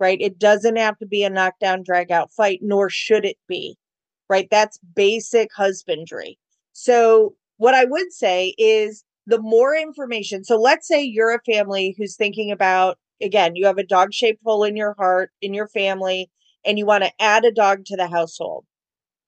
right? 0.00 0.20
It 0.20 0.38
doesn't 0.38 0.76
have 0.76 0.98
to 0.98 1.06
be 1.06 1.24
a 1.24 1.30
knockdown, 1.30 1.82
drag 1.82 2.10
out 2.10 2.32
fight, 2.32 2.60
nor 2.62 2.88
should 2.90 3.24
it 3.24 3.36
be, 3.48 3.76
right? 4.28 4.48
That's 4.50 4.78
basic 4.94 5.50
husbandry. 5.54 6.38
So, 6.72 7.34
what 7.56 7.74
I 7.74 7.84
would 7.84 8.12
say 8.12 8.54
is 8.58 9.04
the 9.26 9.40
more 9.40 9.74
information. 9.74 10.44
So, 10.44 10.56
let's 10.56 10.86
say 10.86 11.02
you're 11.02 11.34
a 11.34 11.52
family 11.52 11.94
who's 11.98 12.16
thinking 12.16 12.50
about, 12.50 12.98
again, 13.22 13.56
you 13.56 13.66
have 13.66 13.78
a 13.78 13.84
dog 13.86 14.12
shaped 14.12 14.40
hole 14.44 14.64
in 14.64 14.76
your 14.76 14.94
heart, 14.98 15.30
in 15.42 15.54
your 15.54 15.68
family, 15.68 16.30
and 16.64 16.78
you 16.78 16.86
want 16.86 17.04
to 17.04 17.12
add 17.20 17.44
a 17.44 17.52
dog 17.52 17.84
to 17.86 17.96
the 17.96 18.08
household. 18.08 18.64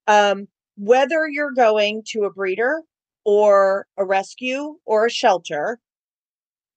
Um, 0.07 0.49
whether 0.77 1.29
you're 1.29 1.53
going 1.53 2.03
to 2.09 2.25
a 2.25 2.31
breeder 2.33 2.83
or 3.25 3.87
a 3.99 4.05
rescue 4.05 4.77
or 4.87 5.07
a 5.07 5.11
shelter, 5.11 5.79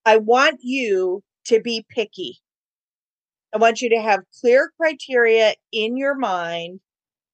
I 0.06 0.18
want 0.18 0.60
you 0.62 1.24
to 1.46 1.62
be 1.62 1.86
picky. 1.90 2.40
I 3.54 3.58
want 3.60 3.82
you 3.82 3.90
to 3.90 4.02
have 4.02 4.22
clear 4.42 4.72
criteria 4.78 5.54
in 5.72 5.96
your 5.96 6.16
mind 6.16 6.80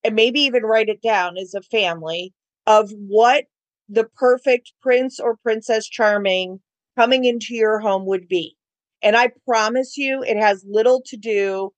and 0.03 0.15
maybe 0.15 0.41
even 0.41 0.63
write 0.63 0.89
it 0.89 1.01
down 1.01 1.37
as 1.37 1.53
a 1.53 1.61
family 1.61 2.33
of 2.67 2.91
what 2.91 3.45
the 3.87 4.03
perfect 4.15 4.73
prince 4.81 5.19
or 5.19 5.37
princess 5.37 5.87
charming 5.87 6.59
coming 6.97 7.25
into 7.25 7.55
your 7.55 7.79
home 7.79 8.05
would 8.05 8.27
be. 8.27 8.55
And 9.01 9.15
I 9.15 9.31
promise 9.47 9.97
you, 9.97 10.21
it 10.23 10.37
has 10.37 10.65
little 10.67 11.01
to 11.05 11.15
do 11.17 11.71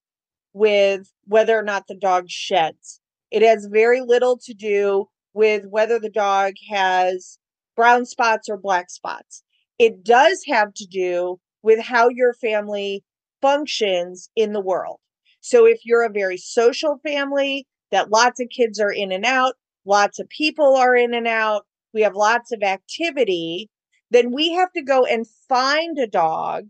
with 0.54 1.12
whether 1.26 1.58
or 1.58 1.64
not 1.64 1.86
the 1.88 1.96
dog 1.96 2.26
sheds. 2.28 3.00
It 3.30 3.44
has 3.44 3.68
very 3.72 4.02
little 4.02 4.40
to 4.46 4.54
do 4.54 5.06
with 5.34 5.66
whether 5.70 6.00
the 6.00 6.10
dog 6.10 6.54
has 6.70 7.38
brown 7.76 8.06
spots 8.06 8.50
or 8.50 8.58
black 8.58 8.90
spots. 8.90 9.44
It 9.78 10.04
does 10.04 10.44
have 10.48 10.74
to 10.74 10.86
do 10.86 11.40
with 11.64 11.80
how 11.80 12.10
your 12.10 12.34
family 12.34 13.04
functions 13.42 14.30
in 14.36 14.54
the 14.54 14.62
world. 14.62 15.00
So 15.42 15.66
if 15.66 15.80
you're 15.84 16.06
a 16.06 16.12
very 16.12 16.38
social 16.38 17.00
family 17.04 17.68
that 17.92 18.12
lots 18.12 18.40
of 18.40 18.50
kids 18.50 18.80
are 18.80 18.92
in 18.92 19.12
and 19.12 19.26
out, 19.26 19.56
lots 19.86 20.20
of 20.20 20.30
people 20.30 20.76
are 20.76 20.96
in 20.96 21.14
and 21.14 21.28
out, 21.28 21.66
we 21.94 22.02
have 22.02 22.16
lots 22.16 22.52
of 22.52 22.64
activity, 22.64 23.70
then 24.12 24.32
we 24.32 24.52
have 24.54 24.72
to 24.74 24.82
go 24.82 25.06
and 25.06 25.26
find 25.50 25.98
a 25.98 26.08
dog 26.08 26.66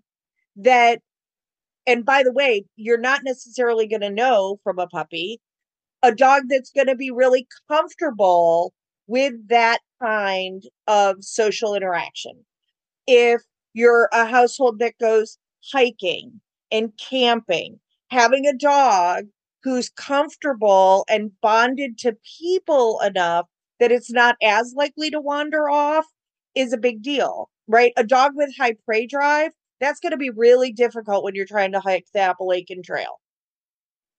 that 0.55 0.99
and 1.87 2.05
by 2.05 2.21
the 2.21 2.31
way, 2.31 2.65
you're 2.75 2.99
not 2.99 3.21
necessarily 3.23 3.87
going 3.87 4.01
to 4.01 4.09
know 4.11 4.59
from 4.63 4.77
a 4.77 4.85
puppy 4.85 5.41
a 6.03 6.13
dog 6.13 6.43
that's 6.49 6.71
going 6.71 6.87
to 6.87 6.95
be 6.95 7.11
really 7.11 7.47
comfortable 7.69 8.73
with 9.07 9.33
that 9.49 9.79
kind 10.01 10.63
of 10.87 11.17
social 11.23 11.75
interaction. 11.75 12.33
If 13.07 13.41
you're 13.73 14.09
a 14.11 14.25
household 14.25 14.79
that 14.79 14.97
goes 14.99 15.37
hiking 15.71 16.41
and 16.71 16.91
camping, 16.97 17.79
having 18.09 18.45
a 18.45 18.57
dog 18.57 19.25
who's 19.63 19.89
comfortable 19.89 21.05
and 21.09 21.31
bonded 21.41 21.97
to 21.99 22.17
people 22.39 22.99
enough 23.05 23.47
that 23.79 23.91
it's 23.91 24.11
not 24.11 24.35
as 24.41 24.73
likely 24.75 25.09
to 25.09 25.19
wander 25.19 25.69
off 25.69 26.05
is 26.55 26.73
a 26.73 26.77
big 26.77 27.01
deal, 27.01 27.49
right? 27.67 27.93
A 27.97 28.03
dog 28.03 28.33
with 28.35 28.55
high 28.57 28.75
prey 28.85 29.05
drive 29.05 29.51
that's 29.79 29.99
going 29.99 30.11
to 30.11 30.17
be 30.17 30.29
really 30.29 30.71
difficult 30.71 31.23
when 31.23 31.35
you're 31.35 31.45
trying 31.45 31.71
to 31.71 31.79
hike 31.79 32.05
the 32.13 32.19
Appalachian 32.19 32.83
Trail, 32.83 33.19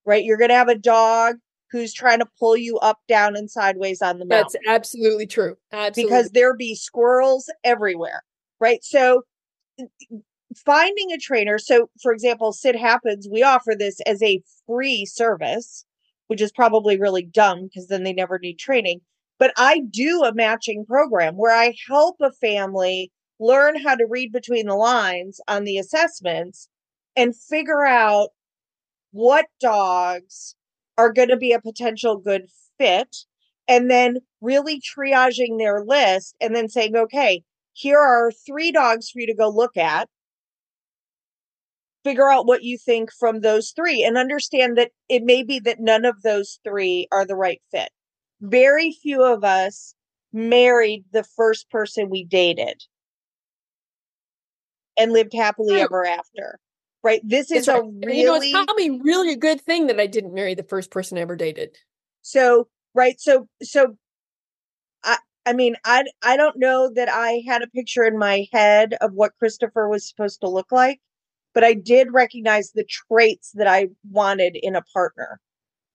right? 0.04 0.24
You're 0.24 0.38
going 0.38 0.50
to 0.50 0.56
have 0.56 0.68
a 0.68 0.78
dog 0.78 1.36
who's 1.70 1.94
trying 1.94 2.18
to 2.18 2.26
pull 2.38 2.56
you 2.56 2.78
up, 2.78 2.98
down, 3.08 3.36
and 3.36 3.50
sideways 3.50 4.02
on 4.02 4.18
the 4.18 4.26
mountain. 4.26 4.60
That's 4.64 4.76
absolutely 4.76 5.26
true. 5.26 5.56
Absolutely. 5.72 6.02
Because 6.02 6.30
there 6.30 6.54
be 6.56 6.74
squirrels 6.74 7.50
everywhere, 7.64 8.22
right? 8.60 8.82
So 8.82 9.22
finding 10.54 11.12
a 11.12 11.18
trainer. 11.18 11.58
So, 11.58 11.90
for 12.02 12.12
example, 12.12 12.52
Sit 12.52 12.76
Happens, 12.76 13.28
we 13.30 13.42
offer 13.42 13.74
this 13.78 14.00
as 14.06 14.22
a 14.22 14.42
free 14.66 15.06
service, 15.06 15.84
which 16.26 16.40
is 16.40 16.52
probably 16.52 16.98
really 16.98 17.24
dumb 17.24 17.64
because 17.64 17.88
then 17.88 18.02
they 18.02 18.12
never 18.12 18.38
need 18.38 18.58
training. 18.58 19.00
But 19.38 19.52
I 19.56 19.80
do 19.90 20.22
a 20.22 20.34
matching 20.34 20.84
program 20.86 21.36
where 21.36 21.54
I 21.54 21.74
help 21.88 22.16
a 22.20 22.32
family 22.32 23.10
learn 23.40 23.80
how 23.82 23.96
to 23.96 24.06
read 24.08 24.32
between 24.32 24.66
the 24.66 24.74
lines 24.74 25.40
on 25.48 25.64
the 25.64 25.78
assessments 25.78 26.68
and 27.16 27.36
figure 27.36 27.84
out 27.84 28.28
what 29.10 29.46
dogs 29.60 30.54
are 30.96 31.12
going 31.12 31.28
to 31.28 31.36
be 31.36 31.52
a 31.52 31.60
potential 31.60 32.16
good 32.16 32.46
fit 32.78 33.16
and 33.68 33.90
then 33.90 34.18
really 34.40 34.80
triaging 34.80 35.58
their 35.58 35.84
list 35.84 36.36
and 36.40 36.54
then 36.54 36.68
saying 36.68 36.96
okay 36.96 37.42
here 37.72 37.98
are 37.98 38.30
three 38.30 38.72
dogs 38.72 39.10
for 39.10 39.20
you 39.20 39.26
to 39.26 39.34
go 39.34 39.48
look 39.48 39.76
at 39.76 40.08
figure 42.04 42.30
out 42.30 42.46
what 42.46 42.62
you 42.62 42.76
think 42.76 43.10
from 43.12 43.40
those 43.40 43.72
three 43.76 44.02
and 44.02 44.16
understand 44.16 44.76
that 44.76 44.90
it 45.08 45.22
may 45.22 45.42
be 45.42 45.58
that 45.60 45.80
none 45.80 46.04
of 46.04 46.22
those 46.22 46.58
three 46.64 47.06
are 47.12 47.24
the 47.24 47.36
right 47.36 47.62
fit 47.70 47.90
very 48.42 48.90
few 48.90 49.22
of 49.22 49.44
us 49.44 49.94
married 50.32 51.04
the 51.12 51.22
first 51.22 51.70
person 51.70 52.10
we 52.10 52.24
dated 52.24 52.82
and 54.98 55.12
lived 55.12 55.32
happily 55.32 55.74
right. 55.74 55.84
ever 55.84 56.04
after. 56.04 56.58
Right. 57.04 57.20
This 57.24 57.50
is 57.50 57.68
right. 57.68 57.80
a 57.80 58.06
really 58.06 58.20
you 58.20 58.26
know, 58.26 58.34
it's 58.36 58.52
probably 58.52 59.00
really 59.00 59.32
a 59.32 59.36
good 59.36 59.60
thing 59.60 59.86
that 59.86 59.98
I 59.98 60.06
didn't 60.06 60.34
marry 60.34 60.54
the 60.54 60.62
first 60.62 60.90
person 60.90 61.18
I 61.18 61.22
ever 61.22 61.36
dated. 61.36 61.76
So 62.22 62.68
right. 62.94 63.20
So 63.20 63.48
so 63.62 63.96
I 65.02 65.18
I 65.46 65.52
mean 65.52 65.76
I 65.84 66.04
I 66.22 66.36
don't 66.36 66.58
know 66.58 66.92
that 66.94 67.08
I 67.08 67.42
had 67.46 67.62
a 67.62 67.68
picture 67.68 68.04
in 68.04 68.18
my 68.18 68.46
head 68.52 68.94
of 69.00 69.12
what 69.14 69.36
Christopher 69.38 69.88
was 69.88 70.08
supposed 70.08 70.40
to 70.40 70.48
look 70.48 70.70
like. 70.70 71.00
But 71.54 71.64
I 71.64 71.74
did 71.74 72.12
recognize 72.12 72.72
the 72.72 72.84
traits 72.84 73.52
that 73.54 73.66
I 73.66 73.88
wanted 74.10 74.56
in 74.60 74.76
a 74.76 74.82
partner. 74.94 75.40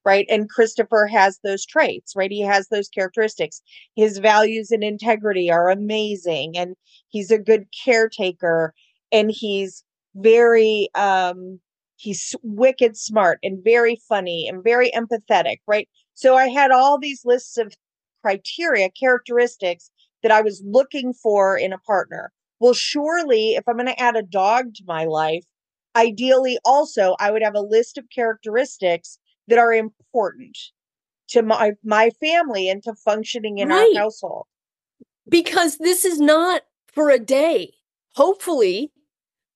Right. 0.05 0.25
And 0.29 0.49
Christopher 0.49 1.05
has 1.07 1.39
those 1.43 1.65
traits, 1.65 2.13
right? 2.15 2.31
He 2.31 2.41
has 2.41 2.69
those 2.69 2.87
characteristics. 2.87 3.61
His 3.97 4.19
values 4.19 4.71
and 4.71 4.81
integrity 4.81 5.51
are 5.51 5.69
amazing. 5.69 6.57
And 6.57 6.75
he's 7.09 7.29
a 7.29 7.37
good 7.37 7.65
caretaker. 7.83 8.73
And 9.11 9.29
he's 9.33 9.83
very, 10.15 10.87
um, 10.95 11.59
he's 11.97 12.35
wicked 12.41 12.95
smart 12.95 13.39
and 13.43 13.61
very 13.61 13.99
funny 14.07 14.47
and 14.47 14.63
very 14.63 14.91
empathetic, 14.91 15.57
right? 15.67 15.89
So 16.13 16.35
I 16.35 16.47
had 16.47 16.71
all 16.71 16.97
these 16.97 17.25
lists 17.25 17.57
of 17.57 17.73
criteria, 18.21 18.89
characteristics 18.97 19.91
that 20.23 20.31
I 20.31 20.41
was 20.41 20.63
looking 20.65 21.13
for 21.13 21.57
in 21.57 21.73
a 21.73 21.79
partner. 21.79 22.31
Well, 22.59 22.73
surely 22.73 23.51
if 23.51 23.67
I'm 23.67 23.75
going 23.75 23.87
to 23.87 23.99
add 24.01 24.15
a 24.15 24.23
dog 24.23 24.73
to 24.75 24.83
my 24.87 25.05
life, 25.05 25.43
ideally 25.95 26.57
also 26.65 27.15
I 27.19 27.31
would 27.31 27.43
have 27.43 27.55
a 27.55 27.61
list 27.61 27.97
of 27.97 28.05
characteristics 28.13 29.19
that 29.47 29.59
are 29.59 29.73
important 29.73 30.57
to 31.29 31.41
my 31.41 31.73
my 31.83 32.09
family 32.21 32.69
and 32.69 32.81
to 32.83 32.93
functioning 32.93 33.57
in 33.57 33.69
right. 33.69 33.93
our 33.95 34.03
household. 34.03 34.45
Because 35.29 35.77
this 35.77 36.05
is 36.05 36.19
not 36.19 36.61
for 36.93 37.09
a 37.09 37.19
day. 37.19 37.73
Hopefully, 38.15 38.91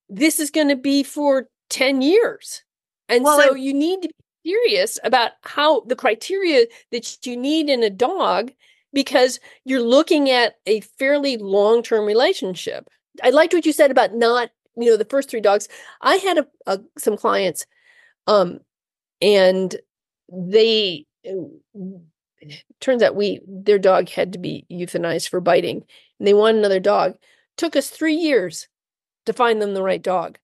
this 0.09 0.39
is 0.39 0.51
going 0.51 0.67
to 0.67 0.75
be 0.75 1.01
for 1.01 1.47
10 1.69 2.01
years. 2.01 2.63
And 3.07 3.23
well, 3.23 3.39
so 3.39 3.55
you 3.55 3.73
need 3.73 4.01
to 4.01 4.09
be 4.09 4.51
serious 4.51 4.99
about 5.03 5.31
how 5.43 5.81
the 5.81 5.95
criteria 5.95 6.65
that 6.91 7.25
you 7.25 7.37
need 7.37 7.69
in 7.69 7.83
a 7.83 7.89
dog 7.89 8.51
because 8.93 9.39
you're 9.65 9.81
looking 9.81 10.29
at 10.29 10.55
a 10.65 10.81
fairly 10.81 11.37
long 11.37 11.83
term 11.83 12.05
relationship. 12.05 12.87
I 13.23 13.29
liked 13.29 13.53
what 13.53 13.65
you 13.65 13.73
said 13.73 13.91
about 13.91 14.13
not, 14.15 14.51
you 14.75 14.89
know, 14.89 14.97
the 14.97 15.05
first 15.05 15.29
three 15.29 15.41
dogs. 15.41 15.67
I 16.01 16.15
had 16.15 16.39
a, 16.39 16.47
a 16.67 16.79
some 16.97 17.17
clients, 17.17 17.65
um, 18.27 18.59
and 19.21 19.75
they 20.31 21.05
turns 22.79 23.03
out 23.03 23.15
we 23.15 23.39
their 23.47 23.79
dog 23.79 24.09
had 24.09 24.33
to 24.33 24.39
be 24.39 24.65
euthanized 24.71 25.29
for 25.29 25.41
biting, 25.41 25.83
and 26.19 26.27
they 26.27 26.33
want 26.33 26.57
another 26.57 26.79
dog. 26.79 27.15
Took 27.57 27.75
us 27.75 27.89
three 27.89 28.15
years 28.15 28.67
to 29.25 29.33
find 29.33 29.61
them 29.61 29.73
the 29.73 29.83
right 29.83 30.01
dog, 30.01 30.37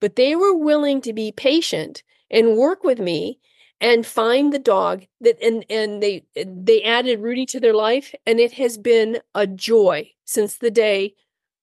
but 0.00 0.16
they 0.16 0.36
were 0.36 0.56
willing 0.56 1.00
to 1.02 1.12
be 1.12 1.32
patient 1.32 2.02
and 2.30 2.56
work 2.56 2.84
with 2.84 2.98
me 2.98 3.38
and 3.80 4.06
find 4.06 4.52
the 4.52 4.58
dog 4.58 5.04
that 5.20 5.40
and 5.42 5.64
and 5.68 6.02
they 6.02 6.24
they 6.34 6.82
added 6.82 7.20
Rudy 7.20 7.46
to 7.46 7.60
their 7.60 7.74
life 7.74 8.14
and 8.26 8.40
it 8.40 8.52
has 8.52 8.78
been 8.78 9.20
a 9.34 9.46
joy 9.46 10.10
since 10.24 10.56
the 10.56 10.70
day 10.70 11.14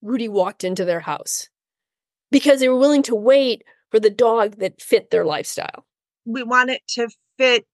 Rudy 0.02 0.28
walked 0.28 0.64
into 0.64 0.86
their 0.86 1.00
house 1.00 1.50
because 2.32 2.60
they 2.60 2.70
were 2.70 2.78
willing 2.78 3.04
to 3.04 3.16
wait 3.16 3.64
for 3.92 4.00
the 4.00 4.10
dog 4.10 4.58
that 4.58 4.82
fit 4.82 5.12
their 5.12 5.26
lifestyle. 5.26 5.86
We 6.26 6.44
want 6.44 6.70
it 6.70 6.82
to 6.90 7.10
fit 7.38 7.66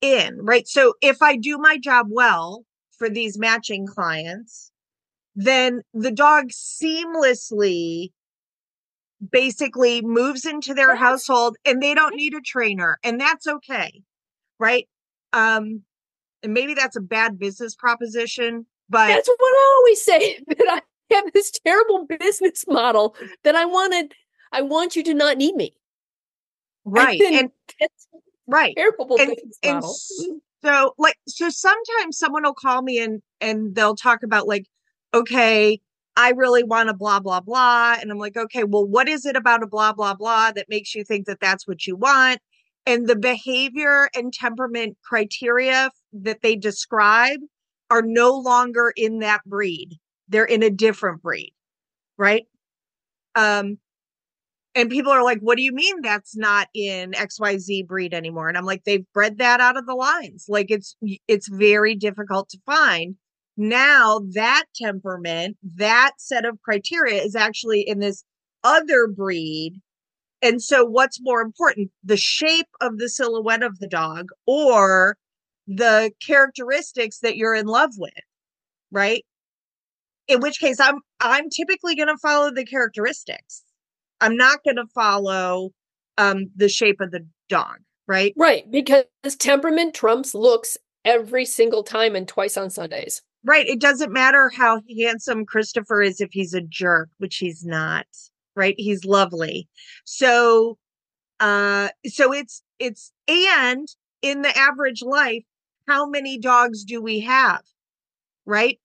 in, 0.00 0.38
right? 0.42 0.66
So 0.66 0.94
if 1.00 1.22
I 1.22 1.36
do 1.36 1.58
my 1.58 1.78
job 1.78 2.08
well 2.10 2.64
for 2.98 3.08
these 3.08 3.38
matching 3.38 3.86
clients, 3.86 4.72
then 5.34 5.82
the 5.94 6.10
dog 6.10 6.50
seamlessly 6.50 8.10
basically 9.30 10.02
moves 10.02 10.44
into 10.44 10.74
their 10.74 10.96
household 10.96 11.56
and 11.64 11.82
they 11.82 11.94
don't 11.94 12.16
need 12.16 12.34
a 12.34 12.40
trainer 12.40 12.98
and 13.04 13.20
that's 13.20 13.46
okay 13.46 14.02
right? 14.58 14.88
Um 15.32 15.82
and 16.42 16.52
maybe 16.54 16.74
that's 16.74 16.96
a 16.96 17.00
bad 17.00 17.38
business 17.38 17.74
proposition 17.74 18.66
but 18.88 19.08
that's 19.08 19.28
what 19.28 19.38
i 19.40 19.74
always 19.78 20.02
say 20.02 20.40
that 20.48 20.82
i 21.10 21.14
have 21.14 21.32
this 21.32 21.50
terrible 21.50 22.06
business 22.06 22.64
model 22.68 23.14
that 23.44 23.54
i 23.54 23.64
wanted 23.64 24.12
i 24.52 24.60
want 24.60 24.96
you 24.96 25.02
to 25.02 25.14
not 25.14 25.36
need 25.36 25.54
me. 25.54 25.72
Right 26.84 27.20
and, 27.20 27.50
right 28.46 28.74
terrible 28.76 29.16
and, 29.20 29.30
business 29.30 29.58
and 29.62 29.74
model. 29.74 29.96
so 30.64 30.94
like 30.98 31.16
so 31.28 31.48
sometimes 31.48 32.18
someone 32.18 32.42
will 32.42 32.54
call 32.54 32.82
me 32.82 32.98
and 32.98 33.22
and 33.40 33.74
they'll 33.74 33.96
talk 33.96 34.22
about 34.22 34.48
like 34.48 34.66
okay 35.14 35.80
I 36.16 36.30
really 36.30 36.62
want 36.62 36.90
a 36.90 36.94
blah, 36.94 37.20
blah, 37.20 37.40
blah. 37.40 37.96
And 38.00 38.10
I'm 38.10 38.18
like, 38.18 38.36
okay, 38.36 38.64
well, 38.64 38.86
what 38.86 39.08
is 39.08 39.24
it 39.24 39.36
about 39.36 39.62
a 39.62 39.66
blah, 39.66 39.92
blah, 39.92 40.14
blah 40.14 40.52
that 40.52 40.68
makes 40.68 40.94
you 40.94 41.04
think 41.04 41.26
that 41.26 41.40
that's 41.40 41.66
what 41.66 41.86
you 41.86 41.96
want? 41.96 42.38
And 42.84 43.08
the 43.08 43.16
behavior 43.16 44.08
and 44.14 44.32
temperament 44.32 44.96
criteria 45.04 45.90
that 46.12 46.42
they 46.42 46.56
describe 46.56 47.38
are 47.90 48.02
no 48.02 48.34
longer 48.34 48.92
in 48.96 49.20
that 49.20 49.44
breed. 49.46 49.98
They're 50.28 50.44
in 50.44 50.62
a 50.62 50.70
different 50.70 51.22
breed, 51.22 51.52
right? 52.18 52.44
Um, 53.34 53.78
and 54.74 54.90
people 54.90 55.12
are 55.12 55.22
like, 55.22 55.40
what 55.40 55.56
do 55.56 55.62
you 55.62 55.72
mean 55.72 56.00
that's 56.00 56.36
not 56.36 56.68
in 56.74 57.12
XYZ 57.12 57.86
breed 57.86 58.14
anymore? 58.14 58.48
And 58.48 58.56
I'm 58.56 58.64
like, 58.64 58.84
they've 58.84 59.04
bred 59.12 59.38
that 59.38 59.60
out 59.60 59.76
of 59.76 59.86
the 59.86 59.94
lines. 59.94 60.46
Like 60.48 60.70
it's 60.70 60.96
it's 61.28 61.48
very 61.48 61.94
difficult 61.94 62.48
to 62.50 62.58
find 62.64 63.16
now 63.56 64.20
that 64.32 64.64
temperament, 64.74 65.56
that 65.76 66.12
set 66.18 66.44
of 66.44 66.60
criteria 66.62 67.22
is 67.22 67.36
actually 67.36 67.82
in 67.82 67.98
this 67.98 68.24
other 68.64 69.06
breed. 69.06 69.80
And 70.40 70.62
so, 70.62 70.84
what's 70.84 71.20
more 71.20 71.40
important, 71.40 71.90
the 72.02 72.16
shape 72.16 72.66
of 72.80 72.98
the 72.98 73.08
silhouette 73.08 73.62
of 73.62 73.78
the 73.78 73.86
dog 73.86 74.30
or 74.46 75.16
the 75.66 76.10
characteristics 76.24 77.20
that 77.20 77.36
you're 77.36 77.54
in 77.54 77.66
love 77.66 77.92
with, 77.96 78.12
right? 78.90 79.24
In 80.28 80.40
which 80.40 80.58
case, 80.58 80.80
I'm 80.80 81.00
I'm 81.20 81.48
typically 81.50 81.94
going 81.94 82.08
to 82.08 82.18
follow 82.18 82.50
the 82.50 82.64
characteristics. 82.64 83.62
I'm 84.20 84.36
not 84.36 84.64
going 84.64 84.76
to 84.76 84.86
follow 84.94 85.70
um, 86.18 86.46
the 86.56 86.68
shape 86.68 87.00
of 87.00 87.10
the 87.10 87.26
dog, 87.48 87.78
right? 88.06 88.32
Right, 88.36 88.68
because 88.70 89.04
temperament 89.38 89.94
trumps 89.94 90.34
looks 90.34 90.78
every 91.04 91.44
single 91.44 91.82
time 91.82 92.14
and 92.16 92.26
twice 92.26 92.56
on 92.56 92.70
Sundays. 92.70 93.22
Right. 93.44 93.66
It 93.66 93.80
doesn't 93.80 94.12
matter 94.12 94.50
how 94.54 94.82
handsome 94.98 95.44
Christopher 95.44 96.00
is 96.00 96.20
if 96.20 96.30
he's 96.32 96.54
a 96.54 96.60
jerk, 96.60 97.08
which 97.18 97.36
he's 97.36 97.64
not. 97.64 98.06
Right. 98.54 98.74
He's 98.78 99.04
lovely. 99.04 99.68
So, 100.04 100.78
uh, 101.40 101.88
so 102.06 102.32
it's, 102.32 102.62
it's, 102.78 103.12
and 103.26 103.88
in 104.20 104.42
the 104.42 104.56
average 104.56 105.02
life, 105.02 105.44
how 105.88 106.08
many 106.08 106.38
dogs 106.38 106.84
do 106.84 107.02
we 107.02 107.20
have? 107.20 107.62
Right. 108.46 108.78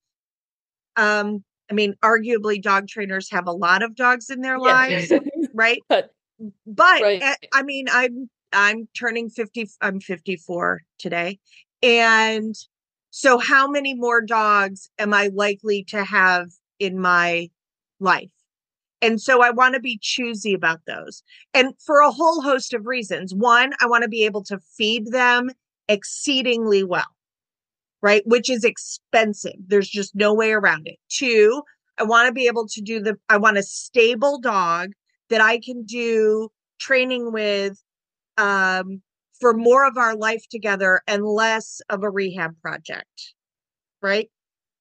Um, 0.95 1.43
I 1.69 1.73
mean, 1.73 1.95
arguably 2.03 2.61
dog 2.61 2.87
trainers 2.87 3.29
have 3.29 3.45
a 3.47 3.51
lot 3.51 3.83
of 3.83 3.95
dogs 3.95 4.29
in 4.29 4.41
their 4.41 4.57
yeah. 4.57 4.63
lives, 4.63 5.13
right? 5.53 5.81
But, 5.89 6.11
but 6.67 7.01
right. 7.01 7.21
Eh, 7.21 7.35
I 7.51 7.63
mean, 7.63 7.87
I'm, 7.91 8.29
I'm 8.53 8.87
turning 8.95 9.29
50, 9.29 9.69
I'm 9.81 9.99
54 9.99 10.81
today. 10.99 11.39
And 11.81 12.55
so, 13.19 13.39
how 13.39 13.67
many 13.67 13.95
more 13.95 14.21
dogs 14.21 14.91
am 14.99 15.11
I 15.11 15.31
likely 15.33 15.83
to 15.85 16.03
have 16.03 16.49
in 16.77 16.99
my 16.99 17.49
life? 17.99 18.29
And 19.01 19.19
so 19.19 19.41
I 19.41 19.49
want 19.49 19.73
to 19.73 19.79
be 19.79 19.97
choosy 19.99 20.53
about 20.53 20.81
those. 20.85 21.23
And 21.51 21.73
for 21.83 22.01
a 22.01 22.11
whole 22.11 22.43
host 22.43 22.75
of 22.75 22.85
reasons. 22.85 23.33
One, 23.33 23.73
I 23.81 23.87
want 23.87 24.03
to 24.03 24.07
be 24.07 24.23
able 24.23 24.43
to 24.43 24.59
feed 24.59 25.07
them 25.11 25.49
exceedingly 25.87 26.83
well, 26.83 27.07
right? 28.03 28.21
Which 28.27 28.51
is 28.51 28.63
expensive. 28.63 29.55
There's 29.65 29.89
just 29.89 30.15
no 30.15 30.31
way 30.31 30.51
around 30.51 30.87
it. 30.87 30.97
Two, 31.09 31.63
I 31.97 32.03
want 32.03 32.27
to 32.27 32.33
be 32.33 32.45
able 32.45 32.67
to 32.67 32.81
do 32.81 32.99
the, 32.99 33.15
I 33.29 33.37
want 33.37 33.57
a 33.57 33.63
stable 33.63 34.39
dog 34.39 34.91
that 35.31 35.41
I 35.41 35.57
can 35.57 35.85
do 35.85 36.49
training 36.79 37.31
with 37.31 37.81
um, 38.37 39.01
for 39.39 39.53
more 39.53 39.85
of 39.85 39.97
our 39.97 40.15
life 40.15 40.43
together 40.49 41.01
and 41.07 41.25
less 41.25 41.81
of 41.89 42.03
a 42.03 42.09
rehab 42.09 42.59
project 42.61 43.33
right? 44.01 44.29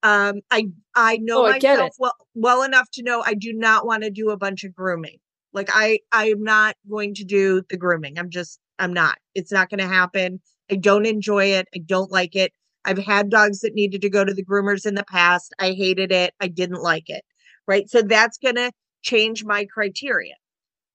Um 0.03 0.41
i 0.51 0.69
i 0.95 1.17
know 1.19 1.47
oh, 1.47 1.51
myself 1.51 1.95
well 1.99 2.15
well 2.35 2.63
enough 2.63 2.89
to 2.93 3.03
know 3.03 3.23
i 3.25 3.35
do 3.35 3.53
not 3.53 3.87
want 3.87 4.03
to 4.03 4.11
do 4.11 4.31
a 4.31 4.37
bunch 4.37 4.65
of 4.65 4.75
grooming. 4.75 5.19
Like 5.53 5.71
i 5.73 6.01
i 6.13 6.27
am 6.31 6.43
not 6.43 6.77
going 6.89 7.15
to 7.15 7.25
do 7.25 7.63
the 7.71 7.77
grooming. 7.77 8.19
I'm 8.19 8.31
just 8.31 8.61
i'm 8.79 8.93
not. 8.93 9.19
It's 9.35 9.53
not 9.53 9.71
going 9.71 9.81
to 9.81 9.89
happen. 9.89 10.41
I 10.71 10.77
don't 10.77 11.07
enjoy 11.07 11.47
it. 11.47 11.69
I 11.75 11.79
don't 11.79 12.11
like 12.13 12.37
it. 12.37 12.53
I've 12.85 12.99
had 12.99 13.31
dogs 13.31 13.61
that 13.61 13.75
needed 13.75 14.03
to 14.03 14.11
go 14.11 14.25
to 14.25 14.35
the 14.35 14.45
groomers 14.45 14.87
in 14.87 14.95
the 14.95 15.05
past. 15.05 15.55
I 15.59 15.73
hated 15.73 16.13
it. 16.13 16.35
I 16.41 16.49
didn't 16.49 16.83
like 16.83 17.09
it 17.09 17.25
right? 17.67 17.89
So 17.91 18.03
that's 18.03 18.39
going 18.39 18.57
to 18.57 18.73
change 19.03 19.45
my 19.45 19.67
criteria. 19.67 20.35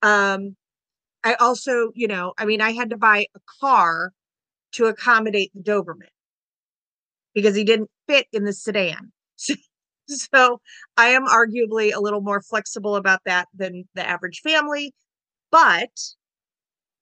Um 0.02 0.56
I 1.24 1.36
also, 1.36 1.92
you 1.96 2.08
know, 2.08 2.34
I 2.38 2.46
mean, 2.46 2.62
I 2.62 2.72
had 2.72 2.90
to 2.92 2.98
buy 2.98 3.28
a 3.36 3.40
car 3.60 4.14
to 4.74 4.86
accommodate 4.88 5.52
the 5.56 5.62
Doberman 5.64 6.10
because 7.34 7.56
he 7.56 7.64
didn't 7.64 7.90
fit 8.08 8.28
in 8.32 8.44
the 8.44 8.54
sedan. 8.54 9.12
So, 9.38 9.56
so 10.08 10.62
I 10.98 11.08
am 11.10 11.26
arguably 11.26 11.94
a 11.94 12.00
little 12.02 12.22
more 12.22 12.42
flexible 12.42 12.96
about 12.96 13.22
that 13.26 13.48
than 13.54 13.88
the 13.94 14.06
average 14.06 14.42
family, 14.44 14.94
but 15.52 15.92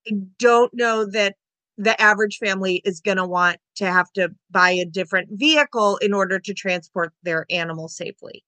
I 0.08 0.12
don't 0.38 0.74
know 0.74 1.06
that 1.12 1.36
the 1.78 2.00
average 2.02 2.38
family 2.38 2.82
is 2.84 3.00
going 3.00 3.18
to 3.18 3.26
want 3.26 3.58
to 3.78 3.86
have 3.86 4.12
to 4.14 4.30
buy 4.52 4.72
a 4.72 4.86
different 4.86 5.30
vehicle 5.32 5.98
in 5.98 6.14
order 6.14 6.40
to 6.40 6.54
transport 6.54 7.14
their 7.24 7.46
animal 7.50 7.88
safely. 7.88 8.44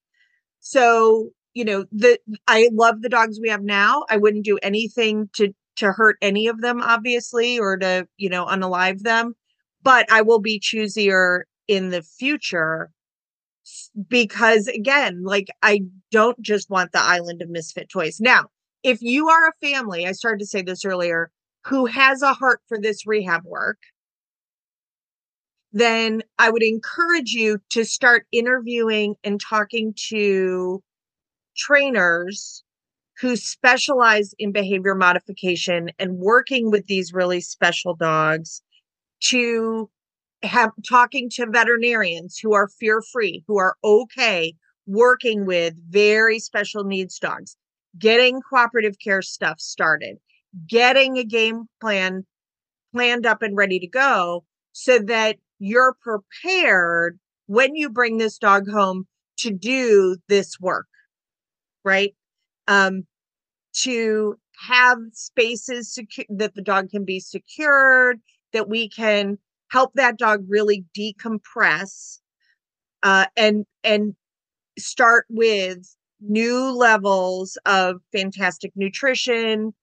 So 0.59 1.31
you 1.55 1.65
know, 1.65 1.85
the 1.91 2.19
I 2.47 2.69
love 2.73 3.01
the 3.01 3.09
dogs 3.09 3.39
we 3.41 3.49
have 3.49 3.63
now. 3.63 4.05
I 4.09 4.17
wouldn't 4.17 4.45
do 4.45 4.59
anything 4.63 5.29
to 5.35 5.53
to 5.77 5.91
hurt 5.91 6.17
any 6.21 6.47
of 6.47 6.61
them, 6.61 6.81
obviously, 6.81 7.59
or 7.59 7.77
to, 7.77 8.07
you 8.17 8.29
know, 8.29 8.45
unalive 8.45 9.01
them. 9.01 9.33
But 9.83 10.11
I 10.11 10.21
will 10.21 10.39
be 10.39 10.59
choosier 10.59 11.41
in 11.67 11.89
the 11.89 12.01
future 12.01 12.91
because 14.07 14.67
again, 14.67 15.23
like 15.23 15.47
I 15.61 15.81
don't 16.11 16.39
just 16.41 16.69
want 16.69 16.91
the 16.91 17.01
island 17.01 17.41
of 17.41 17.49
misfit 17.49 17.89
toys. 17.89 18.19
Now, 18.19 18.47
if 18.83 19.01
you 19.01 19.29
are 19.29 19.47
a 19.47 19.65
family, 19.65 20.07
I 20.07 20.11
started 20.11 20.39
to 20.39 20.45
say 20.45 20.61
this 20.61 20.85
earlier, 20.85 21.31
who 21.65 21.85
has 21.85 22.21
a 22.21 22.33
heart 22.33 22.61
for 22.67 22.79
this 22.79 23.05
rehab 23.05 23.43
work, 23.45 23.77
then 25.71 26.21
I 26.37 26.49
would 26.49 26.63
encourage 26.63 27.31
you 27.31 27.59
to 27.69 27.85
start 27.85 28.25
interviewing 28.31 29.15
and 29.23 29.39
talking 29.39 29.93
to 30.09 30.83
trainers 31.55 32.63
who 33.21 33.35
specialize 33.35 34.33
in 34.39 34.51
behavior 34.51 34.95
modification 34.95 35.91
and 35.99 36.17
working 36.17 36.71
with 36.71 36.87
these 36.87 37.13
really 37.13 37.39
special 37.39 37.95
dogs 37.95 38.61
to 39.21 39.89
have 40.41 40.71
talking 40.89 41.29
to 41.29 41.45
veterinarians 41.45 42.39
who 42.39 42.53
are 42.53 42.67
fear 42.67 43.01
free, 43.13 43.43
who 43.47 43.59
are 43.59 43.75
okay 43.83 44.55
working 44.87 45.45
with 45.45 45.75
very 45.89 46.39
special 46.39 46.83
needs 46.83 47.19
dogs, 47.19 47.55
getting 47.99 48.41
cooperative 48.41 48.95
care 48.97 49.21
stuff 49.21 49.59
started, 49.59 50.17
getting 50.67 51.17
a 51.17 51.23
game 51.23 51.65
plan 51.79 52.25
planned 52.91 53.27
up 53.27 53.43
and 53.43 53.55
ready 53.55 53.79
to 53.79 53.87
go 53.87 54.43
so 54.71 54.97
that 54.97 55.37
you're 55.59 55.95
prepared 56.01 57.19
when 57.45 57.75
you 57.75 57.87
bring 57.87 58.17
this 58.17 58.39
dog 58.39 58.67
home 58.67 59.05
to 59.37 59.51
do 59.51 60.17
this 60.27 60.59
work, 60.59 60.87
right? 61.85 62.15
Um, 62.67 63.03
to 63.73 64.35
have 64.67 64.97
spaces 65.13 65.97
secu- 65.97 66.25
that 66.29 66.55
the 66.55 66.61
dog 66.61 66.89
can 66.89 67.05
be 67.05 67.19
secured, 67.19 68.19
that 68.53 68.69
we 68.69 68.89
can 68.89 69.37
help 69.69 69.93
that 69.95 70.17
dog 70.17 70.43
really 70.47 70.85
decompress 70.97 72.19
uh, 73.03 73.25
and 73.35 73.65
and 73.83 74.15
start 74.77 75.25
with 75.29 75.95
new 76.19 76.71
levels 76.71 77.57
of 77.65 77.97
fantastic 78.11 78.71
nutrition, 78.75 79.73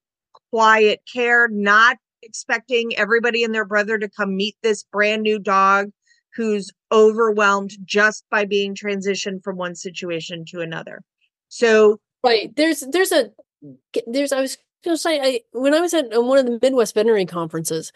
quiet 0.50 1.00
care, 1.12 1.48
not 1.48 1.96
expecting 2.22 2.96
everybody 2.96 3.44
and 3.44 3.54
their 3.54 3.64
brother 3.64 3.98
to 3.98 4.08
come 4.08 4.36
meet 4.36 4.56
this 4.62 4.84
brand 4.84 5.22
new 5.22 5.38
dog 5.38 5.90
who's 6.34 6.70
overwhelmed 6.92 7.72
just 7.84 8.24
by 8.30 8.44
being 8.44 8.74
transitioned 8.74 9.42
from 9.42 9.56
one 9.56 9.74
situation 9.74 10.44
to 10.46 10.60
another. 10.60 11.02
So 11.48 11.98
right 12.22 12.54
there's 12.56 12.80
there's 12.92 13.12
a 13.12 13.30
there's 14.06 14.32
I 14.32 14.40
was 14.40 14.56
going 14.84 14.96
to 14.96 15.00
say 15.00 15.20
I 15.20 15.40
when 15.52 15.74
I 15.74 15.80
was 15.80 15.94
at 15.94 16.06
one 16.10 16.38
of 16.38 16.46
the 16.46 16.58
Midwest 16.60 16.94
veterinary 16.94 17.26
conferences, 17.26 17.92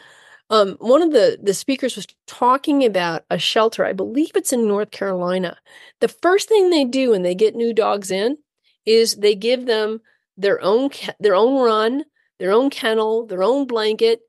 um, 0.50 0.76
one 0.80 1.02
of 1.02 1.12
the 1.12 1.38
the 1.42 1.54
speakers 1.54 1.96
was 1.96 2.06
talking 2.26 2.84
about 2.84 3.24
a 3.30 3.38
shelter. 3.38 3.84
I 3.84 3.92
believe 3.92 4.32
it's 4.34 4.52
in 4.52 4.66
North 4.68 4.90
Carolina. 4.90 5.58
The 6.00 6.08
first 6.08 6.48
thing 6.48 6.70
they 6.70 6.84
do 6.84 7.10
when 7.10 7.22
they 7.22 7.34
get 7.34 7.54
new 7.54 7.72
dogs 7.72 8.10
in 8.10 8.38
is 8.86 9.16
they 9.16 9.34
give 9.34 9.66
them 9.66 10.00
their 10.36 10.60
own 10.62 10.90
their 11.20 11.34
own 11.34 11.62
run, 11.62 12.04
their 12.38 12.52
own 12.52 12.70
kennel, 12.70 13.26
their 13.26 13.42
own 13.42 13.66
blanket, 13.66 14.20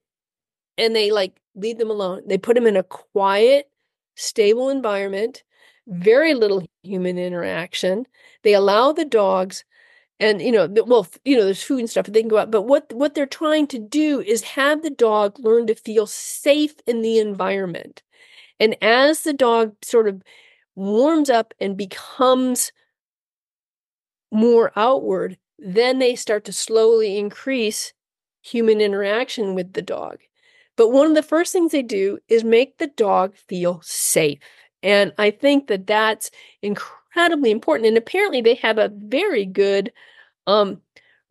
and 0.78 0.96
they 0.96 1.12
like 1.12 1.34
leave 1.56 1.78
them 1.78 1.90
alone. 1.90 2.22
They 2.26 2.38
put 2.38 2.56
them 2.56 2.68
in 2.68 2.78
a 2.78 2.84
quiet, 2.84 3.70
stable 4.16 4.70
environment, 4.70 5.44
very 5.88 6.34
little 6.34 6.66
human 6.84 7.18
interaction. 7.18 8.06
They 8.44 8.54
allow 8.54 8.92
the 8.92 9.06
dogs 9.06 9.64
and 10.24 10.42
you 10.42 10.52
know 10.52 10.68
well 10.86 11.08
you 11.26 11.36
know 11.36 11.44
there's 11.46 11.64
food 11.64 11.80
and 11.80 11.90
stuff 11.90 12.06
they 12.08 12.22
can 12.22 12.30
go 12.30 12.38
out 12.38 12.52
but 12.52 12.64
what 12.64 12.92
what 12.94 13.14
they're 13.14 13.26
trying 13.26 13.68
to 13.68 13.80
do 13.80 14.22
is 14.22 14.42
have 14.44 14.82
the 14.82 14.90
dog 14.90 15.38
learn 15.40 15.68
to 15.68 15.76
feel 15.76 16.08
safe 16.08 16.76
in 16.88 17.02
the 17.02 17.20
environment. 17.20 18.02
And 18.60 18.78
as 18.82 19.22
the 19.24 19.34
dog 19.34 19.76
sort 19.84 20.08
of 20.08 20.24
warms 20.76 21.30
up 21.30 21.54
and 21.62 21.78
becomes 21.78 22.72
more 24.32 24.72
outward 24.76 25.38
then 25.60 26.00
they 26.00 26.16
start 26.16 26.44
to 26.46 26.52
slowly 26.54 27.18
increase 27.18 27.94
human 28.42 28.82
interaction 28.82 29.56
with 29.56 29.72
the 29.74 29.82
dog. 29.82 30.18
But 30.76 30.90
one 30.90 31.08
of 31.08 31.16
the 31.16 31.24
first 31.24 31.54
things 31.54 31.72
they 31.72 31.84
do 31.84 32.20
is 32.28 32.44
make 32.44 32.78
the 32.80 32.88
dog 32.88 33.36
feel 33.36 33.80
safe. 33.84 34.40
And 34.82 35.14
i 35.18 35.32
think 35.32 35.68
that 35.68 35.88
that's 35.88 36.30
incredibly 36.62 37.52
important 37.52 37.88
and 37.88 37.98
apparently 37.98 38.42
they 38.42 38.56
have 38.56 38.78
a 38.78 38.92
very 38.94 39.46
good 39.46 39.94
um, 40.48 40.82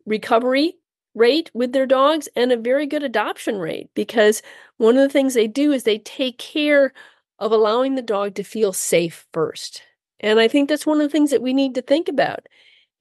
recovery 0.05 0.75
rate 1.15 1.51
with 1.53 1.73
their 1.73 1.85
dogs 1.85 2.27
and 2.35 2.51
a 2.51 2.57
very 2.57 2.87
good 2.87 3.03
adoption 3.03 3.57
rate 3.57 3.89
because 3.93 4.41
one 4.77 4.97
of 4.97 5.03
the 5.03 5.13
things 5.13 5.33
they 5.33 5.47
do 5.47 5.71
is 5.71 5.83
they 5.83 5.99
take 5.99 6.37
care 6.37 6.91
of 7.39 7.51
allowing 7.51 7.95
the 7.95 8.01
dog 8.01 8.35
to 8.35 8.43
feel 8.43 8.73
safe 8.73 9.27
first. 9.31 9.83
And 10.19 10.39
I 10.39 10.47
think 10.47 10.69
that's 10.69 10.85
one 10.85 11.01
of 11.01 11.03
the 11.03 11.11
things 11.11 11.31
that 11.31 11.41
we 11.41 11.53
need 11.53 11.75
to 11.75 11.81
think 11.81 12.07
about 12.07 12.47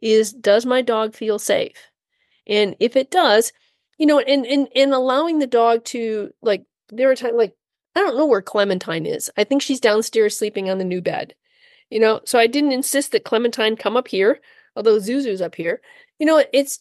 is 0.00 0.32
does 0.32 0.66
my 0.66 0.82
dog 0.82 1.14
feel 1.14 1.38
safe? 1.38 1.90
And 2.46 2.74
if 2.80 2.96
it 2.96 3.10
does, 3.10 3.52
you 3.98 4.06
know, 4.06 4.18
and 4.18 4.44
and, 4.44 4.68
and 4.74 4.92
allowing 4.92 5.38
the 5.38 5.46
dog 5.46 5.84
to 5.86 6.32
like 6.42 6.64
there 6.90 7.10
are 7.10 7.14
times 7.16 7.36
like 7.36 7.54
I 7.94 8.00
don't 8.00 8.16
know 8.16 8.26
where 8.26 8.42
Clementine 8.42 9.06
is. 9.06 9.30
I 9.36 9.44
think 9.44 9.62
she's 9.62 9.80
downstairs 9.80 10.36
sleeping 10.36 10.68
on 10.68 10.78
the 10.78 10.84
new 10.84 11.00
bed. 11.00 11.34
You 11.90 12.00
know, 12.00 12.20
so 12.24 12.38
I 12.38 12.46
didn't 12.46 12.72
insist 12.72 13.12
that 13.12 13.24
Clementine 13.24 13.76
come 13.76 13.96
up 13.96 14.08
here, 14.08 14.40
although 14.76 14.98
Zuzu's 14.98 15.42
up 15.42 15.54
here 15.54 15.80
you 16.22 16.26
know, 16.26 16.44
it's 16.52 16.80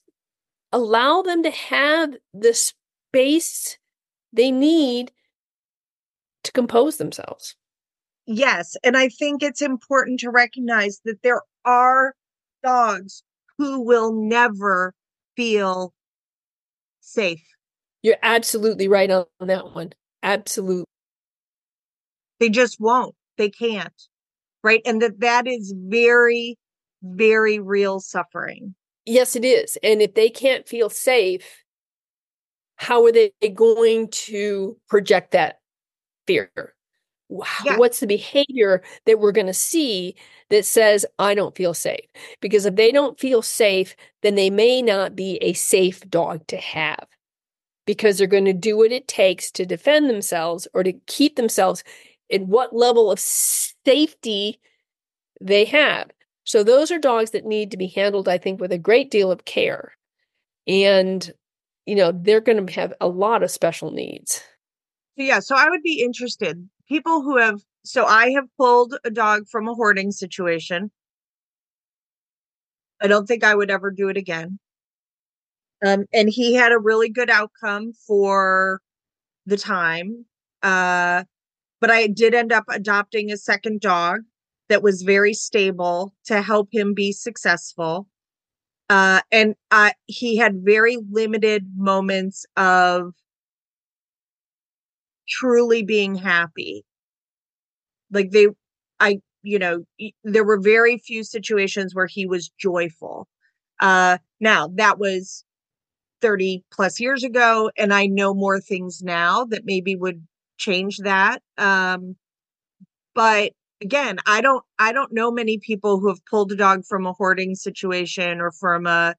allow 0.72 1.24
them 1.24 1.42
to 1.42 1.50
have 1.50 2.14
the 2.32 2.54
space 2.54 3.80
they 4.32 4.52
need 4.52 5.12
to 6.44 6.52
compose 6.52 6.98
themselves. 6.98 7.56
Yes. 8.28 8.76
And 8.84 8.96
I 8.96 9.10
think 9.10 9.42
it's 9.42 9.64
important 9.64 10.20
to 10.20 10.30
recognize 10.30 11.02
that 11.06 11.24
there 11.24 11.42
are 11.66 12.14
dogs 12.64 13.24
who 13.58 13.82
will 13.82 14.14
never 14.14 14.94
feel 15.36 15.92
safe. 17.00 17.42
You're 18.04 18.18
absolutely 18.22 18.88
right 18.88 19.10
on 19.10 19.26
that 19.40 19.74
one. 19.74 19.94
Absolutely. 20.22 20.86
They 22.40 22.50
just 22.50 22.80
won't. 22.80 23.16
They 23.40 23.50
can't. 23.50 23.92
Right. 24.64 24.82
And 24.86 25.02
that 25.02 25.20
that 25.22 25.48
is 25.48 25.74
very, 25.76 26.60
very 27.04 27.60
real 27.60 28.00
suffering. 28.00 28.76
Yes, 29.06 29.36
it 29.36 29.46
is. 29.46 29.78
And 29.84 30.02
if 30.02 30.14
they 30.14 30.30
can't 30.30 30.68
feel 30.68 30.90
safe, 30.90 31.64
how 32.76 33.06
are 33.06 33.12
they 33.12 33.32
going 33.54 34.10
to 34.10 34.78
project 34.90 35.32
that 35.32 35.60
fear? 36.28 36.52
Yeah. 37.64 37.78
What's 37.78 38.02
the 38.02 38.08
behavior 38.08 38.84
that 39.06 39.20
we're 39.20 39.32
going 39.32 39.48
to 39.48 39.54
see 39.54 40.16
that 40.50 40.66
says, 40.66 41.06
I 41.18 41.34
don't 41.34 41.56
feel 41.56 41.74
safe? 41.74 42.06
Because 42.42 42.66
if 42.66 42.76
they 42.76 42.92
don't 42.92 43.20
feel 43.20 43.42
safe, 43.42 43.96
then 44.22 44.36
they 44.36 44.50
may 44.50 44.82
not 44.82 45.16
be 45.16 45.38
a 45.38 45.54
safe 45.54 46.02
dog 46.10 46.46
to 46.48 46.58
have 46.58 47.08
because 47.86 48.18
they're 48.18 48.28
going 48.28 48.46
to 48.46 48.54
do 48.54 48.78
what 48.78 48.92
it 48.92 49.08
takes 49.08 49.50
to 49.52 49.66
defend 49.66 50.10
themselves 50.10 50.68
or 50.74 50.84
to 50.84 50.94
keep 51.08 51.38
themselves 51.38 51.84
in 52.30 52.48
what 52.48 52.76
level 52.76 53.12
of 53.12 53.20
safety 53.20 54.60
they 55.40 55.66
have. 55.66 56.10
So 56.52 56.66
those 56.66 56.92
are 56.92 57.00
dogs 57.00 57.32
that 57.32 57.46
need 57.46 57.72
to 57.72 57.78
be 57.78 57.88
handled, 57.88 58.28
I 58.28 58.38
think, 58.38 58.60
with 58.60 58.74
a 58.74 58.78
great 58.78 59.10
deal 59.10 59.32
of 59.32 59.46
care. 59.46 59.94
And, 60.68 61.32
you 61.86 61.96
know, 61.96 62.12
they're 62.12 62.42
going 62.42 62.68
to 62.68 62.74
have 62.74 62.94
a 63.00 63.08
lot 63.08 63.42
of 63.42 63.50
special 63.50 63.92
needs. 63.92 64.44
Yeah. 65.16 65.40
So 65.40 65.56
I 65.56 65.70
would 65.70 65.82
be 65.82 66.02
interested. 66.02 66.68
People 66.90 67.22
who 67.22 67.38
have, 67.38 67.62
so 67.86 68.04
I 68.04 68.32
have 68.32 68.48
pulled 68.58 68.98
a 69.06 69.10
dog 69.10 69.48
from 69.50 69.70
a 69.70 69.74
hoarding 69.74 70.12
situation. 70.12 70.92
I 73.02 73.08
don't 73.08 73.28
think 73.28 73.46
I 73.46 73.56
would 73.56 73.72
ever 73.72 73.90
do 73.90 74.10
it 74.10 74.18
again. 74.18 74.60
Um, 75.86 76.04
and 76.12 76.28
he 76.28 76.54
had 76.54 76.74
a 76.74 76.80
really 76.80 77.08
good 77.08 77.30
outcome 77.30 77.94
for 78.06 78.82
the 79.46 79.56
time. 79.56 80.26
Uh, 80.62 81.24
but 81.80 81.92
I 81.92 82.08
did 82.08 82.36
end 82.36 82.52
up 82.52 82.66
adopting 82.68 83.32
a 83.32 83.38
second 83.38 83.80
dog 83.80 84.24
that 84.72 84.82
was 84.82 85.02
very 85.02 85.34
stable 85.34 86.14
to 86.24 86.42
help 86.42 86.70
him 86.72 86.94
be 86.94 87.12
successful. 87.12 88.08
Uh, 88.90 89.20
and 89.30 89.54
he 90.06 90.38
had 90.38 90.64
very 90.64 90.98
limited 91.12 91.66
moments 91.76 92.46
of 92.56 93.12
truly 95.28 95.84
being 95.84 96.16
happy. 96.16 96.86
Like 98.14 98.32
they, 98.32 98.48
I, 99.02 99.20
you 99.44 99.60
know, 99.60 99.84
there 100.24 100.46
were 100.46 100.62
very 100.62 100.98
few 101.00 101.26
situations 101.26 101.94
where 101.94 102.08
he 102.08 102.26
was 102.26 102.50
joyful. 102.58 103.28
Uh, 103.82 104.20
now 104.40 104.70
that 104.76 105.00
was 105.00 105.44
30 106.22 106.64
plus 106.72 106.98
years 106.98 107.26
ago, 107.26 107.72
and 107.78 107.94
I 107.94 108.06
know 108.06 108.34
more 108.34 108.62
things 108.62 109.02
now 109.04 109.44
that 109.46 109.66
maybe 109.66 109.98
would 109.98 110.26
change 110.58 111.00
that. 111.00 111.42
Um, 111.58 112.16
but 113.14 113.52
again, 113.82 114.20
I 114.26 114.42
don't 114.42 114.64
I 114.80 114.92
don't 114.92 115.12
know 115.12 115.32
many 115.32 115.58
people 115.58 116.00
who 116.00 116.08
have 116.08 116.26
pulled 116.26 116.52
a 116.52 116.56
dog 116.56 116.86
from 116.86 117.06
a 117.06 117.14
hoarding 117.14 117.56
situation 117.56 118.40
or 118.40 118.52
from 118.52 118.86
a 118.86 119.16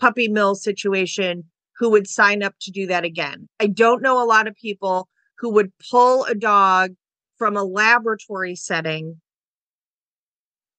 puppy 0.00 0.28
mill 0.28 0.54
situation 0.54 1.44
who 1.78 1.90
would 1.90 2.08
sign 2.08 2.42
up 2.42 2.54
to 2.62 2.70
do 2.70 2.86
that 2.86 3.04
again. 3.04 3.48
I 3.60 3.66
don't 3.66 4.02
know 4.02 4.22
a 4.22 4.24
lot 4.24 4.48
of 4.48 4.54
people 4.56 5.08
who 5.38 5.50
would 5.50 5.72
pull 5.90 6.24
a 6.24 6.34
dog 6.34 6.92
from 7.36 7.56
a 7.56 7.64
laboratory 7.64 8.56
setting 8.56 9.20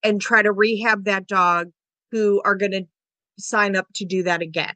and 0.02 0.20
try 0.20 0.42
to 0.42 0.52
rehab 0.52 1.04
that 1.04 1.26
dog 1.26 1.68
who 2.10 2.42
are 2.44 2.56
going 2.56 2.72
to 2.72 2.84
sign 3.38 3.76
up 3.76 3.86
to 3.94 4.04
do 4.04 4.24
that 4.24 4.42
again. 4.42 4.74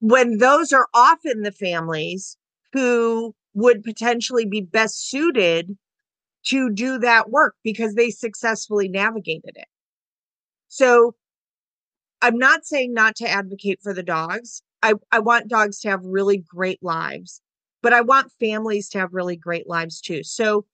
When 0.00 0.38
those 0.38 0.72
are 0.72 0.86
often 0.94 1.42
the 1.42 1.52
families 1.52 2.36
who 2.72 3.34
would 3.54 3.82
potentially 3.82 4.44
be 4.44 4.60
best 4.60 5.08
suited 5.08 5.76
to 6.46 6.70
do 6.70 6.98
that 6.98 7.30
work 7.30 7.56
because 7.62 7.94
they 7.94 8.10
successfully 8.10 8.88
navigated 8.88 9.52
it. 9.56 9.68
So 10.68 11.14
I'm 12.22 12.38
not 12.38 12.66
saying 12.66 12.94
not 12.94 13.16
to 13.16 13.28
advocate 13.28 13.80
for 13.82 13.92
the 13.92 14.02
dogs. 14.02 14.62
I, 14.82 14.94
I 15.12 15.18
want 15.18 15.48
dogs 15.48 15.80
to 15.80 15.90
have 15.90 16.04
really 16.04 16.38
great 16.38 16.82
lives, 16.82 17.40
but 17.82 17.92
I 17.92 18.00
want 18.00 18.32
families 18.40 18.88
to 18.90 18.98
have 18.98 19.12
really 19.12 19.36
great 19.36 19.68
lives 19.68 20.00
too. 20.00 20.22
So 20.22 20.66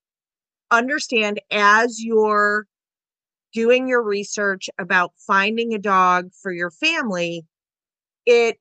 understand 0.71 1.41
as 1.51 2.03
you're 2.03 2.67
doing 3.53 3.89
your 3.89 4.03
research 4.03 4.71
about 4.79 5.13
finding 5.27 5.75
a 5.75 5.79
dog 5.79 6.31
for 6.43 6.53
your 6.53 6.71
family, 6.71 7.45
it 8.27 8.59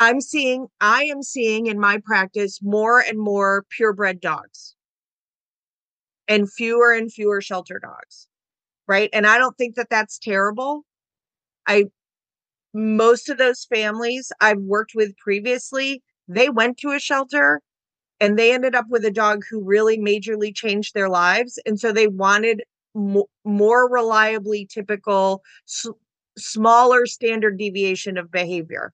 I'm 0.00 0.20
seeing, 0.20 0.66
I 0.80 1.04
am 1.04 1.22
seeing 1.22 1.66
in 1.66 1.78
my 1.78 1.98
practice 2.04 2.60
more 2.60 2.98
and 3.00 3.18
more 3.18 3.64
purebred 3.70 4.20
dogs 4.20 4.73
and 6.28 6.50
fewer 6.52 6.92
and 6.92 7.12
fewer 7.12 7.40
shelter 7.40 7.78
dogs. 7.78 8.26
Right. 8.88 9.10
And 9.12 9.26
I 9.26 9.38
don't 9.38 9.56
think 9.58 9.76
that 9.76 9.90
that's 9.90 10.18
terrible. 10.18 10.84
I, 11.66 11.86
most 12.74 13.28
of 13.28 13.38
those 13.38 13.64
families 13.64 14.32
I've 14.40 14.58
worked 14.60 14.92
with 14.94 15.16
previously, 15.16 16.02
they 16.28 16.50
went 16.50 16.78
to 16.78 16.90
a 16.92 16.98
shelter 16.98 17.60
and 18.20 18.38
they 18.38 18.52
ended 18.54 18.74
up 18.74 18.86
with 18.90 19.04
a 19.04 19.10
dog 19.12 19.42
who 19.50 19.62
really 19.62 19.98
majorly 19.98 20.54
changed 20.54 20.94
their 20.94 21.08
lives. 21.10 21.58
And 21.66 21.80
so 21.80 21.92
they 21.92 22.08
wanted 22.08 22.64
mo- 22.94 23.28
more 23.44 23.90
reliably 23.90 24.66
typical, 24.72 25.42
s- 25.68 25.86
smaller 26.38 27.06
standard 27.06 27.58
deviation 27.58 28.18
of 28.18 28.30
behavior. 28.30 28.92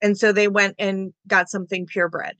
And 0.00 0.16
so 0.16 0.32
they 0.32 0.48
went 0.48 0.76
and 0.78 1.12
got 1.26 1.48
something 1.50 1.86
purebred 1.86 2.36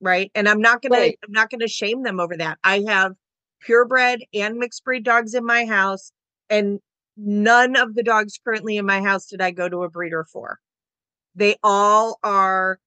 right? 0.00 0.30
And 0.34 0.48
I'm 0.48 0.60
not 0.60 0.82
gonna 0.82 0.96
right. 0.96 1.18
I'm 1.24 1.32
not 1.32 1.50
gonna 1.50 1.68
shame 1.68 2.02
them 2.02 2.20
over 2.20 2.36
that. 2.36 2.58
I 2.64 2.84
have 2.86 3.14
purebred 3.60 4.24
and 4.34 4.56
mixed 4.56 4.84
breed 4.84 5.04
dogs 5.04 5.34
in 5.34 5.44
my 5.44 5.64
house, 5.64 6.12
and 6.48 6.80
none 7.16 7.76
of 7.76 7.94
the 7.94 8.02
dogs 8.02 8.38
currently 8.42 8.76
in 8.76 8.86
my 8.86 9.00
house 9.02 9.26
did 9.26 9.40
I 9.40 9.50
go 9.50 9.68
to 9.68 9.84
a 9.84 9.90
breeder 9.90 10.24
for. 10.24 10.58
They 11.34 11.56
all 11.62 12.18
are 12.22 12.78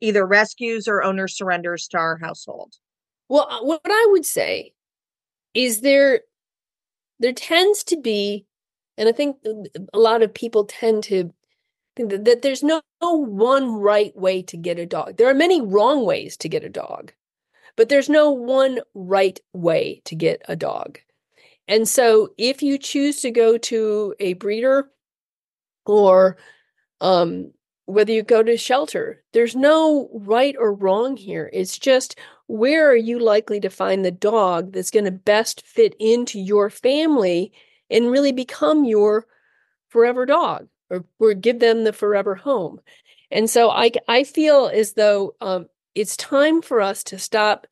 either 0.00 0.26
rescues 0.26 0.88
or 0.88 1.02
owner 1.02 1.28
surrenders 1.28 1.88
to 1.88 1.98
our 1.98 2.16
household. 2.18 2.74
Well, 3.28 3.46
uh, 3.50 3.62
what 3.62 3.80
I 3.84 4.08
would 4.10 4.26
say 4.26 4.72
is 5.54 5.80
there 5.80 6.20
there 7.18 7.32
tends 7.32 7.84
to 7.84 7.96
be 7.96 8.46
and 8.96 9.08
I 9.08 9.12
think 9.12 9.38
a 9.94 9.98
lot 9.98 10.22
of 10.22 10.32
people 10.32 10.64
tend 10.64 11.04
to 11.04 11.32
that, 12.08 12.42
there's 12.42 12.62
no, 12.62 12.80
no 13.02 13.14
one 13.14 13.72
right 13.72 14.16
way 14.16 14.42
to 14.42 14.56
get 14.56 14.78
a 14.78 14.86
dog. 14.86 15.16
There 15.16 15.28
are 15.28 15.34
many 15.34 15.60
wrong 15.60 16.04
ways 16.04 16.36
to 16.38 16.48
get 16.48 16.64
a 16.64 16.68
dog, 16.68 17.12
but 17.76 17.88
there's 17.88 18.08
no 18.08 18.30
one 18.30 18.80
right 18.94 19.38
way 19.52 20.02
to 20.04 20.14
get 20.14 20.42
a 20.48 20.56
dog. 20.56 20.98
And 21.68 21.88
so 21.88 22.30
if 22.36 22.62
you 22.62 22.78
choose 22.78 23.20
to 23.20 23.30
go 23.30 23.56
to 23.58 24.14
a 24.18 24.32
breeder 24.34 24.90
or 25.86 26.36
um, 27.00 27.52
whether 27.86 28.12
you 28.12 28.22
go 28.22 28.42
to 28.42 28.56
shelter, 28.56 29.22
there's 29.32 29.54
no 29.54 30.10
right 30.12 30.56
or 30.58 30.74
wrong 30.74 31.16
here. 31.16 31.48
It's 31.52 31.78
just 31.78 32.18
where 32.46 32.90
are 32.90 32.96
you 32.96 33.18
likely 33.18 33.60
to 33.60 33.70
find 33.70 34.04
the 34.04 34.10
dog 34.10 34.72
that's 34.72 34.90
going 34.90 35.04
to 35.04 35.10
best 35.12 35.64
fit 35.66 35.94
into 36.00 36.40
your 36.40 36.70
family 36.70 37.52
and 37.88 38.10
really 38.10 38.32
become 38.32 38.84
your 38.84 39.26
forever 39.88 40.26
dog 40.26 40.68
or, 40.90 41.04
or 41.18 41.34
give 41.34 41.60
them 41.60 41.84
the 41.84 41.92
forever 41.92 42.34
home. 42.34 42.80
And 43.30 43.48
so 43.48 43.70
I, 43.70 43.92
I 44.08 44.24
feel 44.24 44.70
as 44.72 44.94
though 44.94 45.36
um, 45.40 45.66
it's 45.94 46.16
time 46.16 46.62
for 46.62 46.80
us 46.80 47.04
to 47.04 47.18
stop 47.18 47.66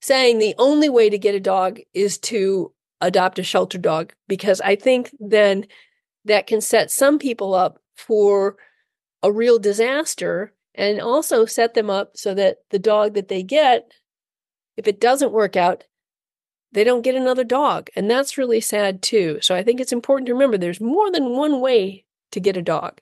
saying 0.00 0.38
the 0.38 0.54
only 0.58 0.88
way 0.88 1.10
to 1.10 1.18
get 1.18 1.34
a 1.34 1.40
dog 1.40 1.80
is 1.92 2.18
to 2.18 2.72
adopt 3.00 3.38
a 3.38 3.42
shelter 3.42 3.78
dog, 3.78 4.14
because 4.26 4.60
I 4.62 4.76
think 4.76 5.14
then 5.20 5.66
that 6.24 6.46
can 6.46 6.60
set 6.60 6.90
some 6.90 7.18
people 7.18 7.54
up 7.54 7.78
for 7.94 8.56
a 9.22 9.30
real 9.30 9.58
disaster 9.58 10.54
and 10.74 11.00
also 11.00 11.44
set 11.44 11.74
them 11.74 11.90
up 11.90 12.16
so 12.16 12.34
that 12.34 12.58
the 12.70 12.78
dog 12.78 13.14
that 13.14 13.28
they 13.28 13.42
get, 13.42 13.92
if 14.76 14.88
it 14.88 15.00
doesn't 15.00 15.32
work 15.32 15.56
out, 15.56 15.84
they 16.72 16.84
don't 16.84 17.02
get 17.02 17.14
another 17.14 17.44
dog. 17.44 17.90
And 17.96 18.10
that's 18.10 18.38
really 18.38 18.60
sad 18.60 19.02
too. 19.02 19.38
So 19.42 19.54
I 19.54 19.62
think 19.62 19.80
it's 19.80 19.92
important 19.92 20.26
to 20.26 20.32
remember 20.32 20.56
there's 20.56 20.80
more 20.80 21.10
than 21.10 21.36
one 21.36 21.60
way 21.60 22.05
to 22.36 22.40
get 22.40 22.56
a 22.56 22.62
dog. 22.62 23.00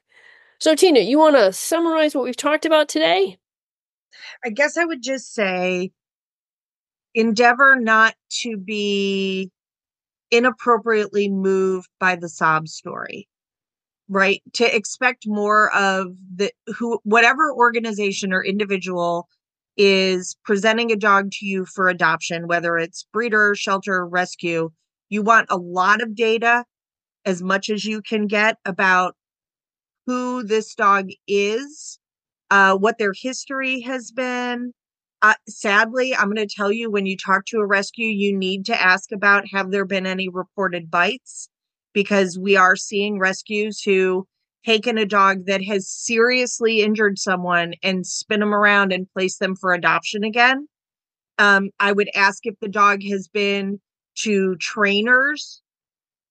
So, 0.61 0.75
Tina, 0.75 1.01
you 1.01 1.19
want 1.19 1.37
to 1.37 1.53
summarize 1.53 2.15
what 2.15 2.25
we've 2.25 2.37
talked 2.37 2.65
about 2.65 2.89
today? 2.89 3.37
I 4.45 4.51
guess 4.51 4.77
I 4.77 4.85
would 4.85 5.03
just 5.03 5.35
say 5.35 5.91
endeavor 7.15 7.77
not 7.77 8.15
to 8.43 8.57
be 8.57 9.51
inappropriately 10.31 11.29
moved 11.29 11.89
by 11.99 12.17
the 12.17 12.29
sob 12.29 12.69
story 12.69 13.29
right 14.09 14.43
to 14.53 14.75
expect 14.75 15.27
more 15.27 15.75
of 15.75 16.09
the 16.35 16.51
who 16.77 16.99
whatever 17.05 17.53
organization 17.53 18.33
or 18.33 18.45
individual 18.45 19.29
is 19.77 20.37
presenting 20.45 20.91
a 20.91 20.97
dog 20.97 21.31
to 21.31 21.47
you 21.47 21.65
for 21.65 21.89
adoption 21.89 22.47
whether 22.47 22.77
it's 22.77 23.07
breeder 23.13 23.55
shelter 23.55 24.05
rescue 24.07 24.71
you 25.09 25.23
want 25.23 25.47
a 25.51 25.57
lot 25.57 26.03
of 26.03 26.15
data 26.15 26.65
as 27.25 27.43
much 27.43 27.71
as 27.71 27.85
you 27.85 28.03
can 28.03 28.27
get 28.27 28.59
about 28.65 29.15
who 30.07 30.43
this 30.43 30.75
dog 30.75 31.09
is, 31.27 31.99
uh, 32.51 32.77
what 32.77 32.99
their 32.99 33.15
history 33.15 33.81
has 33.81 34.11
been. 34.11 34.73
Uh, 35.23 35.35
sadly, 35.49 36.15
I'm 36.15 36.33
going 36.33 36.47
to 36.47 36.55
tell 36.55 36.71
you 36.71 36.91
when 36.91 37.07
you 37.07 37.17
talk 37.17 37.47
to 37.47 37.59
a 37.59 37.67
rescue, 37.67 38.09
you 38.09 38.37
need 38.37 38.67
to 38.67 38.81
ask 38.81 39.11
about 39.13 39.49
have 39.53 39.71
there 39.71 39.87
been 39.87 40.07
any 40.07 40.29
reported 40.29 40.91
bites 40.91 41.49
because 41.95 42.39
we 42.39 42.57
are 42.57 42.77
seeing 42.77 43.19
rescues 43.19 43.81
who 43.83 44.27
taken 44.67 44.99
a 44.99 45.07
dog 45.07 45.47
that 45.47 45.63
has 45.65 45.89
seriously 45.89 46.83
injured 46.83 47.19
someone 47.19 47.75
and 47.83 48.07
spin 48.07 48.41
them 48.41 48.55
around 48.55 48.93
and 48.93 49.11
place 49.13 49.39
them 49.39 49.55
for 49.57 49.73
adoption 49.73 50.25
again. 50.25 50.67
Um, 51.39 51.71
I 51.81 51.93
would 51.93 52.11
ask 52.15 52.47
if 52.47 52.55
the 52.61 52.69
dog 52.69 53.03
has 53.05 53.29
been 53.29 53.81
to 54.19 54.57
trainers 54.57 55.63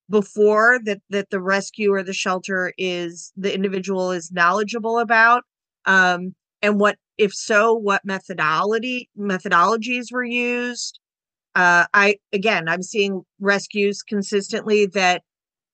before 0.09 0.79
that 0.85 1.01
that 1.09 1.29
the 1.29 1.41
rescue 1.41 1.93
or 1.93 2.03
the 2.03 2.13
shelter 2.13 2.73
is 2.77 3.31
the 3.35 3.53
individual 3.53 4.11
is 4.11 4.31
knowledgeable 4.31 4.99
about 4.99 5.43
um, 5.85 6.35
and 6.61 6.79
what 6.79 6.97
if 7.17 7.33
so 7.33 7.73
what 7.73 8.01
methodology 8.03 9.09
methodologies 9.17 10.11
were 10.11 10.23
used. 10.23 10.99
Uh, 11.55 11.85
i 11.93 12.15
again 12.33 12.67
i'm 12.67 12.81
seeing 12.81 13.21
rescues 13.39 14.01
consistently 14.01 14.87
that 14.87 15.21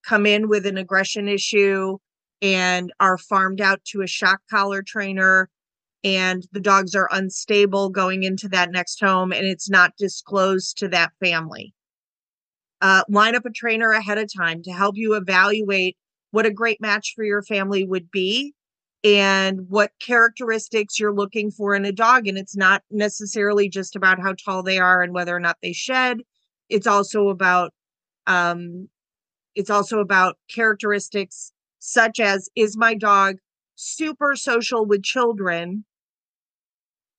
come 0.05 0.25
in 0.25 0.49
with 0.49 0.65
an 0.65 0.77
aggression 0.77 1.27
issue 1.27 1.97
and 2.41 2.91
are 2.99 3.17
farmed 3.17 3.61
out 3.61 3.83
to 3.85 4.01
a 4.01 4.07
shock 4.07 4.41
collar 4.49 4.81
trainer 4.81 5.49
and 6.03 6.47
the 6.51 6.59
dogs 6.59 6.95
are 6.95 7.09
unstable 7.11 7.89
going 7.89 8.23
into 8.23 8.47
that 8.47 8.71
next 8.71 8.99
home 8.99 9.31
and 9.31 9.45
it's 9.45 9.69
not 9.69 9.93
disclosed 9.97 10.77
to 10.77 10.87
that 10.87 11.11
family 11.21 11.73
uh, 12.81 13.03
line 13.09 13.35
up 13.35 13.45
a 13.45 13.51
trainer 13.51 13.91
ahead 13.91 14.17
of 14.17 14.29
time 14.35 14.61
to 14.63 14.71
help 14.71 14.95
you 14.97 15.15
evaluate 15.15 15.97
what 16.31 16.45
a 16.45 16.51
great 16.51 16.79
match 16.81 17.13
for 17.15 17.23
your 17.23 17.41
family 17.41 17.85
would 17.85 18.11
be 18.11 18.53
and 19.03 19.69
what 19.69 19.91
characteristics 19.99 20.99
you're 20.99 21.13
looking 21.13 21.51
for 21.51 21.73
in 21.75 21.85
a 21.85 21.91
dog. 21.91 22.27
And 22.27 22.37
it's 22.37 22.55
not 22.55 22.83
necessarily 22.91 23.69
just 23.69 23.95
about 23.95 24.19
how 24.19 24.33
tall 24.33 24.63
they 24.63 24.77
are 24.77 25.01
and 25.01 25.13
whether 25.13 25.35
or 25.35 25.39
not 25.39 25.57
they 25.61 25.73
shed. 25.73 26.19
It's 26.69 26.87
also 26.87 27.29
about 27.29 27.73
um, 28.27 28.89
it's 29.55 29.69
also 29.69 29.99
about 29.99 30.37
characteristics 30.53 31.51
such 31.79 32.19
as 32.19 32.49
is 32.55 32.77
my 32.77 32.95
dog 32.95 33.37
super 33.75 34.35
social 34.35 34.85
with 34.85 35.03
children 35.03 35.85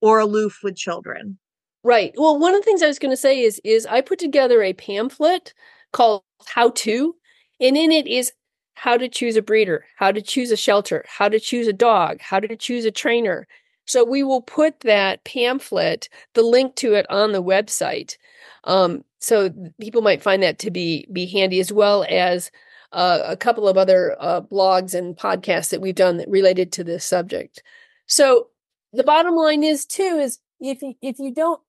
or 0.01 0.21
aloof 0.21 0.61
with 0.63 0.77
children? 0.77 1.40
Right. 1.83 2.13
Well, 2.17 2.39
one 2.39 2.55
of 2.55 2.61
the 2.61 2.65
things 2.65 2.83
I 2.83 2.89
was 2.89 2.99
going 2.99 3.13
to 3.13 3.17
say 3.17 3.41
is 3.41 3.61
is 3.65 3.87
I 3.87 4.01
put 4.03 4.19
together 4.19 4.63
a 4.63 4.75
pamphlet 4.75 5.55
called 5.93 6.23
How 6.47 6.71
to, 6.71 7.17
and 7.59 7.77
in 7.77 7.91
it 7.91 8.07
is 8.07 8.33
how 8.75 8.97
to 8.97 9.09
choose 9.09 9.37
a 9.37 9.43
breeder, 9.43 9.85
how 9.97 10.13
to 10.13 10.23
choose 10.23 10.51
a 10.51 10.57
shelter, 10.57 11.05
how 11.09 11.29
to 11.29 11.41
choose 11.41 11.67
a 11.69 11.73
dog, 11.73 12.21
how 12.21 12.41
to 12.41 12.57
choose 12.57 12.85
a 12.85 12.91
trainer. 12.91 13.47
So 13.87 14.05
we 14.05 14.23
will 14.23 14.43
put 14.43 14.81
that 14.81 15.25
pamphlet, 15.25 16.09
the 16.35 16.43
link 16.43 16.77
to 16.77 16.95
it 16.95 17.07
on 17.11 17.33
the 17.33 17.43
website. 17.43 18.17
Um, 18.65 19.05
so 19.21 19.51
people 19.81 20.03
might 20.03 20.23
find 20.23 20.43
that 20.43 20.59
to 20.61 20.71
be 20.71 21.07
be 21.13 21.27
handy 21.27 21.61
as 21.61 21.73
well 21.73 22.05
as 22.09 22.51
uh, 22.93 23.21
a 23.25 23.37
couple 23.37 23.69
of 23.69 23.79
other 23.79 24.17
uh, 24.21 24.43
blogs 24.43 24.95
and 24.95 25.17
podcasts 25.17 25.71
that 25.71 25.81
we've 25.81 25.95
done 25.95 26.19
that 26.19 26.29
related 26.29 26.73
to 26.73 26.85
this 26.85 27.05
subject. 27.05 27.63
So 28.07 28.49
the 28.93 29.05
bottom 29.05 29.35
line 29.35 29.63
is 29.65 29.87
too 29.87 30.19
is 30.21 30.39
if 30.61 30.83
you, 30.83 30.95
if 31.01 31.19
you 31.19 31.33
don't 31.35 31.61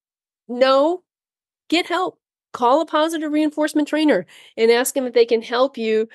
know, 0.52 1.04
get 1.70 1.88
help. 1.88 2.20
Call 2.54 2.82
a 2.82 2.86
positive 2.86 3.32
reinforcement 3.32 3.88
trainer 3.88 4.26
and 4.58 4.72
ask 4.72 4.94
them 4.94 5.06
if 5.06 5.14
they 5.14 5.26
can 5.26 5.42
help 5.42 5.78
you 5.78 6.10